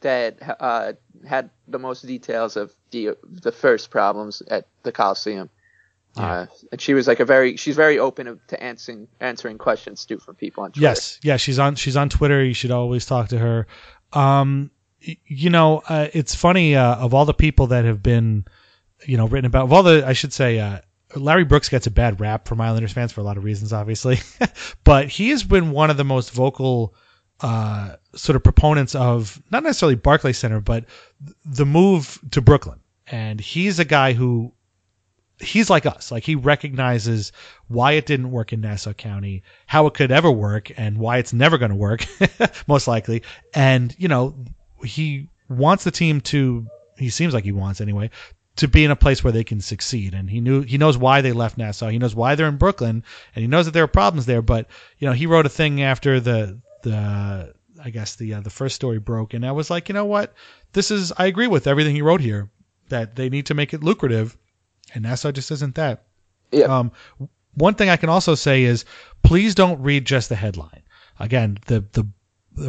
that 0.02 0.38
uh, 0.60 0.92
had 1.28 1.50
the 1.66 1.80
most 1.80 2.06
details 2.06 2.56
of 2.56 2.72
the 2.92 3.16
the 3.24 3.50
first 3.50 3.90
problems 3.90 4.40
at 4.48 4.68
the 4.84 4.92
Coliseum. 4.92 5.50
Uh, 6.16 6.46
and 6.70 6.80
she 6.80 6.94
was 6.94 7.08
like 7.08 7.18
a 7.18 7.24
very 7.24 7.56
she's 7.56 7.74
very 7.74 7.98
open 7.98 8.38
to 8.46 8.62
answering 8.62 9.08
answering 9.20 9.58
questions 9.58 10.06
too 10.06 10.20
from 10.20 10.36
people 10.36 10.62
on 10.62 10.70
Twitter. 10.70 10.82
Yes, 10.82 11.18
yeah, 11.24 11.38
she's 11.38 11.58
on 11.58 11.74
she's 11.74 11.96
on 11.96 12.08
Twitter. 12.08 12.42
You 12.42 12.54
should 12.54 12.70
always 12.70 13.04
talk 13.04 13.30
to 13.30 13.38
her. 13.38 13.66
Um, 14.12 14.70
you 15.00 15.50
know, 15.50 15.82
uh, 15.88 16.06
it's 16.12 16.36
funny 16.36 16.76
uh, 16.76 16.94
of 16.96 17.14
all 17.14 17.24
the 17.24 17.34
people 17.34 17.66
that 17.68 17.84
have 17.84 18.00
been, 18.00 18.44
you 19.04 19.16
know, 19.16 19.26
written 19.26 19.46
about 19.46 19.64
of 19.64 19.72
all 19.72 19.82
the 19.82 20.06
I 20.06 20.12
should 20.12 20.32
say, 20.32 20.60
uh, 20.60 20.78
Larry 21.14 21.44
Brooks 21.44 21.68
gets 21.68 21.86
a 21.86 21.90
bad 21.90 22.20
rap 22.20 22.48
from 22.48 22.60
Islanders 22.60 22.92
fans 22.92 23.12
for 23.12 23.20
a 23.20 23.24
lot 23.24 23.36
of 23.36 23.44
reasons, 23.44 23.72
obviously, 23.72 24.18
but 24.84 25.08
he 25.08 25.30
has 25.30 25.44
been 25.44 25.70
one 25.70 25.90
of 25.90 25.96
the 25.96 26.04
most 26.04 26.32
vocal. 26.32 26.94
Uh, 27.38 27.94
sort 28.14 28.34
of 28.34 28.42
proponents 28.42 28.94
of 28.94 29.42
not 29.50 29.62
necessarily 29.62 29.94
Barclays 29.94 30.38
Center, 30.38 30.58
but 30.58 30.86
the 31.44 31.66
move 31.66 32.18
to 32.30 32.40
Brooklyn. 32.40 32.80
And 33.08 33.38
he's 33.38 33.78
a 33.78 33.84
guy 33.84 34.14
who 34.14 34.54
he's 35.40 35.68
like 35.68 35.86
us. 35.86 36.10
Like 36.10 36.24
he 36.24 36.34
recognizes 36.34 37.32
why 37.68 37.92
it 37.92 38.06
didn't 38.06 38.30
work 38.30 38.52
in 38.52 38.60
Nassau 38.60 38.94
County, 38.94 39.42
how 39.66 39.86
it 39.86 39.94
could 39.94 40.10
ever 40.10 40.30
work, 40.30 40.72
and 40.78 40.98
why 40.98 41.18
it's 41.18 41.32
never 41.32 41.58
going 41.58 41.70
to 41.70 41.76
work, 41.76 42.06
most 42.66 42.88
likely. 42.88 43.22
And 43.54 43.94
you 43.98 44.08
know, 44.08 44.34
he 44.84 45.28
wants 45.48 45.84
the 45.84 45.90
team 45.90 46.20
to. 46.22 46.66
He 46.98 47.10
seems 47.10 47.34
like 47.34 47.44
he 47.44 47.52
wants 47.52 47.82
anyway 47.82 48.10
to 48.56 48.68
be 48.68 48.84
in 48.84 48.90
a 48.90 48.96
place 48.96 49.22
where 49.22 49.32
they 49.32 49.44
can 49.44 49.60
succeed. 49.60 50.14
And 50.14 50.28
he 50.28 50.40
knew 50.40 50.62
he 50.62 50.78
knows 50.78 50.98
why 50.98 51.20
they 51.20 51.32
left 51.32 51.58
Nassau. 51.58 51.88
He 51.88 51.98
knows 51.98 52.14
why 52.14 52.34
they're 52.34 52.48
in 52.48 52.56
Brooklyn, 52.56 53.04
and 53.34 53.42
he 53.42 53.46
knows 53.46 53.66
that 53.66 53.72
there 53.72 53.84
are 53.84 53.88
problems 53.88 54.26
there. 54.26 54.42
But 54.42 54.66
you 54.98 55.06
know, 55.06 55.14
he 55.14 55.26
wrote 55.26 55.46
a 55.46 55.50
thing 55.50 55.82
after 55.82 56.20
the 56.20 56.60
the. 56.82 57.54
I 57.78 57.90
guess 57.90 58.16
the 58.16 58.34
uh, 58.34 58.40
the 58.40 58.50
first 58.50 58.74
story 58.74 58.98
broke, 58.98 59.34
and 59.34 59.44
I 59.44 59.52
was 59.52 59.70
like, 59.70 59.88
you 59.88 59.92
know 59.92 60.06
what, 60.06 60.34
this 60.72 60.90
is 60.90 61.12
I 61.18 61.26
agree 61.26 61.46
with 61.46 61.66
everything 61.66 61.94
he 61.94 62.02
wrote 62.02 62.22
here, 62.22 62.50
that 62.88 63.14
they 63.16 63.28
need 63.28 63.46
to 63.46 63.54
make 63.54 63.74
it 63.74 63.84
lucrative, 63.84 64.36
and 64.94 65.04
Nassau 65.04 65.30
just 65.30 65.50
isn't 65.50 65.74
that. 65.74 66.04
Yeah. 66.50 66.64
Um, 66.64 66.90
one 67.54 67.74
thing 67.74 67.90
I 67.90 67.96
can 67.96 68.08
also 68.08 68.34
say 68.34 68.64
is 68.64 68.86
please 69.22 69.54
don't 69.54 69.80
read 69.82 70.06
just 70.06 70.30
the 70.30 70.36
headline. 70.36 70.82
Again, 71.20 71.58
the 71.66 71.84
the 71.92 72.08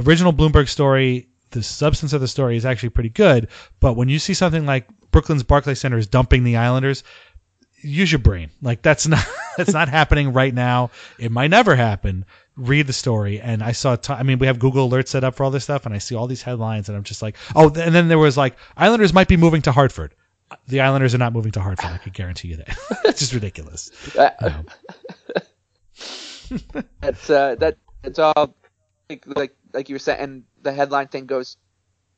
original 0.02 0.34
Bloomberg 0.34 0.68
story, 0.68 1.30
the 1.52 1.64
substance 1.64 2.14
of 2.14 2.22
the 2.22 2.28
story 2.28 2.58
is 2.58 2.66
actually 2.66 2.90
pretty 2.90 3.10
good, 3.10 3.48
but 3.80 3.94
when 3.94 4.10
you 4.10 4.20
see 4.20 4.34
something 4.34 4.66
like 4.66 4.88
Brooklyn's 5.12 5.44
Barclays 5.44 5.80
Center 5.80 5.98
is 5.98 6.08
dumping 6.08 6.44
the 6.44 6.58
Islanders, 6.58 7.04
use 7.82 8.12
your 8.12 8.20
brain. 8.20 8.50
Like 8.62 8.82
that's 8.82 9.08
not 9.08 9.26
that's 9.58 9.74
not 9.74 9.90
happening 9.90 10.34
right 10.34 10.54
now. 10.54 10.92
It 11.20 11.32
might 11.32 11.50
never 11.50 11.76
happen. 11.76 12.26
Read 12.56 12.88
the 12.88 12.94
story, 12.94 13.40
and 13.40 13.64
I 13.64 13.72
saw. 13.72 13.96
T- 13.96 14.14
I 14.14 14.24
mean, 14.24 14.40
we 14.40 14.48
have 14.48 14.58
Google 14.58 14.90
Alerts 14.90 15.10
set 15.10 15.24
up 15.24 15.36
for 15.36 15.44
all 15.44 15.52
this 15.52 15.64
stuff, 15.64 15.86
and 15.86 15.94
I 15.94 16.00
see 16.00 16.16
all 16.16 16.26
these 16.26 16.42
headlines, 16.42 16.90
and 16.90 16.98
I'm 16.98 17.04
just 17.04 17.22
like, 17.22 17.36
oh. 17.56 17.66
And 17.66 17.94
then 17.94 18.08
there 18.08 18.18
was 18.18 18.36
like, 18.36 18.58
Islanders 18.76 19.14
might 19.14 19.28
be 19.28 19.38
moving 19.38 19.62
to 19.64 19.72
Hartford. 19.72 20.16
The 20.68 20.82
Islanders 20.82 21.14
are 21.14 21.20
not 21.20 21.34
moving 21.34 21.52
to 21.52 21.60
Hartford. 21.60 21.92
I 21.92 21.98
can 21.98 22.14
guarantee 22.14 22.48
you 22.48 22.58
that. 22.58 22.78
it's 23.06 23.20
just 23.20 23.34
ridiculous. 23.34 23.92
Uh, 24.16 24.64
that's 27.02 27.30
uh, 27.30 27.56
that 27.56 27.78
it's 28.04 28.18
all 28.18 28.56
like, 29.08 29.24
like 29.28 29.56
like 29.74 29.90
you 29.90 29.96
were 29.96 30.00
saying, 30.00 30.20
and 30.20 30.44
the 30.64 30.74
headline 30.74 31.10
thing 31.10 31.28
goes 31.28 31.58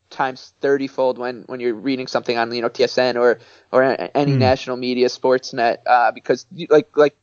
times 0.09 0.53
thirty 0.61 0.87
fold 0.87 1.17
when 1.17 1.43
when 1.47 1.59
you're 1.59 1.73
reading 1.75 2.07
something 2.07 2.37
on 2.37 2.53
you 2.53 2.61
know 2.61 2.69
TSN 2.69 3.17
or 3.17 3.39
or 3.71 3.83
any 4.15 4.33
Hmm. 4.33 4.39
national 4.39 4.77
media, 4.77 5.07
Sportsnet, 5.07 5.77
uh, 5.85 6.11
because 6.11 6.45
you, 6.51 6.67
like 6.69 6.95
like 6.95 7.15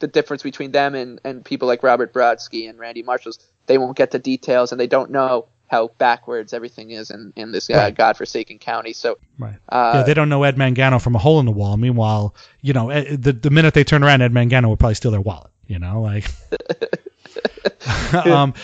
the 0.00 0.06
difference 0.06 0.42
between 0.42 0.72
them 0.72 0.94
and 0.94 1.20
and 1.24 1.44
people 1.44 1.68
like 1.68 1.82
Robert 1.82 2.12
Brodsky 2.12 2.68
and 2.68 2.78
Randi 2.78 3.02
Marshalls, 3.02 3.38
they 3.66 3.78
won't 3.78 3.96
get 3.96 4.10
the 4.10 4.18
details 4.18 4.72
and 4.72 4.80
they 4.80 4.86
don't 4.86 5.10
know 5.10 5.48
how 5.66 5.88
backwards 5.98 6.52
everything 6.52 6.90
is 6.90 7.10
in 7.10 7.32
in 7.36 7.52
this 7.52 7.70
uh, 7.70 7.74
Right. 7.74 7.94
godforsaken 7.94 8.58
county. 8.58 8.92
So 8.92 9.18
Right. 9.38 9.56
Uh, 9.68 9.96
yeah, 9.96 10.02
they 10.04 10.14
don't 10.14 10.28
know 10.28 10.42
Ed 10.44 10.56
Mangano 10.56 11.00
from 11.02 11.16
a 11.16 11.18
hole 11.18 11.40
in 11.40 11.46
the 11.46 11.52
wall. 11.52 11.76
Meanwhile, 11.76 12.34
you 12.60 12.72
know, 12.72 12.90
eh, 12.90 13.16
the 13.16 13.32
the 13.32 13.50
minute 13.50 13.74
they 13.74 13.82
turn 13.84 14.04
around, 14.04 14.22
Ed 14.22 14.32
Mangano 14.32 14.68
will 14.68 14.76
probably 14.76 14.94
steal 14.94 15.10
their 15.10 15.20
wallet. 15.20 15.50
You 15.66 15.78
know, 15.78 16.02
like. 16.02 16.24
um, 18.24 18.54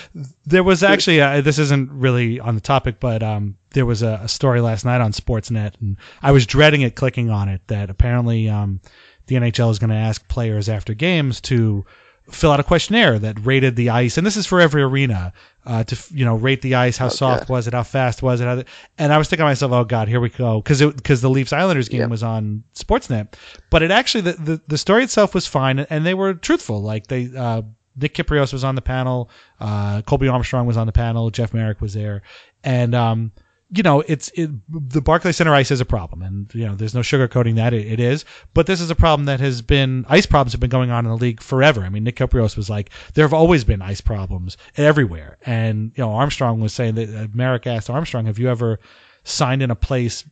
there 0.46 0.64
was 0.64 0.83
actually 0.83 1.20
uh, 1.20 1.40
this 1.40 1.59
isn't 1.59 1.90
really 1.92 2.40
on 2.40 2.54
the 2.54 2.61
topic, 2.61 3.00
but 3.00 3.22
um, 3.22 3.56
there 3.70 3.87
was 3.87 4.02
a, 4.02 4.20
a 4.22 4.28
story 4.28 4.61
last 4.61 4.85
night 4.85 5.00
on 5.00 5.12
Sportsnet, 5.12 5.80
and 5.80 5.96
I 6.22 6.33
was 6.33 6.46
dreading 6.46 6.83
it 6.83 6.96
clicking 6.96 7.30
on 7.30 7.48
it. 7.48 7.61
That 7.66 7.90
apparently 7.90 8.48
um, 8.48 8.80
the 9.26 9.37
NHL 9.37 9.70
is 9.70 9.78
going 9.78 9.90
to 9.90 9.96
ask 9.96 10.26
players 10.28 10.68
after 10.68 10.94
games 10.94 11.40
to 11.42 11.85
fill 12.30 12.52
out 12.52 12.61
a 12.61 12.64
questionnaire 12.64 13.18
that 13.18 13.44
rated 13.44 13.76
the 13.76 13.90
ice, 13.90 14.16
and 14.16 14.26
this 14.26 14.37
is 14.37 14.46
for 14.46 14.61
every 14.61 14.83
arena 14.83 15.33
uh, 15.66 15.85
to 15.85 15.98
you 16.14 16.24
know 16.24 16.37
rate 16.37 16.62
the 16.62 16.74
ice, 16.74 16.96
how 16.96 17.09
soft 17.09 17.48
was 17.48 17.66
it, 17.66 17.74
how 17.74 17.83
fast 17.83 18.22
was 18.22 18.40
it, 18.40 18.44
how, 18.44 18.62
and 18.98 19.12
I 19.12 19.18
was 19.18 19.28
thinking 19.28 19.42
to 19.42 19.48
myself, 19.48 19.72
oh 19.72 19.85
god, 19.85 20.09
here 20.09 20.20
we 20.20 20.30
go, 20.30 20.61
because 20.61 20.80
because 20.80 21.20
the 21.20 21.30
Leafs 21.30 21.52
Islanders 21.52 21.88
game 21.88 22.09
was 22.09 22.22
on 22.22 22.64
Sportsnet, 22.74 23.35
but 23.70 23.83
it 23.83 23.90
actually 23.90 24.22
the, 24.22 24.33
the 24.33 24.61
the 24.68 24.78
story 24.78 25.04
itself 25.04 25.35
was 25.35 25.46
fine, 25.46 25.80
and 25.80 26.06
they 26.06 26.14
were 26.14 26.35
truthful, 26.35 26.80
like 26.83 27.09
they. 27.09 27.30
Uh, 27.37 27.62
Nick 27.96 28.14
Kypreos 28.14 28.53
was 28.53 28.64
on 28.64 28.74
the 28.74 28.83
panel, 28.83 29.31
uh, 29.61 30.03
Colby 30.03 30.29
Armstrong 30.29 30.66
was 30.66 30.76
on 30.76 30.87
the 30.87 30.92
panel, 30.92 31.31
Jeff 31.31 31.53
Marek 31.53 31.81
was 31.81 31.94
there, 31.94 32.22
and 32.62 32.94
um, 32.94 33.33
you 33.72 33.83
know, 33.85 34.00
it's 34.00 34.31
it, 34.35 34.50
the 34.68 35.00
Barclay 35.00 35.33
Center 35.33 35.55
ice 35.55 35.70
is 35.70 35.81
a 35.81 35.85
problem, 35.85 36.22
and 36.22 36.53
you 36.55 36.66
know, 36.66 36.74
there's 36.74 36.94
no 36.94 37.00
sugarcoating 37.00 37.55
that 37.57 37.72
it, 37.72 37.87
it 37.87 38.00
is. 38.00 38.24
But 38.53 38.66
this 38.66 38.81
is 38.81 38.90
a 38.90 38.96
problem 38.96 39.26
that 39.26 39.38
has 39.40 39.62
been 39.62 40.05
ice 40.09 40.26
problems 40.26 40.53
have 40.53 40.61
been 40.61 40.70
going 40.70 40.90
on 40.90 41.05
in 41.05 41.11
the 41.11 41.16
league 41.16 41.40
forever. 41.40 41.83
I 41.83 41.88
mean, 41.88 42.05
Nick 42.05 42.16
Kypreos 42.16 42.57
was 42.57 42.68
like, 42.68 42.90
there 43.14 43.24
have 43.24 43.35
always 43.35 43.62
been 43.64 43.81
ice 43.81 44.00
problems 44.00 44.57
everywhere, 44.76 45.38
and 45.42 45.92
you 45.96 46.02
know, 46.02 46.12
Armstrong 46.12 46.60
was 46.60 46.73
saying 46.73 46.96
that 46.96 47.15
uh, 47.15 47.29
Marek 47.33 47.67
asked 47.67 47.90
Armstrong, 47.90 48.27
have 48.27 48.38
you 48.38 48.48
ever 48.48 48.81
signed 49.25 49.62
in 49.62 49.71
a 49.71 49.77
place 49.77 50.25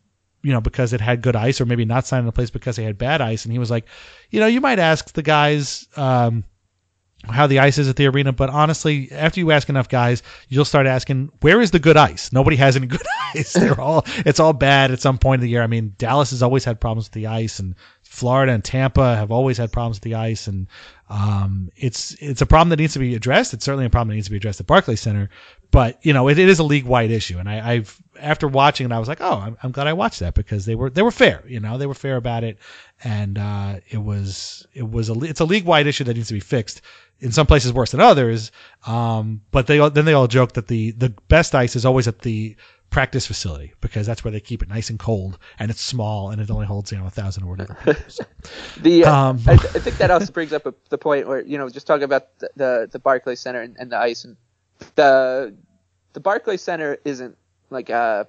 you 0.42 0.52
know, 0.52 0.60
because 0.60 0.92
it 0.92 1.00
had 1.00 1.20
good 1.20 1.34
ice, 1.34 1.60
or 1.60 1.66
maybe 1.66 1.84
not 1.84 2.06
sign 2.06 2.22
in 2.22 2.28
a 2.28 2.32
place 2.32 2.50
because 2.50 2.76
they 2.76 2.84
had 2.84 2.96
bad 2.96 3.20
ice. 3.20 3.44
And 3.44 3.52
he 3.52 3.58
was 3.58 3.72
like, 3.72 3.86
you 4.30 4.38
know, 4.38 4.46
you 4.46 4.60
might 4.60 4.78
ask 4.78 5.12
the 5.12 5.22
guys. 5.22 5.88
Um, 5.96 6.44
how 7.24 7.46
the 7.46 7.58
ice 7.58 7.78
is 7.78 7.88
at 7.88 7.96
the 7.96 8.06
arena, 8.06 8.32
but 8.32 8.48
honestly, 8.48 9.10
after 9.10 9.40
you 9.40 9.50
ask 9.50 9.68
enough 9.68 9.88
guys, 9.88 10.22
you'll 10.48 10.64
start 10.64 10.86
asking, 10.86 11.30
where 11.40 11.60
is 11.60 11.72
the 11.72 11.78
good 11.78 11.96
ice? 11.96 12.32
Nobody 12.32 12.56
has 12.56 12.76
any 12.76 12.86
good 12.86 13.02
ice. 13.34 13.52
They're 13.52 13.80
all, 13.80 14.04
it's 14.24 14.38
all 14.38 14.52
bad 14.52 14.92
at 14.92 15.00
some 15.00 15.18
point 15.18 15.40
of 15.40 15.42
the 15.42 15.48
year. 15.48 15.62
I 15.62 15.66
mean, 15.66 15.94
Dallas 15.98 16.30
has 16.30 16.42
always 16.42 16.64
had 16.64 16.80
problems 16.80 17.06
with 17.06 17.12
the 17.12 17.26
ice, 17.26 17.58
and 17.58 17.74
Florida 18.02 18.52
and 18.52 18.64
Tampa 18.64 19.16
have 19.16 19.32
always 19.32 19.58
had 19.58 19.72
problems 19.72 19.96
with 19.96 20.04
the 20.04 20.14
ice, 20.14 20.46
and 20.46 20.68
um, 21.10 21.70
it's 21.76 22.14
it's 22.20 22.42
a 22.42 22.46
problem 22.46 22.68
that 22.68 22.78
needs 22.78 22.92
to 22.92 22.98
be 22.98 23.14
addressed. 23.14 23.54
It's 23.54 23.64
certainly 23.64 23.86
a 23.86 23.90
problem 23.90 24.08
that 24.08 24.16
needs 24.16 24.26
to 24.26 24.30
be 24.30 24.36
addressed 24.36 24.60
at 24.60 24.66
Barclays 24.66 25.00
Center, 25.00 25.30
but 25.70 25.98
you 26.04 26.12
know, 26.12 26.28
it, 26.28 26.38
it 26.38 26.48
is 26.48 26.58
a 26.58 26.64
league 26.64 26.84
wide 26.84 27.10
issue, 27.10 27.38
and 27.38 27.48
I, 27.48 27.72
I've 27.72 28.00
after 28.20 28.46
watching 28.46 28.86
it, 28.86 28.92
I 28.92 28.98
was 28.98 29.08
like, 29.08 29.20
oh, 29.20 29.38
I'm, 29.38 29.56
I'm 29.62 29.70
glad 29.70 29.86
I 29.86 29.92
watched 29.94 30.20
that 30.20 30.34
because 30.34 30.66
they 30.66 30.74
were 30.74 30.90
they 30.90 31.02
were 31.02 31.10
fair, 31.10 31.42
you 31.46 31.60
know, 31.60 31.78
they 31.78 31.86
were 31.86 31.94
fair 31.94 32.16
about 32.16 32.44
it, 32.44 32.58
and 33.02 33.38
uh, 33.38 33.80
it 33.88 33.98
was 33.98 34.66
it 34.74 34.88
was 34.88 35.08
a 35.08 35.14
it's 35.20 35.40
a 35.40 35.46
league 35.46 35.64
wide 35.64 35.86
issue 35.86 36.04
that 36.04 36.14
needs 36.14 36.28
to 36.28 36.34
be 36.34 36.40
fixed 36.40 36.82
in 37.20 37.32
some 37.32 37.46
places 37.46 37.72
worse 37.72 37.92
than 37.92 38.00
others. 38.00 38.52
Um, 38.86 39.40
but 39.50 39.66
they 39.66 39.78
then 39.90 40.04
they 40.04 40.12
all 40.12 40.26
joke 40.26 40.52
that 40.52 40.68
the 40.68 40.90
the 40.92 41.10
best 41.28 41.54
ice 41.54 41.74
is 41.74 41.86
always 41.86 42.06
at 42.06 42.20
the 42.20 42.56
practice 42.90 43.26
facility 43.26 43.74
because 43.80 44.06
that's 44.06 44.24
where 44.24 44.30
they 44.30 44.40
keep 44.40 44.62
it 44.62 44.68
nice 44.68 44.88
and 44.88 44.98
cold 44.98 45.38
and 45.58 45.70
it's 45.70 45.80
small 45.80 46.30
and 46.30 46.40
it 46.40 46.50
only 46.50 46.66
holds 46.66 46.90
you 46.90 46.98
know 46.98 47.06
a 47.06 47.10
thousand 47.10 47.44
or 47.44 47.50
whatever. 47.50 47.76
So, 48.08 48.24
the 48.80 49.04
uh, 49.04 49.14
um, 49.14 49.40
I, 49.46 49.52
I 49.52 49.56
think 49.56 49.98
that 49.98 50.10
also 50.10 50.32
brings 50.32 50.52
up 50.52 50.64
a, 50.66 50.74
the 50.88 50.98
point 50.98 51.28
where 51.28 51.42
you 51.42 51.58
know 51.58 51.68
just 51.68 51.86
talking 51.86 52.04
about 52.04 52.38
the 52.38 52.50
the, 52.56 52.88
the 52.92 52.98
Barclays 52.98 53.40
Center 53.40 53.60
and, 53.60 53.76
and 53.78 53.92
the 53.92 53.98
ice 53.98 54.24
and 54.24 54.36
the 54.94 55.54
the 56.14 56.20
Barclays 56.20 56.62
Center 56.62 56.98
isn't 57.04 57.36
like 57.70 57.90
uh 57.90 58.24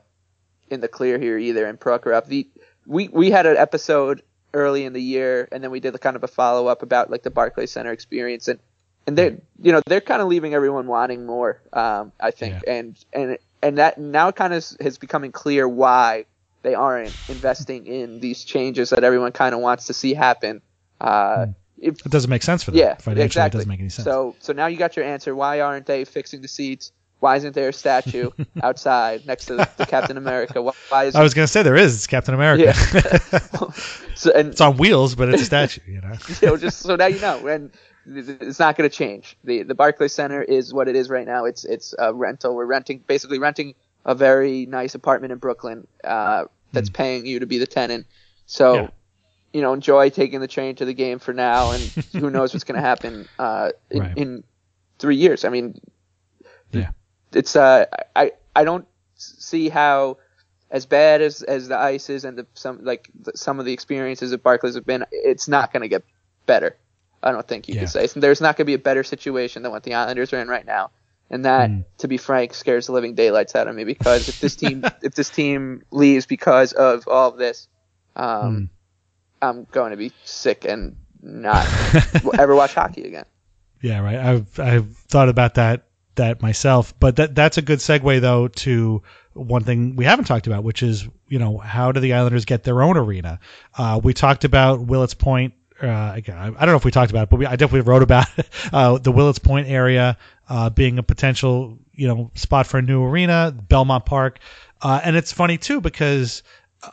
in 0.70 0.82
the 0.82 0.88
clear 0.88 1.18
here 1.18 1.38
either 1.38 1.68
in 1.68 1.78
Prokhorov. 1.78 2.26
The 2.26 2.48
we 2.86 3.08
we 3.08 3.32
had 3.32 3.46
an 3.46 3.58
episode 3.58 4.22
early 4.54 4.84
in 4.84 4.94
the 4.94 5.02
year 5.02 5.48
and 5.52 5.64
then 5.64 5.72
we 5.72 5.80
did 5.80 6.00
kind 6.02 6.16
of 6.16 6.24
a 6.24 6.28
follow 6.28 6.68
up 6.68 6.82
about 6.84 7.10
like 7.10 7.24
the 7.24 7.32
Barclays 7.32 7.72
Center 7.72 7.92
experience 7.92 8.48
and 8.48 8.60
and 9.08 9.18
they're 9.18 9.38
you 9.62 9.72
know 9.72 9.82
they're 9.86 10.02
kind 10.02 10.22
of 10.22 10.28
leaving 10.28 10.54
everyone 10.54 10.88
wanting 10.88 11.26
more 11.26 11.62
um 11.72 12.12
I 12.20 12.32
think 12.32 12.56
Yeah. 12.66 12.74
and 12.74 13.06
and 13.14 13.38
and 13.62 13.78
that 13.78 13.98
now 13.98 14.32
kind 14.32 14.54
of 14.54 14.66
is 14.80 14.98
becoming 14.98 15.32
clear 15.32 15.68
why 15.68 16.26
they 16.62 16.76
aren't 16.76 17.16
investing 17.30 17.88
in 17.88 18.20
these 18.20 18.44
changes 18.44 18.90
that 18.90 19.04
everyone 19.04 19.32
kind 19.32 19.56
of 19.56 19.62
wants 19.62 19.86
to 19.88 19.94
see 19.94 20.14
happen. 20.14 20.62
Uh, 21.00 21.48
if, 21.78 22.06
it 22.06 22.12
doesn't 22.12 22.30
make 22.30 22.44
sense 22.44 22.64
for 22.64 22.72
them 22.72 22.80
yeah, 22.80 22.96
financially. 22.96 23.26
exactly. 23.26 23.58
It 23.58 23.60
doesn't 23.60 23.70
make 23.70 23.80
any 23.80 23.90
sense. 23.90 24.06
So 24.06 24.36
so 24.40 24.54
now 24.54 24.68
you 24.68 24.78
got 24.78 24.96
your 24.96 25.06
answer. 25.06 25.36
Why 25.36 25.62
aren't 25.62 25.86
they 25.86 26.06
fixing 26.06 26.42
the 26.42 26.48
seats? 26.48 26.92
Why 27.20 27.36
isn't 27.36 27.54
there 27.54 27.70
a 27.70 27.74
statue 27.74 28.32
outside 28.64 29.26
next 29.26 29.46
to 29.46 29.56
the, 29.56 29.70
the 29.78 29.86
Captain 29.86 30.18
America? 30.18 30.62
Why, 30.62 30.74
why 30.90 31.06
is 31.06 31.16
I 31.16 31.24
was 31.24 31.34
gonna 31.34 31.48
say 31.48 31.64
there 31.64 31.76
is. 31.76 31.96
It's 31.96 32.08
Captain 32.08 32.34
America. 32.34 32.64
yeah. 32.64 33.40
so 34.16 34.32
and 34.32 34.50
it's 34.50 34.62
on 34.62 34.78
wheels, 34.78 35.16
but 35.16 35.30
it's 35.30 35.42
a 35.42 35.46
statue. 35.46 35.82
You 35.88 36.02
know. 36.02 36.16
know, 36.42 36.58
just 36.58 36.80
so 36.80 36.96
now 36.96 37.08
you 37.08 37.20
know, 37.20 37.48
and 37.48 37.72
it's 38.12 38.60
not 38.60 38.76
going 38.78 38.90
to 38.90 38.96
change. 38.96 39.38
the 39.44 39.64
The 39.64 39.76
Barclays 39.76 40.14
Center 40.14 40.42
is 40.42 40.74
what 40.74 40.88
it 40.88 40.96
is 40.96 41.10
right 41.10 41.26
now. 41.28 41.46
It's 41.46 41.66
it's 41.66 41.94
a 42.00 42.14
rental. 42.14 42.56
We're 42.56 42.66
renting, 42.66 43.04
basically 43.08 43.40
renting 43.40 43.76
a 44.06 44.16
very 44.16 44.66
nice 44.66 44.96
apartment 44.96 45.32
in 45.34 45.38
Brooklyn 45.40 45.88
uh, 46.04 46.46
that's 46.74 46.90
paying 46.90 47.26
you 47.26 47.40
to 47.40 47.46
be 47.46 47.58
the 47.58 47.68
tenant. 47.68 48.06
So. 48.46 48.74
Yeah. 48.76 48.90
you 49.52 49.62
know, 49.64 49.74
enjoy 49.74 50.12
taking 50.12 50.42
the 50.42 50.48
train 50.48 50.76
to 50.76 50.86
the 50.86 50.94
game 50.94 51.18
for 51.18 51.34
now, 51.34 51.72
and 51.72 51.82
who 52.14 52.30
knows 52.30 52.54
what's 52.54 52.64
going 52.64 52.76
to 52.76 52.88
happen 52.88 53.28
uh, 53.40 53.72
in, 53.90 54.00
Right. 54.00 54.16
in 54.18 54.44
three 55.00 55.16
years. 55.16 55.44
I 55.44 55.50
mean, 55.50 55.80
Yeah. 56.72 56.92
it's 57.34 57.56
uh, 57.56 57.86
I 58.16 58.32
I 58.56 58.64
don't 58.64 58.86
see 59.16 59.70
how 59.70 60.18
as 60.70 60.86
bad 60.86 61.22
as 61.22 61.42
as 61.42 61.68
the 61.68 61.78
ice 61.78 62.12
is 62.12 62.26
and 62.26 62.38
the, 62.38 62.46
some 62.54 62.84
like 62.84 63.10
the, 63.20 63.32
some 63.36 63.60
of 63.60 63.66
the 63.66 63.74
experiences 63.74 64.34
at 64.34 64.44
Barclays 64.44 64.76
have 64.76 64.86
been, 64.86 65.04
it's 65.12 65.48
not 65.48 65.74
going 65.74 65.82
to 65.82 65.88
get 65.90 66.04
better. 66.46 66.78
I 67.22 67.32
don't 67.32 67.48
think 67.48 67.68
you 67.68 67.76
Yeah. 67.76 67.82
could 67.82 67.90
say. 67.90 68.08
So 68.08 68.20
there's 68.20 68.42
not 68.42 68.56
going 68.58 68.64
to 68.64 68.70
be 68.70 68.74
a 68.74 68.80
better 68.80 69.04
situation 69.04 69.64
than 69.64 69.72
what 69.72 69.84
the 69.84 69.94
Islanders 69.94 70.32
are 70.34 70.40
in 70.40 70.48
right 70.48 70.66
now. 70.66 70.92
And 71.30 71.46
that, 71.46 71.70
Mm. 71.70 71.86
to 72.00 72.08
be 72.08 72.18
frank, 72.18 72.54
scares 72.54 72.88
the 72.88 72.92
living 72.94 73.14
daylights 73.14 73.56
out 73.56 73.68
of 73.68 73.76
me 73.76 73.84
because 73.84 74.28
if 74.30 74.40
this 74.40 74.56
team 74.56 74.84
if 75.04 75.14
this 75.16 75.30
team 75.30 75.84
leaves 75.92 76.26
because 76.26 76.74
of 76.74 77.08
all 77.08 77.30
of 77.30 77.38
this, 77.38 77.68
um, 78.16 78.26
Mm. 78.58 78.70
I'm 79.42 79.68
going 79.72 79.92
to 79.92 79.98
be 79.98 80.12
sick 80.24 80.66
and 80.66 80.96
not 81.22 81.66
ever 82.40 82.56
watch 82.56 82.74
hockey 82.74 83.04
again. 83.04 83.26
Yeah, 83.82 84.00
right. 84.00 84.18
I've 84.18 84.60
I've 84.60 84.98
thought 85.10 85.30
about 85.30 85.56
that 85.56 85.84
that 86.16 86.42
myself, 86.42 86.94
but 87.00 87.16
that 87.18 87.36
that's 87.36 87.58
a 87.58 87.62
good 87.62 87.80
segue 87.80 88.20
though 88.22 88.48
to 88.50 89.02
one 89.34 89.64
thing 89.64 89.96
we 89.96 90.04
haven't 90.04 90.26
talked 90.26 90.48
about, 90.48 90.64
which 90.64 90.84
is 90.84 91.08
you 91.30 91.40
know 91.40 91.58
how 91.60 91.92
do 91.92 92.00
the 92.00 92.14
Islanders 92.14 92.44
get 92.46 92.64
their 92.64 92.82
own 92.82 92.98
arena? 92.98 93.40
Uh, 93.78 94.00
we 94.04 94.14
talked 94.14 94.44
about 94.44 94.82
Willets 94.82 95.14
Point. 95.14 95.54
Uh, 95.82 96.14
again, 96.16 96.38
I, 96.38 96.48
I 96.48 96.50
don't 96.50 96.70
know 96.70 96.76
if 96.76 96.86
we 96.86 96.92
talked 96.92 97.12
about 97.12 97.24
it, 97.24 97.30
but 97.30 97.38
we, 97.38 97.46
I 97.46 97.56
definitely 97.56 97.90
wrote 97.90 98.04
about 98.04 98.28
uh, 98.74 98.98
the 98.98 99.12
Willets 99.12 99.40
Point 99.40 99.68
area 99.68 100.18
uh, 100.50 100.70
being 100.70 101.00
a 101.00 101.04
potential 101.04 101.80
you 101.94 102.08
know 102.08 102.32
spot 102.36 102.68
for 102.68 102.78
a 102.78 102.82
new 102.82 103.04
arena, 103.04 103.56
Belmont 103.68 104.06
Park, 104.06 104.40
uh, 104.82 105.02
and 105.04 105.16
it's 105.16 105.32
funny 105.32 105.58
too 105.58 105.82
because 105.82 106.44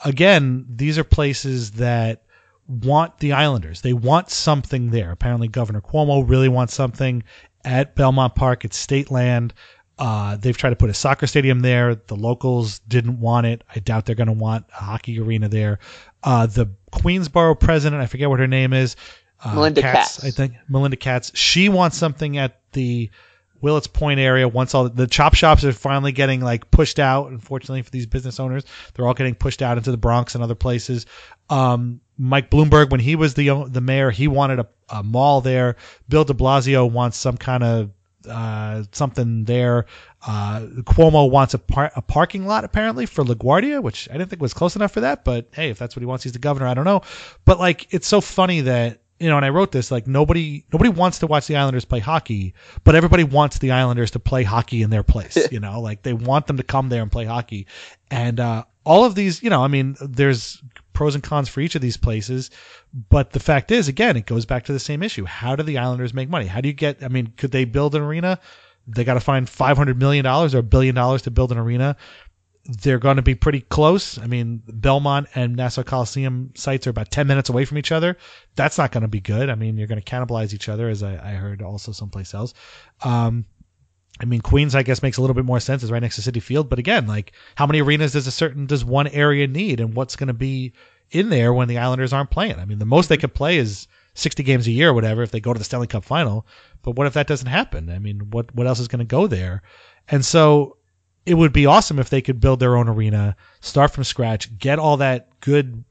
again 0.04 0.66
these 0.68 0.98
are 0.98 1.04
places 1.04 1.72
that 1.72 2.22
want 2.68 3.18
the 3.18 3.32
Islanders. 3.32 3.80
They 3.80 3.92
want 3.92 4.30
something 4.30 4.90
there. 4.90 5.10
Apparently, 5.10 5.48
Governor 5.48 5.80
Cuomo 5.80 6.28
really 6.28 6.48
wants 6.48 6.74
something 6.74 7.22
at 7.64 7.94
Belmont 7.94 8.34
Park. 8.34 8.64
It's 8.64 8.76
state 8.76 9.10
land. 9.10 9.54
Uh, 9.98 10.36
they've 10.36 10.56
tried 10.56 10.70
to 10.70 10.76
put 10.76 10.90
a 10.90 10.94
soccer 10.94 11.26
stadium 11.26 11.60
there. 11.60 11.94
The 11.94 12.16
locals 12.16 12.80
didn't 12.80 13.18
want 13.18 13.46
it. 13.46 13.64
I 13.74 13.78
doubt 13.78 14.04
they're 14.04 14.14
going 14.14 14.26
to 14.26 14.32
want 14.32 14.66
a 14.78 14.84
hockey 14.84 15.18
arena 15.18 15.48
there. 15.48 15.78
Uh, 16.22 16.46
the 16.46 16.66
Queensboro 16.96 17.58
president, 17.58 18.02
I 18.02 18.06
forget 18.06 18.28
what 18.28 18.40
her 18.40 18.46
name 18.46 18.72
is. 18.72 18.96
Uh, 19.44 19.54
Melinda 19.54 19.82
Katz. 19.82 20.24
I 20.24 20.30
think 20.30 20.54
Melinda 20.68 20.96
Katz. 20.96 21.30
She 21.34 21.68
wants 21.68 21.96
something 21.96 22.38
at 22.38 22.60
the 22.72 23.10
Willets 23.60 23.86
Point 23.86 24.20
area. 24.20 24.48
Once 24.48 24.74
all 24.74 24.88
the 24.88 25.06
chop 25.06 25.34
shops 25.34 25.64
are 25.64 25.72
finally 25.72 26.12
getting 26.12 26.40
like 26.40 26.70
pushed 26.70 26.98
out, 26.98 27.30
unfortunately 27.30 27.82
for 27.82 27.90
these 27.90 28.06
business 28.06 28.40
owners, 28.40 28.64
they're 28.94 29.06
all 29.06 29.14
getting 29.14 29.34
pushed 29.34 29.62
out 29.62 29.76
into 29.76 29.90
the 29.90 29.96
Bronx 29.96 30.34
and 30.34 30.42
other 30.42 30.54
places. 30.54 31.06
Um, 31.50 32.00
Mike 32.18 32.50
Bloomberg, 32.50 32.90
when 32.90 33.00
he 33.00 33.16
was 33.16 33.34
the 33.34 33.66
the 33.68 33.80
mayor, 33.80 34.10
he 34.10 34.28
wanted 34.28 34.60
a, 34.60 34.68
a 34.88 35.02
mall 35.02 35.40
there. 35.40 35.76
Bill 36.08 36.24
De 36.24 36.32
Blasio 36.32 36.90
wants 36.90 37.16
some 37.16 37.36
kind 37.36 37.62
of 37.62 37.90
uh, 38.28 38.84
something 38.92 39.44
there. 39.44 39.86
Uh, 40.26 40.60
Cuomo 40.82 41.30
wants 41.30 41.54
a, 41.54 41.58
par- 41.58 41.92
a 41.94 42.02
parking 42.02 42.46
lot 42.46 42.64
apparently 42.64 43.06
for 43.06 43.22
LaGuardia, 43.22 43.80
which 43.80 44.08
I 44.10 44.14
didn't 44.14 44.28
think 44.28 44.42
was 44.42 44.52
close 44.52 44.74
enough 44.74 44.90
for 44.92 45.00
that. 45.00 45.24
But 45.24 45.48
hey, 45.52 45.70
if 45.70 45.78
that's 45.78 45.94
what 45.94 46.00
he 46.00 46.06
wants, 46.06 46.24
he's 46.24 46.32
the 46.32 46.40
governor. 46.40 46.66
I 46.66 46.74
don't 46.74 46.84
know. 46.84 47.02
But 47.44 47.60
like, 47.60 47.86
it's 47.94 48.08
so 48.08 48.20
funny 48.20 48.62
that 48.62 49.00
you 49.18 49.30
know, 49.30 49.36
and 49.36 49.46
I 49.46 49.50
wrote 49.50 49.72
this 49.72 49.90
like 49.90 50.06
nobody 50.06 50.64
nobody 50.72 50.90
wants 50.90 51.20
to 51.20 51.26
watch 51.26 51.46
the 51.46 51.56
Islanders 51.56 51.84
play 51.84 52.00
hockey, 52.00 52.54
but 52.84 52.94
everybody 52.94 53.24
wants 53.24 53.58
the 53.58 53.70
Islanders 53.70 54.10
to 54.12 54.18
play 54.18 54.42
hockey 54.42 54.82
in 54.82 54.90
their 54.90 55.02
place. 55.02 55.38
you 55.50 55.60
know, 55.60 55.80
like 55.80 56.02
they 56.02 56.12
want 56.12 56.46
them 56.46 56.56
to 56.56 56.62
come 56.62 56.88
there 56.88 57.02
and 57.02 57.10
play 57.10 57.24
hockey. 57.24 57.66
And 58.10 58.40
uh, 58.40 58.64
all 58.84 59.04
of 59.04 59.14
these, 59.14 59.42
you 59.42 59.48
know, 59.50 59.62
I 59.62 59.68
mean, 59.68 59.96
there's 60.00 60.60
pros 60.92 61.14
and 61.14 61.24
cons 61.24 61.48
for 61.48 61.60
each 61.60 61.74
of 61.74 61.82
these 61.82 61.96
places, 61.96 62.50
but 63.08 63.30
the 63.30 63.40
fact 63.40 63.70
is, 63.70 63.88
again, 63.88 64.16
it 64.16 64.26
goes 64.26 64.44
back 64.44 64.64
to 64.64 64.72
the 64.72 64.80
same 64.80 65.02
issue. 65.02 65.24
How 65.24 65.56
do 65.56 65.62
the 65.62 65.78
Islanders 65.78 66.12
make 66.12 66.28
money? 66.28 66.46
How 66.46 66.60
do 66.60 66.68
you 66.68 66.74
get? 66.74 67.02
I 67.02 67.08
mean, 67.08 67.32
could 67.36 67.52
they 67.52 67.64
build 67.64 67.94
an 67.94 68.02
arena? 68.02 68.38
They 68.86 69.04
got 69.04 69.14
to 69.14 69.20
find 69.20 69.48
five 69.48 69.76
hundred 69.76 69.98
million 69.98 70.24
dollars 70.24 70.54
or 70.54 70.58
a 70.58 70.62
billion 70.62 70.94
dollars 70.94 71.22
to 71.22 71.30
build 71.30 71.52
an 71.52 71.58
arena 71.58 71.96
they're 72.68 72.98
going 72.98 73.16
to 73.16 73.22
be 73.22 73.34
pretty 73.34 73.60
close. 73.60 74.18
I 74.18 74.26
mean, 74.26 74.62
Belmont 74.66 75.28
and 75.34 75.56
Nassau 75.56 75.82
Coliseum 75.82 76.52
sites 76.54 76.86
are 76.86 76.90
about 76.90 77.10
10 77.10 77.26
minutes 77.26 77.48
away 77.48 77.64
from 77.64 77.78
each 77.78 77.92
other. 77.92 78.16
That's 78.56 78.78
not 78.78 78.92
going 78.92 79.02
to 79.02 79.08
be 79.08 79.20
good. 79.20 79.50
I 79.50 79.54
mean, 79.54 79.76
you're 79.76 79.86
going 79.86 80.00
to 80.00 80.10
cannibalize 80.10 80.52
each 80.52 80.68
other, 80.68 80.88
as 80.88 81.02
I, 81.02 81.14
I 81.14 81.34
heard 81.34 81.62
also 81.62 81.92
someplace 81.92 82.34
else. 82.34 82.54
Um, 83.02 83.44
I 84.20 84.24
mean, 84.24 84.40
Queens, 84.40 84.74
I 84.74 84.82
guess, 84.82 85.02
makes 85.02 85.18
a 85.18 85.20
little 85.20 85.34
bit 85.34 85.44
more 85.44 85.60
sense. 85.60 85.82
It's 85.82 85.92
right 85.92 86.02
next 86.02 86.20
to 86.22 86.30
Citi 86.30 86.42
Field. 86.42 86.68
But 86.68 86.78
again, 86.78 87.06
like, 87.06 87.32
how 87.54 87.66
many 87.66 87.82
arenas 87.82 88.12
does 88.12 88.26
a 88.26 88.32
certain, 88.32 88.66
does 88.66 88.84
one 88.84 89.08
area 89.08 89.46
need? 89.46 89.78
And 89.78 89.94
what's 89.94 90.16
going 90.16 90.28
to 90.28 90.34
be 90.34 90.72
in 91.10 91.28
there 91.28 91.52
when 91.52 91.68
the 91.68 91.78
Islanders 91.78 92.12
aren't 92.12 92.30
playing? 92.30 92.58
I 92.58 92.64
mean, 92.64 92.78
the 92.78 92.86
most 92.86 93.08
they 93.08 93.18
could 93.18 93.34
play 93.34 93.58
is 93.58 93.86
60 94.16 94.42
games 94.42 94.66
a 94.66 94.72
year 94.72 94.90
or 94.90 94.94
whatever 94.94 95.22
if 95.22 95.30
they 95.30 95.40
go 95.40 95.52
to 95.52 95.58
the 95.58 95.64
Stanley 95.64 95.86
Cup 95.86 96.04
final. 96.04 96.46
But 96.82 96.96
what 96.96 97.06
if 97.06 97.14
that 97.14 97.26
doesn't 97.26 97.46
happen? 97.46 97.90
I 97.90 97.98
mean, 97.98 98.30
what, 98.30 98.52
what 98.54 98.66
else 98.66 98.80
is 98.80 98.88
going 98.88 99.00
to 99.00 99.04
go 99.04 99.26
there? 99.26 99.62
And 100.08 100.24
so 100.24 100.78
it 101.26 101.34
would 101.34 101.52
be 101.52 101.66
awesome 101.66 101.98
if 101.98 102.10
they 102.10 102.22
could 102.22 102.40
build 102.40 102.60
their 102.60 102.76
own 102.76 102.88
arena, 102.88 103.36
start 103.60 103.90
from 103.90 104.04
scratch, 104.04 104.56
get 104.58 104.78
all 104.78 104.96
that 104.98 105.28
good 105.40 105.84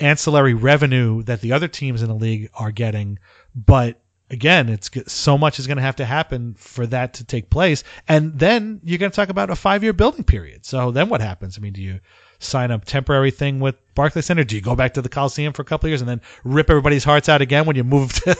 ancillary 0.00 0.54
revenue 0.54 1.22
that 1.22 1.40
the 1.40 1.52
other 1.52 1.68
teams 1.68 2.02
in 2.02 2.08
the 2.08 2.14
league 2.14 2.50
are 2.54 2.70
getting. 2.70 3.18
But 3.54 4.00
again, 4.30 4.68
it's 4.68 4.90
so 5.12 5.38
much 5.38 5.58
is 5.58 5.66
going 5.66 5.76
to 5.76 5.82
have 5.82 5.96
to 5.96 6.04
happen 6.04 6.54
for 6.58 6.86
that 6.88 7.14
to 7.14 7.24
take 7.24 7.50
place. 7.50 7.84
And 8.08 8.38
then 8.38 8.80
you're 8.84 8.98
going 8.98 9.12
to 9.12 9.16
talk 9.16 9.28
about 9.28 9.50
a 9.50 9.56
five 9.56 9.82
year 9.82 9.92
building 9.92 10.24
period. 10.24 10.66
So 10.66 10.90
then 10.90 11.08
what 11.08 11.20
happens? 11.20 11.56
I 11.56 11.60
mean, 11.60 11.72
do 11.72 11.82
you 11.82 12.00
sign 12.42 12.70
a 12.70 12.78
temporary 12.78 13.30
thing 13.30 13.60
with 13.60 13.76
Barclays 13.94 14.28
you 14.28 14.60
go 14.60 14.74
back 14.74 14.94
to 14.94 15.02
the 15.02 15.08
Coliseum 15.08 15.52
for 15.52 15.62
a 15.62 15.64
couple 15.64 15.88
years 15.88 16.00
and 16.00 16.08
then 16.08 16.20
rip 16.44 16.70
everybody's 16.70 17.04
hearts 17.04 17.28
out 17.28 17.42
again 17.42 17.66
when 17.66 17.76
you 17.76 17.84
move 17.84 18.12
to 18.24 18.34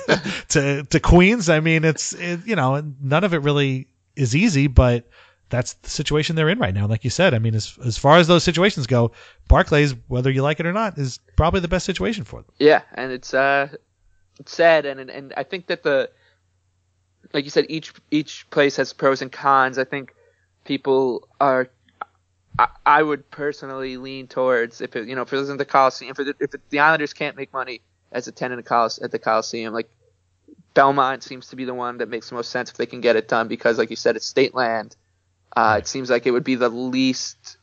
to, 0.48 0.82
to 0.84 1.00
Queens? 1.00 1.48
I 1.48 1.60
mean, 1.60 1.84
it's 1.84 2.12
it, 2.12 2.46
you 2.46 2.56
know 2.56 2.82
none 3.00 3.24
of 3.24 3.34
it 3.34 3.38
really 3.38 3.88
is 4.16 4.34
easy, 4.36 4.66
but 4.66 5.08
that's 5.52 5.74
the 5.74 5.90
situation 5.90 6.34
they're 6.34 6.48
in 6.48 6.58
right 6.58 6.74
now. 6.74 6.86
Like 6.86 7.04
you 7.04 7.10
said, 7.10 7.34
I 7.34 7.38
mean, 7.38 7.54
as 7.54 7.78
as 7.84 7.98
far 7.98 8.16
as 8.16 8.26
those 8.26 8.42
situations 8.42 8.86
go, 8.86 9.12
Barclays, 9.48 9.94
whether 10.08 10.30
you 10.30 10.42
like 10.42 10.58
it 10.60 10.66
or 10.66 10.72
not, 10.72 10.98
is 10.98 11.20
probably 11.36 11.60
the 11.60 11.68
best 11.68 11.84
situation 11.84 12.24
for 12.24 12.40
them. 12.40 12.50
Yeah, 12.58 12.80
and 12.94 13.12
it's 13.12 13.34
uh, 13.34 13.68
it's 14.40 14.52
sad, 14.52 14.86
and 14.86 15.10
and 15.10 15.34
I 15.36 15.42
think 15.42 15.66
that 15.66 15.82
the, 15.82 16.10
like 17.34 17.44
you 17.44 17.50
said, 17.50 17.66
each 17.68 17.92
each 18.10 18.48
place 18.50 18.76
has 18.76 18.92
pros 18.92 19.20
and 19.20 19.30
cons. 19.30 19.78
I 19.78 19.84
think 19.84 20.14
people 20.64 21.28
are. 21.40 21.68
I, 22.58 22.68
I 22.84 23.02
would 23.02 23.30
personally 23.30 23.96
lean 23.96 24.26
towards 24.28 24.80
if 24.80 24.94
it, 24.96 25.08
you 25.08 25.14
know 25.14 25.22
if 25.22 25.32
it 25.32 25.36
wasn't 25.36 25.58
the 25.58 25.64
Coliseum, 25.64 26.10
if 26.10 26.18
it, 26.20 26.36
if 26.40 26.54
it, 26.54 26.60
the 26.70 26.80
Islanders 26.80 27.12
can't 27.12 27.36
make 27.36 27.52
money 27.52 27.80
as 28.12 28.28
a 28.28 28.32
tenant 28.32 28.60
at 28.70 29.10
the 29.10 29.18
Coliseum, 29.18 29.72
like 29.72 29.88
Belmont 30.74 31.22
seems 31.22 31.48
to 31.48 31.56
be 31.56 31.64
the 31.64 31.74
one 31.74 31.98
that 31.98 32.08
makes 32.08 32.28
the 32.28 32.34
most 32.34 32.50
sense 32.50 32.70
if 32.70 32.76
they 32.76 32.86
can 32.86 33.00
get 33.00 33.16
it 33.16 33.28
done 33.28 33.48
because, 33.48 33.78
like 33.78 33.90
you 33.90 33.96
said, 33.96 34.16
it's 34.16 34.26
state 34.26 34.54
land. 34.54 34.96
Uh, 35.54 35.76
it 35.78 35.86
seems 35.86 36.08
like 36.08 36.26
it 36.26 36.30
would 36.30 36.44
be 36.44 36.54
the 36.54 36.68
least 36.68 37.58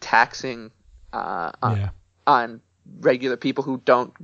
taxing 0.00 0.70
uh, 1.12 1.52
on, 1.62 1.76
Yeah. 1.76 1.88
on 2.26 2.60
regular 3.00 3.36
people 3.36 3.64
who 3.64 3.82
don't, 3.84 4.14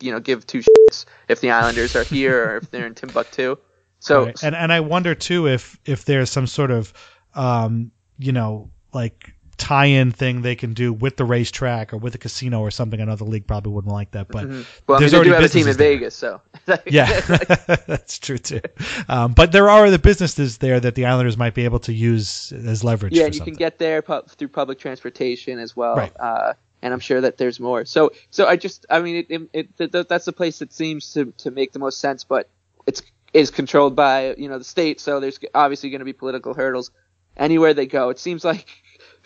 you 0.00 0.12
know, 0.12 0.20
give 0.20 0.46
two 0.46 0.60
shits 0.60 1.04
if 1.28 1.40
the 1.40 1.50
Islanders 1.50 1.94
are 1.94 2.04
here 2.04 2.50
or 2.50 2.56
if 2.58 2.70
they're 2.70 2.86
in 2.86 2.94
Timbuktu. 2.94 3.56
So 4.00 4.26
Right. 4.26 4.42
and 4.42 4.54
and 4.54 4.70
I 4.70 4.80
wonder 4.80 5.14
too 5.14 5.48
if 5.48 5.78
if 5.86 6.04
there's 6.04 6.30
some 6.30 6.46
sort 6.46 6.70
of 6.70 6.92
um, 7.34 7.90
you 8.18 8.32
know 8.32 8.70
like 8.92 9.33
tie-in 9.64 10.10
thing 10.12 10.42
they 10.42 10.54
can 10.54 10.74
do 10.74 10.92
with 10.92 11.16
the 11.16 11.24
racetrack 11.24 11.92
or 11.94 11.96
with 11.96 12.12
the 12.12 12.18
casino 12.18 12.60
or 12.60 12.70
something. 12.70 13.00
I 13.00 13.04
know 13.04 13.16
the 13.16 13.24
league 13.24 13.46
probably 13.46 13.72
wouldn't 13.72 13.92
like 13.92 14.10
that, 14.10 14.28
but 14.28 14.44
Mhm. 14.46 14.66
well, 14.86 14.98
I 14.98 15.00
mean, 15.00 15.00
there's 15.00 15.10
they 15.12 15.16
already 15.16 15.30
do 15.30 15.34
have 15.34 15.44
a 15.44 15.48
team 15.48 15.66
in 15.68 15.76
there. 15.76 15.92
Vegas, 15.92 16.14
so 16.14 16.40
yeah, 16.86 17.20
that's 17.86 18.18
true 18.18 18.36
too. 18.38 18.60
Um, 19.08 19.32
but 19.32 19.52
there 19.52 19.70
are 19.70 19.86
other 19.86 19.98
businesses 19.98 20.58
there 20.58 20.78
that 20.80 20.94
the 20.94 21.06
Islanders 21.06 21.36
might 21.38 21.54
be 21.54 21.64
able 21.64 21.78
to 21.80 21.92
use 21.92 22.52
as 22.52 22.84
leverage. 22.84 23.14
yeah, 23.14 23.26
you 23.26 23.32
something. 23.32 23.54
can 23.54 23.58
get 23.58 23.78
there 23.78 24.02
pu- 24.02 24.22
through 24.28 24.48
public 24.48 24.78
transportation 24.78 25.58
as 25.58 25.74
well. 25.74 25.96
Right. 25.96 26.12
Uh, 26.20 26.52
and 26.82 26.92
I'm 26.92 27.00
sure 27.00 27.22
that 27.22 27.38
there's 27.38 27.58
more. 27.58 27.86
So, 27.86 28.12
so 28.30 28.46
I 28.46 28.56
just, 28.56 28.84
I 28.90 29.00
mean, 29.00 29.16
it, 29.16 29.26
it, 29.30 29.42
it 29.54 29.76
th- 29.78 29.90
th- 29.92 30.06
that's 30.08 30.26
the 30.26 30.32
place 30.34 30.58
that 30.58 30.70
seems 30.74 31.12
to, 31.14 31.32
to 31.38 31.50
make 31.50 31.72
the 31.72 31.78
most 31.78 31.98
sense, 31.98 32.24
but 32.24 32.50
it's 32.86 33.02
is 33.32 33.50
controlled 33.50 33.96
by 33.96 34.34
you 34.36 34.48
know 34.48 34.58
the 34.58 34.64
state, 34.64 35.00
so 35.00 35.18
there's 35.20 35.38
obviously 35.54 35.88
going 35.90 36.00
to 36.00 36.04
be 36.04 36.12
political 36.12 36.52
hurdles 36.52 36.90
anywhere 37.38 37.72
they 37.74 37.86
go. 37.86 38.10
It 38.10 38.18
seems 38.18 38.44
like, 38.44 38.66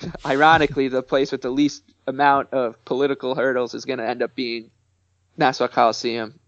ironically, 0.26 0.88
the 0.88 1.02
place 1.02 1.32
with 1.32 1.42
the 1.42 1.50
least 1.50 1.82
amount 2.06 2.52
of 2.52 2.82
political 2.84 3.34
hurdles 3.34 3.74
is 3.74 3.84
going 3.84 3.98
to 3.98 4.06
end 4.06 4.22
up 4.22 4.34
being 4.34 4.70
Nassau 5.36 5.68
Coliseum 5.68 6.38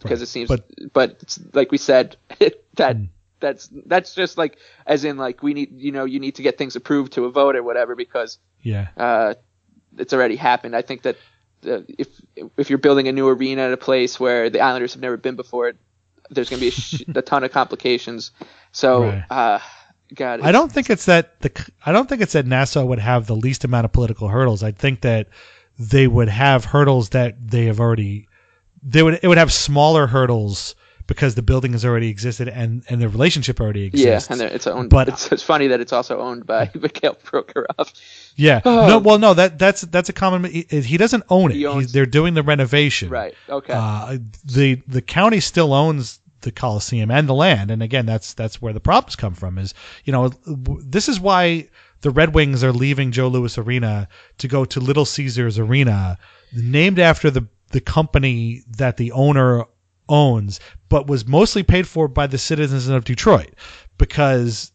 because 0.00 0.22
it 0.22 0.26
seems, 0.26 0.48
But- 0.48 0.68
but, 0.92 1.16
it's, 1.22 1.40
like 1.52 1.70
we 1.72 1.78
said, 1.78 2.16
that 2.74 2.96
that's 3.38 3.68
that's 3.84 4.14
just 4.14 4.38
like 4.38 4.56
as 4.86 5.04
in 5.04 5.18
like 5.18 5.42
we 5.42 5.52
need 5.52 5.78
you 5.78 5.92
know 5.92 6.06
you 6.06 6.18
need 6.20 6.36
to 6.36 6.42
get 6.42 6.56
things 6.56 6.74
approved 6.74 7.12
to 7.12 7.26
a 7.26 7.30
vote 7.30 7.54
or 7.54 7.62
whatever 7.62 7.94
because 7.94 8.38
yeah. 8.62 8.88
uh, 8.96 9.34
it's 9.98 10.14
already 10.14 10.36
happened. 10.36 10.74
I 10.74 10.80
think 10.82 11.02
that 11.02 11.16
uh, 11.66 11.80
if 11.98 12.08
if 12.56 12.70
you're 12.70 12.78
building 12.78 13.08
a 13.08 13.12
new 13.12 13.28
arena 13.28 13.62
at 13.62 13.72
a 13.72 13.76
place 13.76 14.18
where 14.18 14.48
the 14.48 14.60
Islanders 14.60 14.94
have 14.94 15.02
never 15.02 15.16
been 15.18 15.36
before, 15.36 15.74
there's 16.30 16.48
going 16.48 16.60
to 16.60 16.64
be 16.64 16.68
a, 16.68 16.72
sh- 16.72 17.02
a 17.14 17.22
ton 17.22 17.44
of 17.44 17.52
complications. 17.52 18.30
So, 18.72 19.02
Right. 19.04 19.24
uh, 19.30 19.58
God, 20.14 20.40
I 20.42 20.52
don't 20.52 20.70
think 20.70 20.88
it's 20.90 21.06
that 21.06 21.40
the 21.40 21.50
I 21.84 21.92
don't 21.92 22.08
think 22.08 22.22
it's 22.22 22.34
that 22.34 22.46
Nassau 22.46 22.84
would 22.84 22.98
have 23.00 23.26
the 23.26 23.36
least 23.36 23.64
amount 23.64 23.84
of 23.84 23.92
political 23.92 24.28
hurdles. 24.28 24.62
I 24.62 24.70
think 24.72 25.00
that 25.02 25.28
they 25.78 26.06
would 26.06 26.28
have 26.28 26.64
hurdles 26.64 27.10
that 27.10 27.34
they 27.40 27.64
have 27.66 27.80
already 27.80 28.28
they 28.82 29.02
would 29.02 29.18
it 29.22 29.28
would 29.28 29.38
have 29.38 29.52
smaller 29.52 30.06
hurdles 30.06 30.74
because 31.08 31.36
the 31.36 31.42
building 31.42 31.72
has 31.72 31.84
already 31.84 32.08
existed 32.08 32.48
and 32.48 32.82
and 32.88 33.00
the 33.00 33.08
relationship 33.08 33.60
already 33.60 33.84
exists. 33.84 34.28
Yeah, 34.28 34.34
and 34.34 34.42
it's 34.54 34.66
owned. 34.66 34.90
But- 34.90 35.08
it's, 35.08 35.30
it's 35.32 35.42
funny 35.42 35.66
that 35.68 35.80
it's 35.80 35.92
also 35.92 36.18
owned 36.20 36.46
by 36.46 36.70
Mikhail 36.74 37.14
Prokhorov. 37.16 37.92
Yeah. 38.36 38.60
Oh. 38.64 38.86
No. 38.88 38.98
Well, 38.98 39.18
no. 39.18 39.34
That 39.34 39.58
that's 39.58 39.82
that's 39.82 40.08
a 40.08 40.12
common. 40.12 40.44
He, 40.50 40.62
he 40.62 40.96
doesn't 40.96 41.24
own 41.30 41.50
it. 41.50 41.54
He 41.56 41.66
owns- 41.66 41.84
He's, 41.86 41.92
they're 41.92 42.06
doing 42.06 42.34
the 42.34 42.42
renovation. 42.42 43.08
Right. 43.08 43.34
Okay. 43.48 43.72
Uh, 43.72 44.18
the 44.44 44.82
the 44.88 45.02
county 45.02 45.40
still 45.40 45.72
owns 45.74 46.20
the 46.42 46.52
Coliseum 46.52 47.10
and 47.10 47.28
the 47.28 47.34
land, 47.34 47.70
and 47.70 47.82
again, 47.82 48.06
that's 48.06 48.34
that's 48.34 48.60
where 48.60 48.72
the 48.72 48.80
problems 48.80 49.16
come 49.16 49.34
from. 49.34 49.58
Is 49.58 49.74
you 50.04 50.12
know 50.12 50.28
this 50.84 51.08
is 51.08 51.20
why 51.20 51.68
the 52.02 52.10
Red 52.10 52.34
Wings 52.34 52.62
are 52.62 52.72
leaving 52.72 53.12
Joe 53.12 53.28
Louis 53.28 53.56
Arena 53.58 54.08
to 54.38 54.48
go 54.48 54.64
to 54.64 54.80
Little 54.80 55.04
Caesars 55.04 55.58
Arena, 55.58 56.18
named 56.52 56.98
after 56.98 57.30
the 57.30 57.46
the 57.70 57.80
company 57.80 58.62
that 58.76 58.96
the 58.96 59.12
owner 59.12 59.64
owns, 60.08 60.60
but 60.88 61.08
was 61.08 61.26
mostly 61.26 61.62
paid 61.62 61.86
for 61.86 62.08
by 62.08 62.26
the 62.26 62.38
citizens 62.38 62.88
of 62.88 63.04
Detroit 63.04 63.54
because 63.98 64.72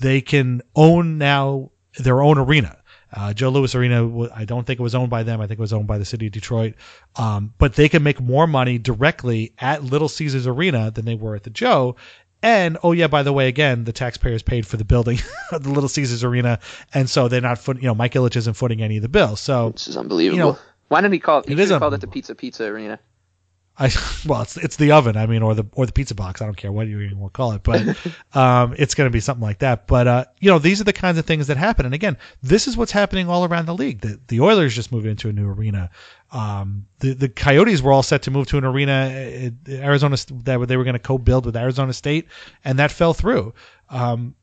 they 0.00 0.20
can 0.20 0.60
own 0.76 1.16
now 1.18 1.70
their 1.98 2.22
own 2.22 2.38
arena. 2.38 2.76
Uh, 3.16 3.32
Joe 3.32 3.50
Louis 3.50 3.72
Arena, 3.74 4.28
I 4.34 4.44
don't 4.44 4.66
think 4.66 4.80
it 4.80 4.82
was 4.82 4.94
owned 4.94 5.10
by 5.10 5.22
them. 5.22 5.40
I 5.40 5.46
think 5.46 5.58
it 5.58 5.62
was 5.62 5.72
owned 5.72 5.86
by 5.86 5.98
the 5.98 6.04
city 6.04 6.26
of 6.26 6.32
Detroit. 6.32 6.74
Um, 7.16 7.54
but 7.58 7.74
they 7.74 7.88
can 7.88 8.02
make 8.02 8.20
more 8.20 8.46
money 8.46 8.78
directly 8.78 9.52
at 9.58 9.84
Little 9.84 10.08
Caesars 10.08 10.46
Arena 10.46 10.90
than 10.90 11.04
they 11.04 11.14
were 11.14 11.36
at 11.36 11.44
the 11.44 11.50
Joe. 11.50 11.96
And 12.42 12.76
oh 12.82 12.92
yeah, 12.92 13.06
by 13.06 13.22
the 13.22 13.32
way, 13.32 13.48
again, 13.48 13.84
the 13.84 13.92
taxpayers 13.92 14.42
paid 14.42 14.66
for 14.66 14.76
the 14.76 14.84
building 14.84 15.18
of 15.52 15.62
the 15.62 15.70
Little 15.70 15.88
Caesars 15.88 16.22
Arena, 16.24 16.58
and 16.92 17.08
so 17.08 17.26
they're 17.26 17.40
not 17.40 17.58
foot. 17.58 17.78
You 17.78 17.88
know, 17.88 17.94
Mike 17.94 18.12
Ilitch 18.12 18.36
isn't 18.36 18.54
footing 18.54 18.82
any 18.82 18.96
of 18.96 19.02
the 19.02 19.08
bill. 19.08 19.36
So 19.36 19.70
this 19.70 19.88
is 19.88 19.96
unbelievable. 19.96 20.36
You 20.36 20.44
know, 20.52 20.58
Why 20.88 21.00
didn't 21.00 21.14
he 21.14 21.20
call 21.20 21.40
it? 21.40 21.48
He 21.48 21.54
it 21.54 21.68
have 21.70 21.80
called 21.80 21.94
it 21.94 22.02
the 22.02 22.06
Pizza 22.06 22.34
Pizza 22.34 22.64
Arena. 22.64 22.98
I 23.76 23.90
well, 24.26 24.42
it's 24.42 24.56
it's 24.56 24.76
the 24.76 24.92
oven. 24.92 25.16
I 25.16 25.26
mean, 25.26 25.42
or 25.42 25.54
the 25.54 25.66
or 25.72 25.86
the 25.86 25.92
pizza 25.92 26.14
box. 26.14 26.40
I 26.40 26.46
don't 26.46 26.56
care 26.56 26.70
what 26.70 26.86
you 26.86 27.00
even 27.00 27.18
want 27.18 27.34
to 27.34 27.36
call 27.36 27.52
it, 27.52 27.62
but 27.62 27.96
um, 28.34 28.74
it's 28.78 28.94
going 28.94 29.06
to 29.06 29.12
be 29.12 29.20
something 29.20 29.42
like 29.42 29.58
that. 29.58 29.86
But 29.86 30.06
uh, 30.06 30.24
you 30.40 30.50
know, 30.50 30.58
these 30.58 30.80
are 30.80 30.84
the 30.84 30.92
kinds 30.92 31.18
of 31.18 31.26
things 31.26 31.48
that 31.48 31.56
happen. 31.56 31.84
And 31.84 31.94
again, 31.94 32.16
this 32.42 32.68
is 32.68 32.76
what's 32.76 32.92
happening 32.92 33.28
all 33.28 33.44
around 33.44 33.66
the 33.66 33.74
league. 33.74 34.00
The 34.00 34.20
the 34.28 34.40
Oilers 34.40 34.74
just 34.74 34.92
moved 34.92 35.06
into 35.06 35.28
a 35.28 35.32
new 35.32 35.48
arena. 35.48 35.90
Um, 36.30 36.86
the 37.00 37.14
the 37.14 37.28
Coyotes 37.28 37.82
were 37.82 37.92
all 37.92 38.02
set 38.02 38.22
to 38.22 38.30
move 38.30 38.46
to 38.48 38.58
an 38.58 38.64
arena, 38.64 39.50
Arizona 39.68 40.16
that 40.44 40.66
they 40.68 40.76
were 40.76 40.84
going 40.84 40.94
to 40.94 41.00
co-build 41.00 41.44
with 41.46 41.56
Arizona 41.56 41.92
State, 41.92 42.28
and 42.64 42.78
that 42.78 42.92
fell 42.92 43.14
through. 43.14 43.54
Um, 43.90 44.34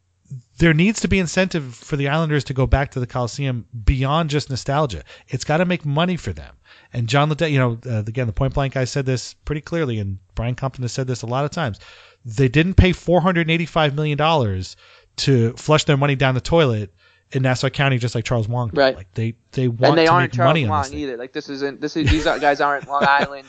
there 0.58 0.74
needs 0.74 1.02
to 1.02 1.08
be 1.08 1.20
incentive 1.20 1.76
for 1.76 1.96
the 1.96 2.08
Islanders 2.08 2.44
to 2.46 2.54
go 2.54 2.68
back 2.68 2.92
to 2.92 3.00
the 3.00 3.08
Coliseum 3.08 3.66
beyond 3.84 4.30
just 4.30 4.50
nostalgia. 4.50 5.04
It's 5.28 5.44
got 5.44 5.58
to 5.58 5.66
make 5.66 5.86
money 5.86 6.18
for 6.18 6.34
them. 6.34 6.56
And 6.94 7.08
Jon 7.08 7.30
Ledecky, 7.30 7.52
you 7.52 7.60
know, 7.60 7.78
uh, 7.86 8.00
again, 8.06 8.28
the 8.28 8.34
point 8.34 8.54
blank 8.54 8.74
guy 8.74 8.84
said 8.84 9.06
this 9.06 9.34
pretty 9.34 9.62
clearly, 9.62 9.98
and 10.00 10.20
Brian 10.36 10.56
Compton 10.56 10.82
has 10.84 10.92
said 10.92 11.08
this 11.08 11.22
a 11.22 11.26
lot 11.28 11.46
of 11.46 11.52
times. 11.52 11.80
They 12.26 12.48
didn't 12.50 12.74
pay 12.76 12.92
$485 12.92 13.94
million 13.96 14.18
to 15.18 15.54
flush 15.54 15.84
their 15.86 15.98
money 15.98 16.16
down 16.16 16.36
the 16.36 16.42
toilet 16.42 16.94
in 17.32 17.44
Nassau 17.44 17.70
County, 17.70 17.98
just 17.98 18.14
like 18.14 18.26
Charles 18.26 18.48
Wang. 18.48 18.68
did. 18.70 18.78
Right. 18.78 18.96
Like 18.96 19.12
they, 19.14 19.36
they 19.52 19.68
want 19.70 19.92
and 19.92 19.98
they 19.98 20.06
to 20.06 20.12
aren't 20.12 20.34
make 20.34 20.38
Charles 20.38 20.50
money 20.50 20.64
on 20.66 20.70
Wang 20.70 20.94
either. 20.94 21.18
Like 21.18 21.32
this 21.34 21.50
isn't 21.50 21.80
this 21.82 21.96
is 21.96 22.10
these 22.12 22.26
guys 22.26 22.60
aren't 22.62 22.88
Long 22.88 23.04
Island 23.08 23.48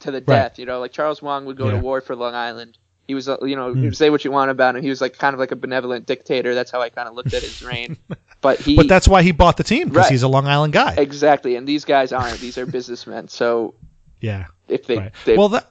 to 0.00 0.10
the 0.10 0.20
death. 0.20 0.58
You 0.58 0.66
know, 0.66 0.78
like 0.80 0.92
Charles 0.92 1.20
Wang 1.20 1.44
would 1.46 1.56
go 1.56 1.66
Yeah. 1.66 1.72
to 1.72 1.78
war 1.78 2.00
for 2.00 2.14
Long 2.14 2.34
Island. 2.34 2.78
He 3.06 3.14
was, 3.14 3.28
uh, 3.28 3.36
you 3.42 3.54
know, 3.54 3.72
you 3.72 3.92
say 3.92 4.10
what 4.10 4.24
you 4.24 4.32
want 4.32 4.50
about 4.50 4.74
him. 4.76 4.82
He 4.82 4.88
was 4.88 5.00
like 5.00 5.16
kind 5.16 5.32
of 5.34 5.38
like 5.40 5.52
a 5.52 5.56
benevolent 5.56 6.06
dictator. 6.06 6.54
That's 6.54 6.70
how 6.70 6.80
I 6.82 6.88
kind 6.88 7.08
of 7.08 7.14
looked 7.14 7.32
at 7.34 7.42
his 7.42 7.62
reign. 7.62 7.96
But 8.42 8.58
he, 8.60 8.76
But 8.76 8.86
that's 8.86 9.08
why 9.08 9.22
he 9.22 9.32
bought 9.32 9.56
the 9.56 9.64
team 9.64 9.88
because 9.88 10.04
Right. 10.04 10.12
he's 10.12 10.22
a 10.22 10.28
Long 10.28 10.46
Island 10.46 10.72
guy. 10.74 10.94
exactly. 10.98 11.56
And 11.56 11.66
these 11.66 11.84
guys 11.84 12.12
aren't. 12.12 12.38
These 12.38 12.58
are 12.58 12.66
businessmen. 12.66 13.28
So 13.28 13.74
Yeah. 14.20 14.46
if 14.68 14.86
they, 14.86 14.98
Right. 14.98 15.12
they 15.24 15.36
well, 15.36 15.48
that, 15.48 15.70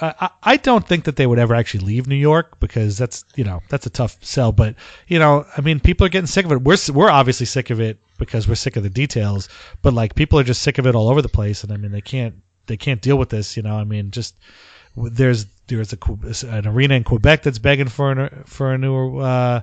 I, 0.00 0.14
I- 0.20 0.30
I 0.42 0.56
don't 0.58 0.86
think 0.86 1.04
that 1.04 1.16
they 1.16 1.26
would 1.26 1.38
ever 1.38 1.54
actually 1.54 1.84
leave 1.86 2.06
New 2.06 2.14
York 2.16 2.58
because 2.60 2.96
that's 2.98 3.24
you 3.36 3.44
know 3.44 3.62
that's 3.68 3.86
a 3.86 3.90
tough 3.90 4.16
sell. 4.22 4.52
But 4.52 4.74
you 5.08 5.18
know, 5.18 5.44
I 5.56 5.60
mean, 5.60 5.80
people 5.80 6.06
are 6.06 6.10
getting 6.10 6.26
sick 6.26 6.44
of 6.44 6.52
it. 6.52 6.62
We're 6.62 6.76
we're 6.92 7.10
obviously 7.10 7.46
sick 7.46 7.70
of 7.70 7.80
it 7.80 7.98
because 8.18 8.46
we're 8.48 8.54
sick 8.54 8.76
of 8.76 8.82
the 8.82 8.90
details. 8.90 9.48
But 9.82 9.92
like, 9.94 10.14
people 10.14 10.38
are 10.38 10.44
just 10.44 10.62
sick 10.62 10.78
of 10.78 10.86
it 10.86 10.94
all 10.94 11.08
over 11.08 11.22
the 11.22 11.28
place, 11.28 11.62
and 11.64 11.72
I 11.72 11.76
mean, 11.76 11.90
they 11.92 12.00
can't 12.00 12.34
they 12.66 12.76
can't 12.76 13.00
deal 13.02 13.16
with 13.18 13.28
this. 13.30 13.56
You 13.56 13.62
know, 13.62 13.76
I 13.76 13.84
mean, 13.84 14.10
just 14.10 14.34
there's 14.96 15.46
there's 15.76 15.92
a 15.92 16.46
an 16.48 16.66
arena 16.66 16.94
in 16.94 17.04
Quebec 17.04 17.42
that's 17.42 17.58
begging 17.58 17.88
for 17.88 18.12
an, 18.12 18.44
for 18.46 18.72
a 18.72 18.78
new 18.78 19.18
uh, 19.18 19.60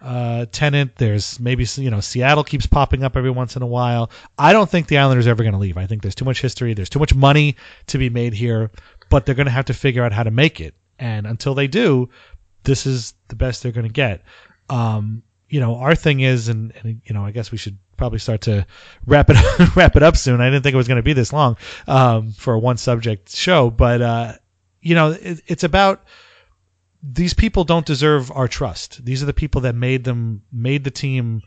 uh, 0.00 0.46
tenant. 0.52 0.96
There's 0.96 1.40
maybe 1.40 1.66
you 1.76 1.90
know 1.90 2.00
Seattle 2.00 2.44
keeps 2.44 2.66
popping 2.66 3.04
up 3.04 3.16
every 3.16 3.30
once 3.30 3.56
in 3.56 3.62
a 3.62 3.66
while. 3.66 4.10
I 4.38 4.52
don't 4.52 4.68
think 4.68 4.86
the 4.86 4.98
Islanders 4.98 5.26
are 5.26 5.30
ever 5.30 5.42
going 5.42 5.54
to 5.54 5.58
leave. 5.58 5.76
I 5.76 5.86
think 5.86 6.02
there's 6.02 6.14
too 6.14 6.24
much 6.24 6.40
history. 6.40 6.74
There's 6.74 6.90
too 6.90 6.98
much 6.98 7.14
money 7.14 7.56
to 7.88 7.98
be 7.98 8.10
made 8.10 8.32
here, 8.32 8.70
but 9.10 9.26
they're 9.26 9.34
going 9.34 9.46
to 9.46 9.52
have 9.52 9.66
to 9.66 9.74
figure 9.74 10.04
out 10.04 10.12
how 10.12 10.22
to 10.22 10.30
make 10.30 10.60
it. 10.60 10.74
And 10.98 11.26
until 11.26 11.54
they 11.54 11.66
do, 11.66 12.08
this 12.64 12.86
is 12.86 13.14
the 13.28 13.36
best 13.36 13.62
they're 13.62 13.72
going 13.72 13.86
to 13.86 13.92
get. 13.92 14.22
Um, 14.68 15.22
you 15.48 15.60
know, 15.60 15.76
our 15.76 15.94
thing 15.94 16.20
is, 16.20 16.48
and, 16.48 16.72
and 16.82 17.00
you 17.04 17.14
know, 17.14 17.24
I 17.24 17.30
guess 17.30 17.52
we 17.52 17.58
should 17.58 17.78
probably 17.96 18.18
start 18.18 18.42
to 18.42 18.66
wrap 19.06 19.30
it 19.30 19.36
wrap 19.76 19.96
it 19.96 20.02
up 20.02 20.16
soon. 20.16 20.40
I 20.40 20.50
didn't 20.50 20.62
think 20.62 20.74
it 20.74 20.76
was 20.76 20.88
going 20.88 20.96
to 20.96 21.02
be 21.02 21.12
this 21.12 21.32
long 21.32 21.56
um, 21.86 22.32
for 22.32 22.54
a 22.54 22.58
one 22.58 22.76
subject 22.76 23.34
show, 23.34 23.70
but 23.70 24.02
uh, 24.02 24.32
you 24.80 24.94
know, 24.94 25.10
it, 25.12 25.40
it's 25.46 25.64
about 25.64 26.04
these 27.02 27.34
people 27.34 27.64
don't 27.64 27.86
deserve 27.86 28.30
our 28.32 28.48
trust. 28.48 29.04
These 29.04 29.22
are 29.22 29.26
the 29.26 29.34
people 29.34 29.60
that 29.62 29.74
made 29.74 30.04
them 30.04 30.42
made 30.52 30.84
the 30.84 30.90
team 30.90 31.42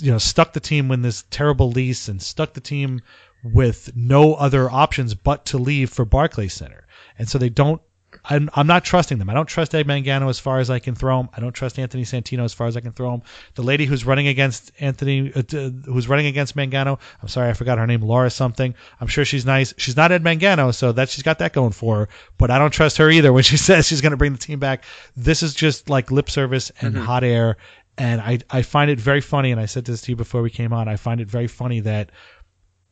you 0.00 0.10
know 0.10 0.18
stuck 0.18 0.52
the 0.52 0.60
team 0.60 0.90
in 0.90 1.02
this 1.02 1.24
terrible 1.30 1.70
lease 1.70 2.08
and 2.08 2.22
stuck 2.22 2.54
the 2.54 2.60
team 2.60 3.00
with 3.42 3.90
no 3.94 4.34
other 4.34 4.70
options 4.70 5.14
but 5.14 5.44
to 5.46 5.58
leave 5.58 5.90
for 5.90 6.04
Barclays 6.04 6.54
Center. 6.54 6.86
And 7.18 7.28
so 7.28 7.38
they 7.38 7.50
don't 7.50 7.82
I'm, 8.26 8.48
I'm 8.54 8.66
not 8.66 8.84
trusting 8.84 9.18
them. 9.18 9.28
I 9.28 9.34
don't 9.34 9.46
trust 9.46 9.74
Ed 9.74 9.86
Mangano 9.86 10.30
as 10.30 10.38
far 10.38 10.58
as 10.58 10.70
I 10.70 10.78
can 10.78 10.94
throw 10.94 11.20
him. 11.20 11.28
I 11.36 11.40
don't 11.40 11.52
trust 11.52 11.78
Anthony 11.78 12.04
Santino 12.04 12.44
as 12.44 12.54
far 12.54 12.66
as 12.66 12.76
I 12.76 12.80
can 12.80 12.92
throw 12.92 13.12
him. 13.12 13.22
The 13.54 13.62
lady 13.62 13.84
who's 13.84 14.06
running 14.06 14.28
against 14.28 14.72
Anthony, 14.80 15.30
uh, 15.34 15.42
who's 15.84 16.08
running 16.08 16.26
against 16.26 16.56
Mangano, 16.56 16.98
I'm 17.20 17.28
sorry, 17.28 17.50
I 17.50 17.52
forgot 17.52 17.76
her 17.76 17.86
name, 17.86 18.00
Laura 18.00 18.30
something. 18.30 18.74
I'm 19.00 19.08
sure 19.08 19.26
she's 19.26 19.44
nice. 19.44 19.74
She's 19.76 19.96
not 19.96 20.10
Ed 20.10 20.24
Mangano, 20.24 20.74
so 20.74 20.92
that 20.92 21.10
she's 21.10 21.22
got 21.22 21.38
that 21.40 21.52
going 21.52 21.72
for 21.72 21.96
her. 21.96 22.08
But 22.38 22.50
I 22.50 22.58
don't 22.58 22.70
trust 22.70 22.96
her 22.96 23.10
either 23.10 23.32
when 23.32 23.42
she 23.42 23.56
says 23.68 23.86
she's 23.86 24.00
going 24.00 24.12
to 24.12 24.16
bring 24.16 24.32
the 24.32 24.38
team 24.38 24.58
back. 24.58 24.84
This 25.16 25.42
is 25.42 25.52
just 25.54 25.90
like 25.90 26.10
lip 26.10 26.30
service 26.30 26.72
and 26.80 26.94
Mm-hmm. 26.94 27.04
hot 27.04 27.24
air. 27.24 27.56
And 27.98 28.20
I, 28.20 28.38
I 28.50 28.62
find 28.62 28.90
it 28.90 28.98
very 28.98 29.20
funny, 29.20 29.52
and 29.52 29.60
I 29.60 29.66
said 29.66 29.84
this 29.84 30.00
to 30.02 30.12
you 30.12 30.16
before 30.16 30.42
we 30.42 30.50
came 30.50 30.72
on. 30.72 30.88
I 30.88 30.96
find 30.96 31.20
it 31.20 31.28
very 31.28 31.46
funny 31.46 31.80
that 31.80 32.10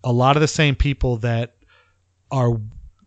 a 0.05 0.13
lot 0.13 0.37
of 0.37 0.41
the 0.43 0.49
same 0.49 0.75
people 0.75 1.17
that 1.19 1.55
are 2.31 2.61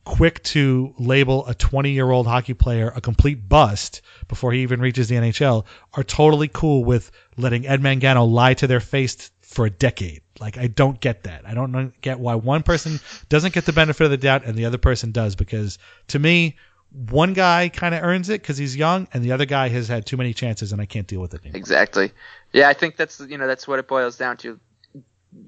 quick 0.05 0.41
to 0.43 0.93
label 0.97 1.45
a 1.47 1.53
20 1.53 1.91
year 1.91 2.09
old 2.09 2.27
hockey 2.27 2.53
player 2.53 2.93
a 2.95 3.01
complete 3.01 3.49
bust 3.49 4.01
before 4.27 4.53
he 4.53 4.61
even 4.61 4.79
reaches 4.79 5.09
the 5.09 5.15
NHL 5.15 5.65
are 5.93 6.03
totally 6.03 6.47
cool 6.47 6.85
with 6.85 7.11
letting 7.37 7.67
Ed 7.67 7.81
Mangano 7.81 8.29
lie 8.29 8.53
to 8.53 8.67
their 8.67 8.79
face 8.79 9.31
for 9.41 9.65
a 9.65 9.69
decade. 9.69 10.21
Like, 10.39 10.57
I 10.57 10.67
don't 10.67 10.99
get 10.99 11.23
that. 11.23 11.45
I 11.45 11.53
don't 11.53 11.99
get 12.01 12.19
why 12.19 12.35
one 12.35 12.63
person 12.63 12.99
doesn't 13.29 13.53
get 13.53 13.65
the 13.65 13.73
benefit 13.73 14.03
of 14.03 14.11
the 14.11 14.17
doubt 14.17 14.45
and 14.45 14.55
the 14.55 14.65
other 14.65 14.77
person 14.77 15.11
does 15.11 15.35
because 15.35 15.77
to 16.09 16.19
me, 16.19 16.55
one 16.91 17.33
guy 17.33 17.69
kind 17.69 17.93
of 17.93 18.03
earns 18.03 18.29
it 18.29 18.41
because 18.41 18.57
he's 18.57 18.75
young 18.75 19.07
and 19.13 19.23
the 19.23 19.31
other 19.31 19.45
guy 19.45 19.69
has 19.69 19.87
had 19.87 20.05
too 20.05 20.17
many 20.17 20.33
chances 20.33 20.71
and 20.71 20.81
I 20.81 20.85
can't 20.85 21.07
deal 21.07 21.19
with 21.19 21.33
it 21.33 21.41
anymore. 21.41 21.57
Exactly. 21.57 22.11
Yeah, 22.53 22.69
I 22.69 22.73
think 22.73 22.95
that's 22.95 23.19
you 23.19 23.37
know 23.37 23.47
that's 23.47 23.67
what 23.67 23.79
it 23.79 23.87
boils 23.87 24.17
down 24.17 24.37
to. 24.37 24.59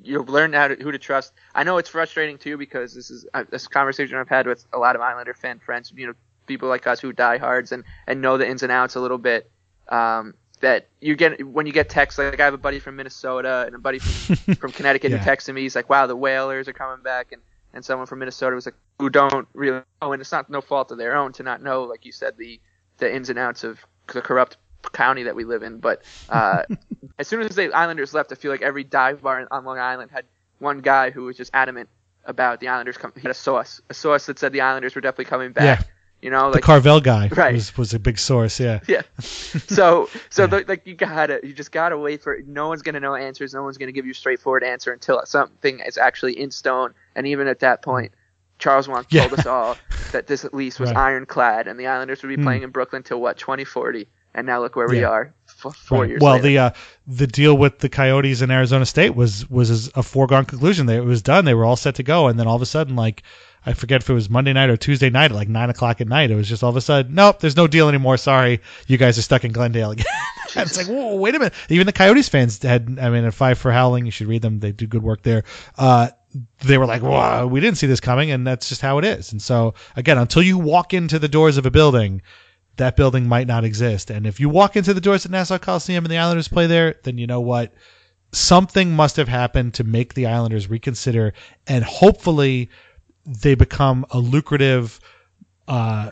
You 0.03 0.23
learn 0.23 0.53
how 0.53 0.67
to, 0.69 0.75
who 0.75 0.91
to 0.91 0.97
trust. 0.99 1.33
I 1.55 1.63
know 1.63 1.77
it's 1.77 1.89
frustrating 1.89 2.37
too 2.37 2.57
because 2.57 2.93
this 2.93 3.09
is 3.09 3.25
uh, 3.33 3.45
this 3.49 3.67
conversation 3.67 4.17
I've 4.17 4.27
had 4.27 4.47
with 4.47 4.65
a 4.73 4.77
lot 4.77 4.95
of 4.95 5.01
Islander 5.01 5.33
fan 5.33 5.59
friends. 5.59 5.93
You 5.95 6.07
know, 6.07 6.13
people 6.45 6.67
like 6.69 6.87
us 6.87 6.99
who 6.99 7.13
die 7.13 7.37
hards 7.37 7.71
and 7.71 7.83
and 8.05 8.21
know 8.21 8.37
the 8.37 8.47
ins 8.47 8.63
and 8.63 8.71
outs 8.71 8.95
a 8.95 8.99
little 8.99 9.17
bit. 9.17 9.49
Um, 9.89 10.33
that 10.59 10.89
you 10.99 11.15
get 11.15 11.45
when 11.47 11.67
you 11.67 11.71
get 11.73 11.89
texts 11.89 12.17
like 12.17 12.39
I 12.39 12.45
have 12.45 12.53
a 12.53 12.57
buddy 12.57 12.79
from 12.79 12.95
Minnesota 12.95 13.63
and 13.65 13.75
a 13.75 13.79
buddy 13.79 13.99
from, 13.99 14.35
from 14.55 14.71
Connecticut 14.71 15.11
Yeah. 15.11 15.17
who 15.19 15.29
texted 15.29 15.53
me. 15.53 15.61
He's 15.61 15.75
like, 15.75 15.89
"Wow, 15.89 16.07
the 16.07 16.15
Whalers 16.15 16.67
are 16.67 16.73
coming 16.73 17.03
back," 17.03 17.31
and 17.31 17.41
and 17.73 17.85
someone 17.85 18.07
from 18.07 18.19
Minnesota 18.19 18.55
was 18.55 18.65
like, 18.65 18.75
"Who 18.99 19.09
don't 19.09 19.47
really 19.53 19.81
know," 20.01 20.11
and 20.11 20.21
it's 20.21 20.31
not 20.31 20.49
no 20.49 20.61
fault 20.61 20.91
of 20.91 20.97
their 20.97 21.15
own 21.15 21.31
to 21.33 21.43
not 21.43 21.61
know, 21.61 21.83
like 21.83 22.05
you 22.05 22.11
said, 22.11 22.37
the 22.37 22.59
the 22.97 23.13
ins 23.13 23.29
and 23.29 23.37
outs 23.39 23.63
of 23.63 23.79
the 24.11 24.21
corrupt 24.21 24.57
county 24.93 25.23
that 25.23 25.35
we 25.35 25.43
live 25.43 25.63
in. 25.63 25.79
But 25.79 26.01
uh, 26.29 26.63
as 27.19 27.27
soon 27.27 27.41
as 27.41 27.55
the 27.55 27.71
Islanders 27.73 28.13
left, 28.13 28.31
I 28.31 28.35
feel 28.35 28.51
like 28.51 28.61
every 28.61 28.83
dive 28.83 29.21
bar 29.21 29.47
on 29.51 29.65
Long 29.65 29.79
Island 29.79 30.11
had 30.11 30.25
one 30.59 30.79
guy 30.79 31.11
who 31.11 31.23
was 31.25 31.37
just 31.37 31.51
adamant 31.53 31.89
about 32.25 32.59
the 32.59 32.67
Islanders 32.69 32.97
coming. 32.97 33.13
He 33.15 33.21
had 33.21 33.31
a 33.31 33.35
source, 33.35 33.81
a 33.89 33.93
source 33.93 34.25
that 34.25 34.39
said 34.39 34.51
the 34.53 34.61
Islanders 34.61 34.95
were 34.95 35.01
definitely 35.01 35.25
coming 35.25 35.51
back. 35.51 35.79
Yeah. 35.79 35.85
You 36.19 36.31
know, 36.31 36.49
The 36.49 36.55
like 36.55 36.63
Carvel 36.63 36.99
guy 36.99 37.27
Right. 37.35 37.53
was, 37.53 37.77
was 37.77 37.93
a 37.93 37.99
big 37.99 38.17
source. 38.17 38.59
Yeah. 38.59 38.79
yeah. 38.87 39.03
So 39.67 40.09
so 40.29 40.47
the, 40.47 40.65
like 40.67 40.87
you 40.87 40.95
gotta 40.95 41.39
you 41.43 41.53
just 41.53 41.71
gotta 41.71 41.97
wait 41.97 42.23
for 42.23 42.33
it. 42.33 42.47
No 42.47 42.67
one's 42.69 42.81
gonna 42.81 42.99
know 42.99 43.13
answers. 43.15 43.53
No 43.53 43.63
one's 43.63 43.77
gonna 43.77 43.91
give 43.91 44.05
you 44.05 44.11
a 44.11 44.15
straightforward 44.15 44.63
answer 44.63 44.91
until 44.91 45.21
something 45.25 45.79
is 45.79 45.97
actually 45.97 46.39
in 46.39 46.49
stone. 46.51 46.93
And 47.15 47.27
even 47.27 47.47
at 47.47 47.59
that 47.59 47.81
point, 47.83 48.13
Charles 48.57 48.87
Wang 48.87 49.05
Yeah. 49.09 49.21
told 49.27 49.33
us 49.39 49.45
all 49.45 49.77
that 50.11 50.25
this 50.25 50.43
at 50.43 50.53
least 50.55 50.79
was 50.79 50.89
Right. 50.89 50.97
ironclad, 50.97 51.67
and 51.67 51.79
the 51.79 51.85
Islanders 51.87 52.23
would 52.23 52.29
be 52.29 52.35
Hmm. 52.35 52.43
playing 52.43 52.63
in 52.63 52.71
Brooklyn 52.71 53.03
till 53.03 53.21
what 53.21 53.37
2040. 53.37 54.07
And 54.35 54.45
now 54.45 54.61
look 54.61 54.75
where 54.75 54.87
we 54.87 55.01
Yeah. 55.01 55.07
are, 55.09 55.33
f- 55.65 55.75
four 55.75 56.01
Right. 56.01 56.09
years 56.09 56.21
Well, 56.21 56.33
later. 56.33 56.43
the 56.43 56.57
uh, 56.59 56.69
the 57.07 57.27
deal 57.27 57.57
with 57.57 57.79
the 57.79 57.89
Coyotes 57.89 58.41
in 58.41 58.51
Arizona 58.51 58.85
State 58.85 59.15
was 59.15 59.49
was 59.49 59.91
a 59.95 60.03
foregone 60.03 60.45
conclusion. 60.45 60.85
They, 60.85 60.97
it 60.97 61.05
was 61.05 61.21
done. 61.23 61.45
They 61.45 61.53
were 61.55 61.65
all 61.65 61.75
set 61.75 61.95
to 61.95 62.03
go, 62.03 62.27
and 62.27 62.39
then 62.39 62.45
all 62.47 62.55
of 62.55 62.61
a 62.61 62.65
sudden, 62.67 62.95
like 62.95 63.23
I 63.65 63.73
forget 63.73 64.01
if 64.03 64.09
it 64.09 64.13
was 64.13 64.29
Monday 64.29 64.53
night 64.53 64.69
or 64.69 64.77
Tuesday 64.77 65.09
night, 65.09 65.31
at 65.31 65.35
like 65.35 65.49
nine 65.49 65.69
o'clock 65.71 65.99
at 66.01 66.07
night, 66.07 66.29
it 66.29 66.35
was 66.35 66.47
just 66.47 66.63
all 66.63 66.69
of 66.69 66.75
a 66.77 66.81
sudden, 66.81 67.15
nope, 67.15 67.39
there's 67.39 67.57
no 67.57 67.65
deal 67.67 67.89
anymore. 67.89 68.17
Sorry, 68.17 68.61
you 68.85 68.97
guys 68.97 69.17
are 69.17 69.23
stuck 69.23 69.43
in 69.43 69.51
Glendale 69.51 69.91
again. 69.91 70.05
it's 70.55 70.77
like, 70.77 70.87
whoa, 70.87 71.15
wait 71.15 71.33
a 71.35 71.39
minute. 71.39 71.53
Even 71.69 71.85
the 71.87 71.91
Coyotes 71.93 72.29
fans 72.29 72.61
had, 72.61 72.99
I 73.01 73.09
mean, 73.09 73.25
at 73.25 73.33
Five 73.33 73.57
for 73.57 73.71
Howling, 73.71 74.05
you 74.05 74.11
should 74.11 74.27
read 74.27 74.41
them. 74.43 74.59
They 74.59 74.71
do 74.71 74.85
good 74.87 75.03
work 75.03 75.23
there. 75.23 75.43
Uh, 75.77 76.09
they 76.63 76.77
were 76.77 76.85
like, 76.85 77.01
wow, 77.01 77.47
we 77.47 77.59
didn't 77.59 77.77
see 77.77 77.87
this 77.87 77.99
coming, 77.99 78.29
and 78.31 78.45
that's 78.45 78.69
just 78.69 78.81
how 78.81 78.99
it 78.99 79.05
is. 79.05 79.31
And 79.31 79.41
so, 79.41 79.73
again, 79.95 80.17
until 80.19 80.43
you 80.43 80.57
walk 80.59 80.93
into 80.93 81.17
the 81.19 81.27
doors 81.27 81.57
of 81.57 81.65
a 81.65 81.71
building, 81.71 82.21
that 82.77 82.95
building 82.95 83.27
might 83.27 83.47
not 83.47 83.63
exist. 83.63 84.09
And 84.09 84.25
if 84.25 84.39
you 84.39 84.49
walk 84.49 84.75
into 84.75 84.93
the 84.93 85.01
doors 85.01 85.25
at 85.25 85.31
Nassau 85.31 85.57
Coliseum 85.57 86.05
and 86.05 86.11
the 86.11 86.17
Islanders 86.17 86.47
play 86.47 86.67
there, 86.67 86.95
then 87.03 87.17
you 87.17 87.27
know 87.27 87.41
what? 87.41 87.73
Something 88.31 88.95
must 88.95 89.15
have 89.17 89.27
happened 89.27 89.73
to 89.75 89.83
make 89.83 90.13
the 90.13 90.27
Islanders 90.27 90.69
reconsider, 90.69 91.33
and 91.65 91.83
hopefully 91.83 92.69
they 93.25 93.55
become 93.55 94.05
a 94.11 94.19
lucrative 94.19 94.99
uh, 95.67 96.11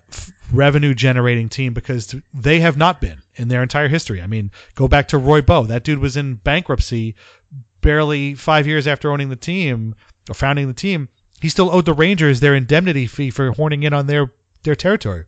revenue 0.51 0.93
generating 0.93 1.49
team 1.49 1.73
because 1.73 2.15
they 2.33 2.59
have 2.59 2.77
not 2.77 2.99
been 2.99 3.21
in 3.35 3.47
their 3.47 3.63
entire 3.63 3.87
history. 3.87 4.21
I 4.21 4.27
mean, 4.27 4.51
go 4.75 4.87
back 4.87 5.07
to 5.09 5.17
Roy 5.17 5.41
Boe. 5.41 5.63
That 5.63 5.83
dude 5.83 5.99
was 5.99 6.17
in 6.17 6.35
bankruptcy 6.35 7.15
barely 7.81 8.35
five 8.35 8.67
years 8.67 8.87
after 8.87 9.11
owning 9.11 9.29
the 9.29 9.35
team 9.35 9.95
or 10.29 10.33
founding 10.33 10.67
the 10.67 10.73
team. 10.73 11.09
He 11.41 11.49
still 11.49 11.69
owed 11.69 11.85
the 11.85 11.93
Rangers 11.93 12.39
their 12.39 12.55
indemnity 12.55 13.07
fee 13.07 13.29
for 13.29 13.51
horning 13.51 13.83
in 13.83 13.93
on 13.93 14.07
their 14.07 14.33
their 14.63 14.75
territory. 14.75 15.25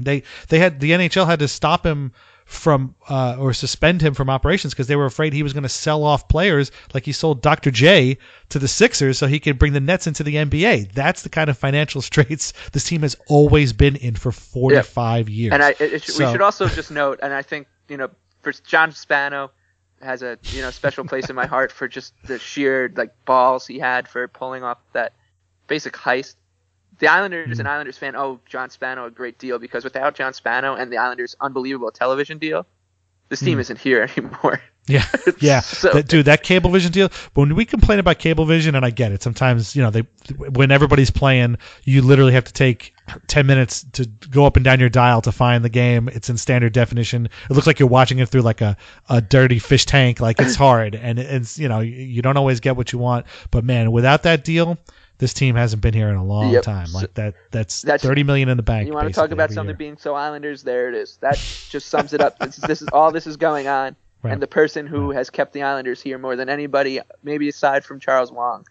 They 0.00 0.22
they 0.48 0.58
had 0.58 0.80
the 0.80 0.92
NHL 0.92 1.26
had 1.26 1.40
to 1.40 1.48
stop 1.48 1.84
him 1.84 2.12
from 2.48 2.94
uh, 3.10 3.36
or 3.38 3.52
suspend 3.52 4.00
him 4.00 4.14
from 4.14 4.30
operations 4.30 4.72
because 4.72 4.86
they 4.86 4.96
were 4.96 5.04
afraid 5.04 5.34
he 5.34 5.42
was 5.42 5.52
going 5.52 5.64
to 5.64 5.68
sell 5.68 6.02
off 6.02 6.28
players 6.28 6.72
like 6.94 7.04
he 7.04 7.12
sold 7.12 7.42
Dr. 7.42 7.70
J 7.70 8.16
to 8.48 8.58
the 8.58 8.66
Sixers 8.66 9.18
so 9.18 9.26
he 9.26 9.38
could 9.38 9.58
bring 9.58 9.74
the 9.74 9.80
Nets 9.80 10.06
into 10.06 10.22
the 10.22 10.36
NBA. 10.36 10.92
That's 10.92 11.22
the 11.22 11.28
kind 11.28 11.50
of 11.50 11.58
financial 11.58 12.00
straits 12.02 12.54
this 12.72 12.84
team 12.84 13.02
has 13.02 13.16
always 13.28 13.74
been 13.74 13.96
in 13.96 14.14
for 14.14 14.32
45 14.32 15.28
years. 15.28 15.52
And 15.52 15.62
I, 15.62 15.70
it, 15.72 15.80
it 15.80 16.04
should, 16.04 16.18
we 16.18 16.32
should 16.32 16.40
also 16.40 16.68
just 16.68 16.90
note, 16.90 17.20
and 17.22 17.34
I 17.34 17.42
think 17.42 17.66
you 17.88 17.98
know, 17.98 18.08
for 18.40 18.52
John 18.52 18.92
Spano 18.92 19.50
has 20.00 20.22
a 20.22 20.38
you 20.44 20.62
know 20.62 20.70
special 20.70 21.04
place 21.04 21.28
in 21.28 21.36
my 21.36 21.46
heart 21.46 21.70
for 21.70 21.86
just 21.86 22.14
the 22.24 22.38
sheer 22.38 22.90
like 22.96 23.12
balls 23.26 23.66
he 23.66 23.78
had 23.78 24.08
for 24.08 24.26
pulling 24.26 24.62
off 24.62 24.78
that 24.92 25.12
basic 25.66 25.92
heist. 25.92 26.36
The 26.98 27.08
Islanders, 27.08 27.56
Hmm. 27.56 27.60
an 27.60 27.66
Islanders 27.68 27.96
fan, 27.98 28.16
oh 28.16 28.40
John 28.46 28.70
Spano, 28.70 29.06
a 29.06 29.10
great 29.10 29.38
deal 29.38 29.58
because 29.58 29.84
without 29.84 30.14
John 30.14 30.32
Spano 30.34 30.74
and 30.74 30.92
the 30.92 30.98
Islanders' 30.98 31.36
unbelievable 31.40 31.90
television 31.92 32.38
deal, 32.38 32.66
this 33.28 33.40
team 33.40 33.54
Hmm. 33.54 33.60
isn't 33.60 33.78
here 33.78 34.08
anymore. 34.16 34.60
Yeah, 34.88 35.04
yeah, 35.40 35.60
So- 35.60 35.92
That- 35.92 36.08
dude. 36.08 36.24
That 36.24 36.42
Cablevision 36.42 36.90
deal. 36.92 37.10
When 37.34 37.54
we 37.54 37.66
complain 37.66 37.98
about 37.98 38.18
Cablevision, 38.18 38.74
and 38.74 38.86
I 38.86 38.90
get 38.90 39.12
it, 39.12 39.22
sometimes 39.22 39.76
you 39.76 39.82
know 39.82 39.90
they 39.90 40.00
when 40.48 40.70
everybody's 40.70 41.10
playing, 41.10 41.58
you 41.84 42.00
literally 42.00 42.32
have 42.32 42.44
to 42.44 42.52
take 42.54 42.94
ten 43.26 43.46
minutes 43.46 43.84
to 43.92 44.06
go 44.06 44.46
up 44.46 44.56
and 44.56 44.64
down 44.64 44.80
your 44.80 44.88
dial 44.88 45.20
to 45.22 45.30
find 45.30 45.62
the 45.62 45.68
game. 45.68 46.08
It's 46.08 46.30
in 46.30 46.38
standard 46.38 46.72
definition. 46.72 47.26
It 47.50 47.52
looks 47.54 47.66
like 47.66 47.78
you're 47.78 47.88
watching 47.88 48.18
it 48.18 48.30
through 48.30 48.40
like 48.42 48.62
a, 48.62 48.78
a 49.10 49.20
dirty 49.20 49.58
fish 49.58 49.84
tank. 49.84 50.20
Like 50.20 50.40
it's 50.40 50.54
hard, 50.66 50.94
and 50.94 51.18
it's 51.18 51.58
you 51.58 51.68
know 51.68 51.80
you 51.80 52.22
don't 52.22 52.38
always 52.38 52.58
get 52.60 52.74
what 52.76 52.90
you 52.90 52.98
want. 52.98 53.26
But 53.50 53.64
man, 53.64 53.92
without 53.92 54.22
that 54.22 54.42
deal. 54.42 54.78
This 55.18 55.34
team 55.34 55.56
hasn't 55.56 55.82
been 55.82 55.94
here 55.94 56.08
in 56.08 56.14
a 56.16 56.24
long 56.24 56.50
Yep. 56.50 56.62
time. 56.62 56.92
Like 56.92 57.14
that, 57.14 57.34
that's, 57.50 57.82
That's- 57.82 58.02
thirty 58.02 58.22
million 58.22 58.48
in 58.48 58.56
the 58.56 58.62
bank. 58.62 58.86
You 58.86 58.94
want 58.94 59.08
to 59.08 59.12
talk 59.12 59.32
about 59.32 59.50
something 59.50 59.70
year. 59.70 59.76
being 59.76 59.96
so 59.96 60.14
Islanders? 60.14 60.62
There 60.62 60.88
it 60.88 60.94
is. 60.94 61.18
That 61.20 61.34
just 61.70 61.88
sums 61.88 62.12
it 62.12 62.20
up. 62.20 62.38
This 62.38 62.58
is, 62.58 62.64
this 62.64 62.82
is 62.82 62.88
all 62.92 63.10
this 63.10 63.26
is 63.26 63.36
going 63.36 63.66
on, 63.66 63.96
Right. 64.22 64.32
and 64.32 64.40
the 64.42 64.46
person 64.46 64.86
who 64.86 65.10
has 65.10 65.28
kept 65.28 65.52
the 65.52 65.62
Islanders 65.62 66.00
here 66.00 66.18
more 66.18 66.36
than 66.36 66.48
anybody, 66.48 67.00
maybe 67.22 67.48
aside 67.48 67.84
from 67.84 67.98
Charles 67.98 68.30
Wang, 68.30 68.64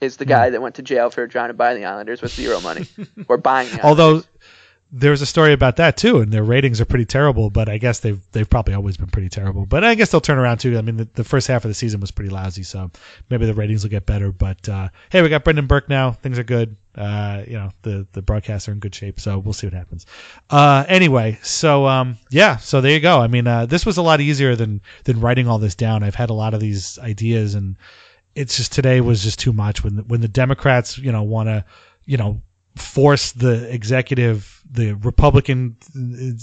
is 0.00 0.16
the 0.16 0.24
hmm. 0.24 0.30
guy 0.30 0.50
that 0.50 0.62
went 0.62 0.76
to 0.76 0.82
jail 0.82 1.10
for 1.10 1.26
trying 1.26 1.48
to 1.48 1.54
buy 1.54 1.74
the 1.74 1.84
Islanders 1.84 2.22
with 2.22 2.32
zero 2.32 2.60
money 2.60 2.86
or 3.28 3.36
buying 3.36 3.68
Although 3.82 4.22
Islanders. 4.92 5.00
there's 5.00 5.22
a 5.22 5.26
story 5.26 5.52
about 5.52 5.76
that 5.76 5.96
too, 5.96 6.18
and 6.18 6.32
their 6.32 6.42
ratings 6.42 6.80
are 6.80 6.84
pretty 6.84 7.04
terrible. 7.04 7.50
But 7.50 7.68
I 7.68 7.78
guess 7.78 8.00
they've 8.00 8.20
they've 8.32 8.48
probably 8.48 8.74
always 8.74 8.96
been 8.96 9.08
pretty 9.08 9.28
terrible. 9.28 9.66
But 9.66 9.84
I 9.84 9.94
guess 9.94 10.10
they'll 10.10 10.20
turn 10.20 10.38
around 10.38 10.58
too. 10.58 10.76
I 10.78 10.82
mean, 10.82 10.96
the, 10.96 11.08
the 11.14 11.24
first 11.24 11.46
half 11.46 11.64
of 11.64 11.68
the 11.68 11.74
season 11.74 12.00
was 12.00 12.10
pretty 12.10 12.30
lousy, 12.30 12.62
so 12.62 12.90
maybe 13.28 13.46
the 13.46 13.54
ratings 13.54 13.82
will 13.82 13.90
get 13.90 14.06
better. 14.06 14.32
But 14.32 14.68
uh, 14.68 14.88
hey, 15.10 15.22
we 15.22 15.28
got 15.28 15.44
Brendan 15.44 15.66
Burke 15.66 15.88
now. 15.88 16.12
Things 16.12 16.38
are 16.38 16.44
good. 16.44 16.76
Uh, 16.96 17.44
you 17.46 17.54
know, 17.54 17.70
the 17.82 18.06
the 18.12 18.22
broadcasts 18.22 18.68
are 18.68 18.72
in 18.72 18.78
good 18.78 18.94
shape, 18.94 19.20
so 19.20 19.38
we'll 19.38 19.52
see 19.52 19.66
what 19.66 19.74
happens. 19.74 20.06
Uh, 20.50 20.84
anyway, 20.88 21.38
so 21.42 21.86
um, 21.86 22.18
yeah, 22.30 22.56
so 22.56 22.80
there 22.80 22.92
you 22.92 23.00
go. 23.00 23.20
I 23.20 23.28
mean, 23.28 23.46
uh, 23.46 23.66
this 23.66 23.86
was 23.86 23.96
a 23.96 24.02
lot 24.02 24.20
easier 24.20 24.56
than 24.56 24.80
than 25.04 25.20
writing 25.20 25.48
all 25.48 25.58
this 25.58 25.74
down. 25.74 26.02
I've 26.02 26.14
had 26.14 26.30
a 26.30 26.34
lot 26.34 26.54
of 26.54 26.60
these 26.60 26.98
ideas 26.98 27.54
and 27.54 27.76
it's 28.34 28.56
just 28.56 28.72
today 28.72 29.00
was 29.00 29.22
just 29.22 29.38
too 29.38 29.52
much 29.52 29.82
when 29.82 29.98
when 30.08 30.20
the 30.20 30.28
Democrats 30.28 30.98
you 30.98 31.12
know 31.12 31.22
want 31.22 31.48
to 31.48 31.64
you 32.06 32.16
know 32.16 32.40
force 32.76 33.32
the 33.32 33.72
executive 33.72 34.59
the 34.72 34.92
Republican 34.92 35.76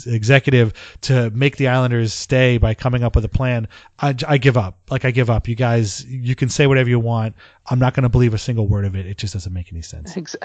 executive 0.06 0.74
to 1.02 1.30
make 1.32 1.58
the 1.58 1.68
Islanders 1.68 2.14
stay 2.14 2.58
by 2.58 2.74
coming 2.74 3.04
up 3.04 3.16
with 3.16 3.26
a 3.26 3.30
plan 3.30 3.68
I, 4.00 4.16
I 4.28 4.38
give 4.38 4.58
up 4.58 4.78
like 4.90 5.06
I 5.06 5.12
give 5.12 5.30
up 5.30 5.48
you 5.48 5.56
guys 5.56 6.06
you 6.06 6.36
can 6.36 6.50
say 6.50 6.68
whatever 6.68 6.90
you 6.90 7.00
want 7.00 7.36
I'm 7.70 7.80
not 7.80 7.94
going 7.94 8.04
to 8.04 8.10
believe 8.10 8.34
a 8.34 8.38
single 8.38 8.68
word 8.68 8.86
of 8.86 8.96
it 8.96 9.06
it 9.06 9.18
just 9.18 9.34
doesn't 9.34 9.54
make 9.54 9.72
any 9.72 9.82
sense 9.82 10.16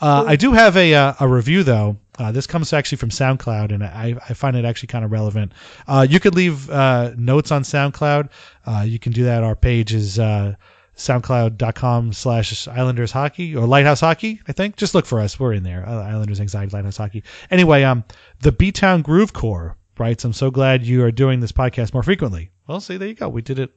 uh, 0.00 0.24
I 0.26 0.36
do 0.36 0.52
have 0.52 0.76
a 0.76 0.94
uh, 0.94 1.14
a 1.20 1.28
review 1.28 1.62
though. 1.62 1.96
Uh, 2.18 2.30
this 2.30 2.46
comes 2.46 2.72
actually 2.72 2.98
from 2.98 3.08
SoundCloud, 3.08 3.72
and 3.72 3.82
I, 3.82 4.14
I 4.28 4.34
find 4.34 4.56
it 4.56 4.64
actually 4.64 4.86
kind 4.86 5.04
of 5.04 5.10
relevant. 5.10 5.52
Uh, 5.88 6.06
you 6.08 6.20
could 6.20 6.34
leave 6.34 6.70
uh, 6.70 7.12
notes 7.16 7.50
on 7.50 7.62
SoundCloud. 7.62 8.28
Uh, 8.66 8.84
you 8.86 9.00
can 9.00 9.12
do 9.12 9.24
that. 9.24 9.42
Our 9.42 9.56
page 9.56 9.92
is 9.92 10.18
uh, 10.18 10.54
soundcloud.com 10.96 12.12
slash 12.12 12.68
Islanders 12.68 13.10
hockey 13.12 13.56
or 13.56 13.66
Lighthouse 13.66 14.00
hockey, 14.00 14.40
I 14.46 14.52
think. 14.52 14.76
Just 14.76 14.94
look 14.94 15.06
for 15.06 15.20
us. 15.20 15.38
We're 15.38 15.52
in 15.54 15.62
there. 15.62 15.86
Uh, 15.88 16.02
Islanders 16.02 16.40
anxiety, 16.40 16.70
Lighthouse 16.74 16.96
hockey. 16.96 17.24
Anyway, 17.50 17.82
um, 17.82 18.04
the 18.40 18.52
B 18.52 18.72
Town 18.72 19.02
Groove 19.02 19.32
Corps 19.32 19.76
writes, 19.98 20.24
I'm 20.24 20.32
so 20.32 20.50
glad 20.50 20.84
you 20.84 21.04
are 21.04 21.10
doing 21.12 21.40
this 21.40 21.52
podcast 21.52 21.94
more 21.94 22.02
frequently. 22.02 22.50
Well, 22.66 22.80
see, 22.80 22.96
there 22.96 23.08
you 23.08 23.14
go. 23.14 23.28
We 23.28 23.42
did 23.42 23.58
it 23.58 23.70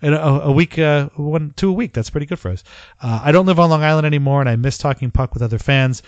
in 0.00 0.12
a, 0.14 0.18
a 0.18 0.52
week, 0.52 0.78
uh, 0.78 1.08
one, 1.16 1.52
two 1.56 1.68
a 1.70 1.72
week. 1.72 1.92
That's 1.92 2.10
pretty 2.10 2.26
good 2.26 2.38
for 2.38 2.50
us. 2.50 2.64
Uh, 3.00 3.20
I 3.22 3.32
don't 3.32 3.46
live 3.46 3.60
on 3.60 3.70
Long 3.70 3.82
Island 3.82 4.06
anymore 4.06 4.40
and 4.40 4.48
I 4.48 4.56
miss 4.56 4.78
talking 4.78 5.10
puck 5.10 5.34
with 5.34 5.42
other 5.42 5.58
fans. 5.58 6.02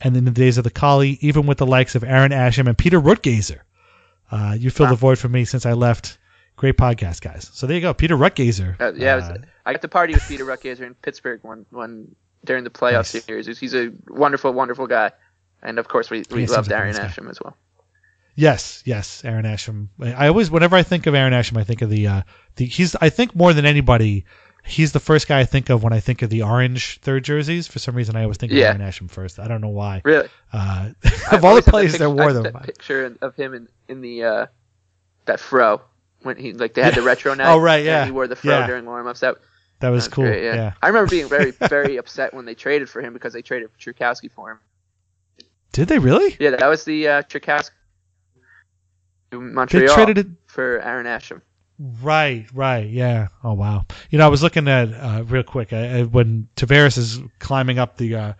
And 0.00 0.16
in 0.16 0.24
the 0.24 0.30
days 0.30 0.56
of 0.56 0.64
the 0.64 0.70
collie, 0.70 1.18
even 1.20 1.46
with 1.46 1.58
the 1.58 1.66
likes 1.66 1.94
of 1.94 2.04
Arron 2.04 2.32
Asham 2.32 2.68
and 2.68 2.78
Peter 2.78 2.98
Rutgazer, 3.00 3.58
uh, 4.30 4.56
you 4.58 4.70
filled 4.70 4.88
Wow. 4.88 4.94
the 4.94 4.98
void 5.00 5.18
for 5.18 5.28
me 5.28 5.44
since 5.44 5.66
I 5.66 5.72
left. 5.74 6.16
Great 6.60 6.76
podcast, 6.76 7.22
guys. 7.22 7.48
So 7.54 7.66
there 7.66 7.74
you 7.74 7.80
go. 7.80 7.94
Peter 7.94 8.18
Rutgazer. 8.18 8.78
Uh, 8.78 8.92
yeah, 8.94 9.14
was- 9.16 9.24
Uh, 9.24 9.38
I 9.64 9.72
got 9.72 9.80
to 9.80 9.88
party 9.88 10.12
with 10.12 10.22
Peter 10.28 10.44
Ruckazer 10.44 10.82
in 10.82 10.92
Pittsburgh 10.92 11.42
one 11.42 11.64
one 11.70 12.14
during 12.44 12.64
the 12.64 12.70
playoff 12.70 13.14
Nice. 13.14 13.24
series. 13.24 13.58
He's 13.58 13.74
a 13.74 13.90
wonderful, 14.08 14.52
wonderful 14.52 14.86
guy, 14.86 15.10
and 15.62 15.78
of 15.78 15.88
course 15.88 16.10
we 16.10 16.18
we 16.30 16.40
seems 16.40 16.50
loved 16.50 16.70
Arron 16.70 16.94
nice. 16.94 17.16
Asham 17.16 17.30
as 17.30 17.40
well. 17.40 17.56
Yes, 18.34 18.82
yes, 18.84 19.24
Arron 19.24 19.46
Asham. 19.46 19.88
I 20.02 20.28
always, 20.28 20.50
whenever 20.50 20.76
I 20.76 20.82
think 20.82 21.06
of 21.06 21.14
Arron 21.14 21.32
Asham, 21.32 21.56
I 21.58 21.64
think 21.64 21.80
of 21.80 21.88
the, 21.88 22.06
uh, 22.06 22.22
the 22.56 22.66
he's. 22.66 22.94
I 23.00 23.08
think 23.08 23.34
more 23.34 23.54
than 23.54 23.64
anybody, 23.64 24.26
he's 24.62 24.92
the 24.92 25.00
first 25.00 25.28
guy 25.28 25.40
I 25.40 25.44
think 25.46 25.70
of 25.70 25.82
when 25.82 25.94
I 25.94 26.00
think 26.00 26.20
of 26.20 26.28
the 26.28 26.42
orange 26.42 27.00
third 27.00 27.24
jerseys. 27.24 27.68
For 27.68 27.78
some 27.78 27.94
reason, 27.94 28.16
I 28.16 28.22
always 28.24 28.36
think 28.36 28.52
Yeah. 28.52 28.70
of 28.72 28.76
Arron 28.80 28.90
Asham 28.92 29.10
first. 29.10 29.38
I 29.38 29.48
don't 29.48 29.62
know 29.62 29.68
why. 29.68 30.02
Really, 30.04 30.28
Uh, 30.52 30.90
of 31.32 31.42
all 31.42 31.54
the 31.54 31.62
players 31.62 31.92
that 31.92 31.98
picture- 32.00 32.10
wore 32.10 32.32
them, 32.34 32.42
that 32.44 32.62
picture 32.64 33.16
of 33.22 33.34
him 33.36 33.54
in 33.54 33.68
in 33.88 34.00
the 34.02 34.24
uh, 34.24 34.46
that 35.24 35.40
fro 35.40 35.80
when 36.22 36.36
he 36.36 36.52
like 36.52 36.74
they 36.74 36.82
had 36.82 36.94
the 36.94 37.02
retro 37.02 37.34
night. 37.34 37.50
Oh, 37.52 37.58
right, 37.58 37.84
yeah. 37.84 38.00
And 38.00 38.06
he 38.06 38.12
wore 38.12 38.26
the 38.28 38.36
fro 38.36 38.60
Yeah. 38.60 38.66
during 38.66 38.84
warm 38.84 39.06
ups. 39.06 39.20
That 39.20 39.36
that 39.80 39.88
was 39.90 40.04
that's 40.04 40.14
cool. 40.14 40.24
great, 40.24 40.44
yeah. 40.44 40.74
I 40.82 40.88
remember 40.88 41.10
being 41.10 41.28
very 41.28 41.50
very 41.68 41.96
upset 41.96 42.34
when 42.34 42.44
they 42.44 42.54
traded 42.54 42.88
for 42.88 43.00
him 43.00 43.12
because 43.12 43.32
they 43.32 43.42
traded 43.42 43.70
Czerkawski 43.78 44.30
for 44.30 44.50
him. 44.52 44.58
Did 45.72 45.88
they 45.88 45.98
really? 45.98 46.36
Yeah, 46.40 46.50
that 46.50 46.66
was 46.66 46.84
the 46.84 47.08
uh, 47.08 47.22
Czerkawski 47.22 47.70
to 49.30 49.66
They 49.68 49.86
traded 49.86 50.18
it. 50.18 50.26
for 50.46 50.80
Arron 50.80 51.06
Asham. 51.06 51.40
Right, 51.78 52.46
right, 52.52 52.88
yeah. 52.90 53.28
Oh 53.42 53.54
wow. 53.54 53.86
You 54.10 54.18
know, 54.18 54.26
I 54.26 54.28
was 54.28 54.42
looking 54.42 54.68
at 54.68 54.92
uh, 54.92 55.24
real 55.26 55.42
quick 55.42 55.72
I, 55.72 56.00
I, 56.00 56.02
when 56.02 56.48
Tavares 56.56 56.98
is 56.98 57.20
climbing 57.38 57.78
up 57.78 57.96
the 57.96 58.14
uh, 58.16 58.32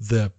the 0.00 0.32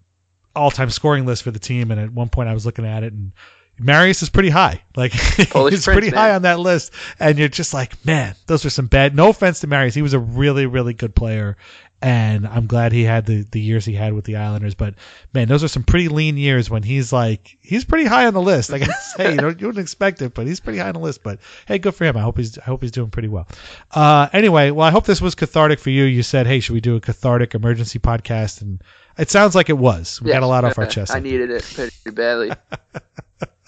all-time 0.55 0.89
scoring 0.89 1.25
list 1.25 1.43
for 1.43 1.51
the 1.51 1.59
team, 1.59 1.91
and 1.91 1.99
at 1.99 2.11
one 2.11 2.29
point 2.29 2.47
I 2.47 2.53
was 2.53 2.65
looking 2.65 2.85
at 2.85 3.03
it, 3.03 3.11
and 3.11 3.33
Marius 3.79 4.23
is 4.23 4.29
pretty 4.29 4.49
high. 4.49 4.83
Like 4.95 5.11
he's 5.37 5.47
Prince, 5.47 5.85
pretty 5.85 6.11
man. 6.11 6.17
high 6.17 6.35
on 6.35 6.41
that 6.43 6.59
list, 6.59 6.91
and 7.19 7.37
you're 7.37 7.47
just 7.47 7.73
like, 7.73 8.03
man, 8.05 8.35
those 8.47 8.63
were 8.63 8.69
some 8.69 8.87
bad. 8.87 9.15
No 9.15 9.29
offense 9.29 9.59
to 9.61 9.67
Marius, 9.67 9.95
he 9.95 10.01
was 10.01 10.13
a 10.13 10.19
really, 10.19 10.65
really 10.65 10.93
good 10.93 11.13
player, 11.15 11.57
and 12.01 12.47
I'm 12.47 12.67
glad 12.67 12.91
he 12.91 13.03
had 13.03 13.25
the 13.25 13.43
the 13.43 13.59
years 13.59 13.85
he 13.85 13.93
had 13.93 14.13
with 14.13 14.25
the 14.25 14.35
Islanders. 14.37 14.75
But 14.75 14.95
man, 15.33 15.47
those 15.47 15.63
are 15.63 15.67
some 15.67 15.83
pretty 15.83 16.07
lean 16.07 16.37
years 16.37 16.69
when 16.69 16.83
he's 16.83 17.11
like 17.11 17.57
he's 17.61 17.85
pretty 17.85 18.05
high 18.05 18.25
on 18.25 18.33
the 18.33 18.41
list. 18.41 18.71
I 18.71 18.79
gotta 18.79 18.93
say, 19.15 19.31
you 19.31 19.37
know, 19.37 19.49
you 19.49 19.67
wouldn't 19.67 19.79
expect 19.79 20.21
it, 20.21 20.33
but 20.33 20.47
he's 20.47 20.59
pretty 20.59 20.79
high 20.79 20.87
on 20.87 20.93
the 20.93 20.99
list. 20.99 21.23
But 21.23 21.39
hey, 21.67 21.77
good 21.79 21.95
for 21.95 22.05
him. 22.05 22.17
I 22.17 22.21
hope 22.21 22.37
he's 22.37 22.57
I 22.57 22.63
hope 22.63 22.81
he's 22.81 22.91
doing 22.91 23.09
pretty 23.09 23.27
well. 23.29 23.47
Uh, 23.91 24.29
anyway, 24.33 24.71
well, 24.71 24.87
I 24.87 24.91
hope 24.91 25.05
this 25.05 25.21
was 25.21 25.35
cathartic 25.35 25.79
for 25.79 25.89
you. 25.89 26.03
You 26.03 26.23
said, 26.23 26.47
hey, 26.47 26.59
should 26.59 26.73
we 26.73 26.81
do 26.81 26.95
a 26.95 27.01
cathartic 27.01 27.55
emergency 27.55 27.99
podcast? 27.99 28.61
And 28.61 28.81
it 29.17 29.29
sounds 29.31 29.55
like 29.55 29.69
it 29.69 29.77
was. 29.77 30.21
We 30.21 30.31
got 30.31 30.43
a 30.43 30.47
lot 30.47 30.65
off 30.65 30.77
our 30.77 30.85
chest. 30.85 31.13
I 31.13 31.19
needed 31.19 31.49
it 31.49 31.63
pretty 31.73 32.11
badly. 32.11 32.51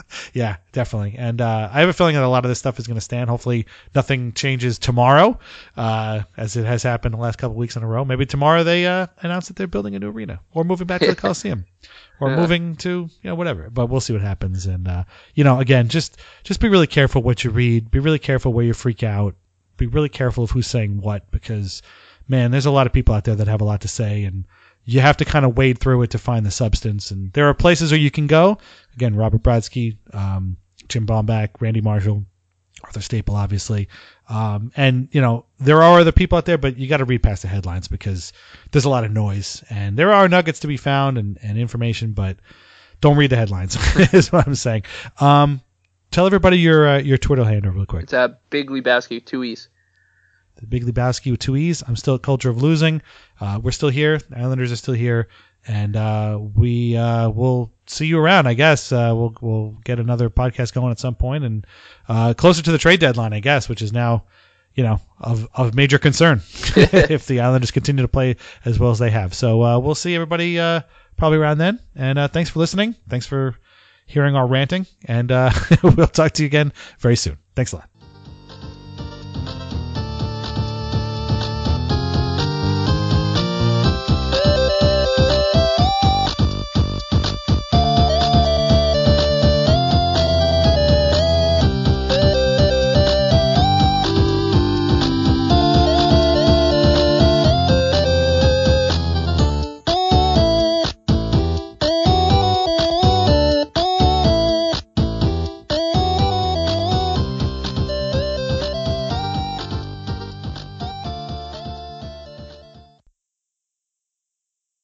Yeah, 0.34 0.57
definitely. 0.72 1.16
And 1.18 1.41
uh, 1.41 1.70
I 1.72 1.80
have 1.82 1.89
a 1.89 1.93
feeling 1.93 2.16
that 2.16 2.24
a 2.24 2.28
lot 2.28 2.45
of 2.45 2.49
this 2.49 2.60
stuff 2.60 2.80
is 2.80 2.88
going 2.88 2.95
to 2.95 3.01
stand. 3.01 3.30
Hopefully, 3.30 3.66
nothing 3.95 4.34
changes 4.34 4.80
tomorrow, 4.80 5.38
uh, 5.78 6.22
as 6.38 6.55
it 6.55 6.66
has 6.66 6.84
happened 6.84 7.14
the 7.14 7.20
last 7.20 7.38
couple 7.38 7.55
weeks 7.57 7.76
in 7.76 7.84
a 7.84 7.88
row. 7.88 8.03
Maybe 8.05 8.26
tomorrow 8.26 8.64
they 8.64 8.86
uh, 8.86 9.07
announce 9.22 9.47
that 9.47 9.55
they're 9.55 9.68
building 9.68 9.95
a 9.95 9.99
new 9.99 10.10
arena 10.10 10.39
or 10.53 10.64
moving 10.64 10.88
back 10.88 11.01
to 11.01 11.07
the 11.07 11.16
Coliseum 11.22 11.66
or 12.20 12.30
Yeah. 12.30 12.36
moving 12.38 12.76
to 12.78 12.89
you 13.22 13.30
know 13.30 13.36
whatever. 13.36 13.70
But 13.70 13.88
we'll 13.88 14.01
see 14.01 14.14
what 14.14 14.22
happens. 14.22 14.66
And 14.66 14.88
uh, 14.88 15.03
you 15.36 15.43
know, 15.43 15.60
again, 15.60 15.88
just 15.89 16.18
just 16.43 16.60
be 16.60 16.70
really 16.70 16.88
careful 16.88 17.22
what 17.22 17.43
you 17.43 17.51
read. 17.51 17.91
Be 17.91 17.99
really 17.99 18.20
careful 18.20 18.53
where 18.53 18.66
you 18.66 18.74
freak 18.74 19.03
out. 19.03 19.36
Be 19.78 19.88
really 19.88 20.10
careful 20.10 20.43
of 20.43 20.51
who's 20.51 20.68
saying 20.68 21.01
what 21.01 21.30
because 21.32 21.82
man, 22.28 22.51
there's 22.51 22.66
a 22.68 22.72
lot 22.72 22.86
of 22.88 22.93
people 22.93 23.16
out 23.16 23.24
there 23.24 23.36
that 23.36 23.47
have 23.47 23.62
a 23.62 23.66
lot 23.66 23.82
to 23.82 23.88
say 23.88 24.24
and 24.24 24.45
you 24.89 25.01
have 25.01 25.17
to 25.17 25.25
kind 25.25 25.45
of 25.45 25.55
wade 25.55 25.77
through 25.77 26.01
it 26.01 26.11
to 26.11 26.17
find 26.17 26.45
the 26.45 26.51
substance. 26.51 27.11
And 27.11 27.31
there 27.33 27.47
are 27.47 27.53
places 27.53 27.91
where 27.91 27.99
you 27.99 28.09
can 28.09 28.27
go. 28.27 28.57
Again, 28.95 29.15
Robert 29.15 29.43
Brodsky, 29.43 29.97
um, 30.13 30.57
Jim 30.87 31.05
Baumbach, 31.05 31.49
Randi 31.59 31.81
Marshall, 31.81 32.25
Arthur 32.83 33.01
Staple, 33.01 33.35
obviously. 33.35 33.87
Um, 34.29 34.71
and, 34.75 35.07
you 35.11 35.21
know, 35.21 35.45
there 35.59 35.83
are 35.83 35.99
other 35.99 36.11
people 36.11 36.37
out 36.37 36.45
there, 36.45 36.57
but 36.57 36.77
you 36.77 36.87
got 36.87 36.97
to 36.97 37.05
read 37.05 37.21
past 37.21 37.43
the 37.43 37.47
headlines 37.47 37.87
because 37.87 38.33
there's 38.71 38.85
a 38.85 38.89
lot 38.89 39.03
of 39.03 39.11
noise. 39.11 39.63
And 39.69 39.95
there 39.95 40.11
are 40.11 40.27
nuggets 40.27 40.61
to 40.61 40.67
be 40.67 40.77
found 40.77 41.17
and, 41.17 41.37
and 41.41 41.57
information, 41.57 42.13
but 42.13 42.37
don't 43.01 43.17
read 43.17 43.29
the 43.29 43.37
headlines, 43.37 43.77
is 44.13 44.31
what 44.31 44.47
I'm 44.47 44.55
saying. 44.55 44.83
Um, 45.19 45.61
tell 46.11 46.25
everybody 46.25 46.57
your 46.57 46.87
uh, 46.87 46.97
your 46.97 47.17
Twitter 47.17 47.43
handle 47.43 47.71
real 47.71 47.85
quick. 47.85 48.03
It's 48.03 48.13
a 48.13 48.37
Big 48.49 48.69
Lebowski, 48.69 49.23
two 49.23 49.43
E's. 49.43 49.69
The 50.60 50.68
Big 50.68 50.86
Lebowski 50.86 51.32
with 51.32 51.39
two 51.39 51.55
E's. 51.55 51.84
I'm 51.88 51.95
still 51.95 52.16
at 52.16 52.22
Culture 52.22 52.49
of 52.49 52.62
Losing. 52.62 53.01
Uh, 53.39 53.60
we're 53.62 53.72
still 53.72 53.89
here. 53.89 54.18
The 54.18 54.38
Islanders 54.38 54.72
are 54.72 54.76
still 54.76 54.93
here, 54.93 55.30
and 55.68 55.95
uh, 55.95 56.39
we 56.55 56.97
uh, 56.97 57.30
will 57.30 57.72
see 57.88 58.07
you 58.07 58.20
around. 58.20 58.47
I 58.47 58.53
guess 58.53 58.91
uh, 58.91 59.14
we'll 59.16 59.36
we'll 59.41 59.78
get 59.84 59.99
another 59.99 60.30
podcast 60.30 60.74
going 60.74 60.91
at 60.91 60.99
some 60.99 61.16
point, 61.16 61.43
and 61.43 61.66
uh, 62.07 62.34
closer 62.34 62.62
to 62.62 62.72
the 62.72 62.78
trade 62.78 62.99
deadline, 62.99 63.34
I 63.34 63.39
guess, 63.39 63.70
which 63.70 63.82
is 63.82 63.93
now, 63.93 64.26
you 64.74 64.84
know, 64.84 64.99
of 65.20 65.47
of 65.53 65.74
major 65.76 65.97
concern 65.97 66.41
if 66.76 67.28
the 67.28 67.39
Islanders 67.39 67.72
continue 67.72 68.01
to 68.01 68.07
play 68.07 68.36
as 68.66 68.80
well 68.80 68.91
as 68.91 68.99
they 68.99 69.12
have. 69.12 69.34
So 69.34 69.64
uh, 69.64 69.80
we'll 69.80 69.95
see 69.95 70.16
everybody 70.16 70.60
uh, 70.60 70.82
probably 71.18 71.38
around 71.38 71.60
then. 71.60 71.80
And 71.95 72.20
uh, 72.20 72.28
thanks 72.28 72.49
for 72.49 72.60
listening. 72.60 72.95
Thanks 73.07 73.26
for 73.26 73.55
hearing 74.05 74.36
our 74.36 74.47
ranting, 74.47 74.88
and 75.05 75.32
uh, 75.32 75.51
we'll 75.84 76.07
talk 76.07 76.34
to 76.34 76.43
you 76.43 76.47
again 76.47 76.74
very 76.99 77.16
soon. 77.16 77.38
Thanks 77.55 77.72
a 77.72 77.78
lot. 77.78 77.98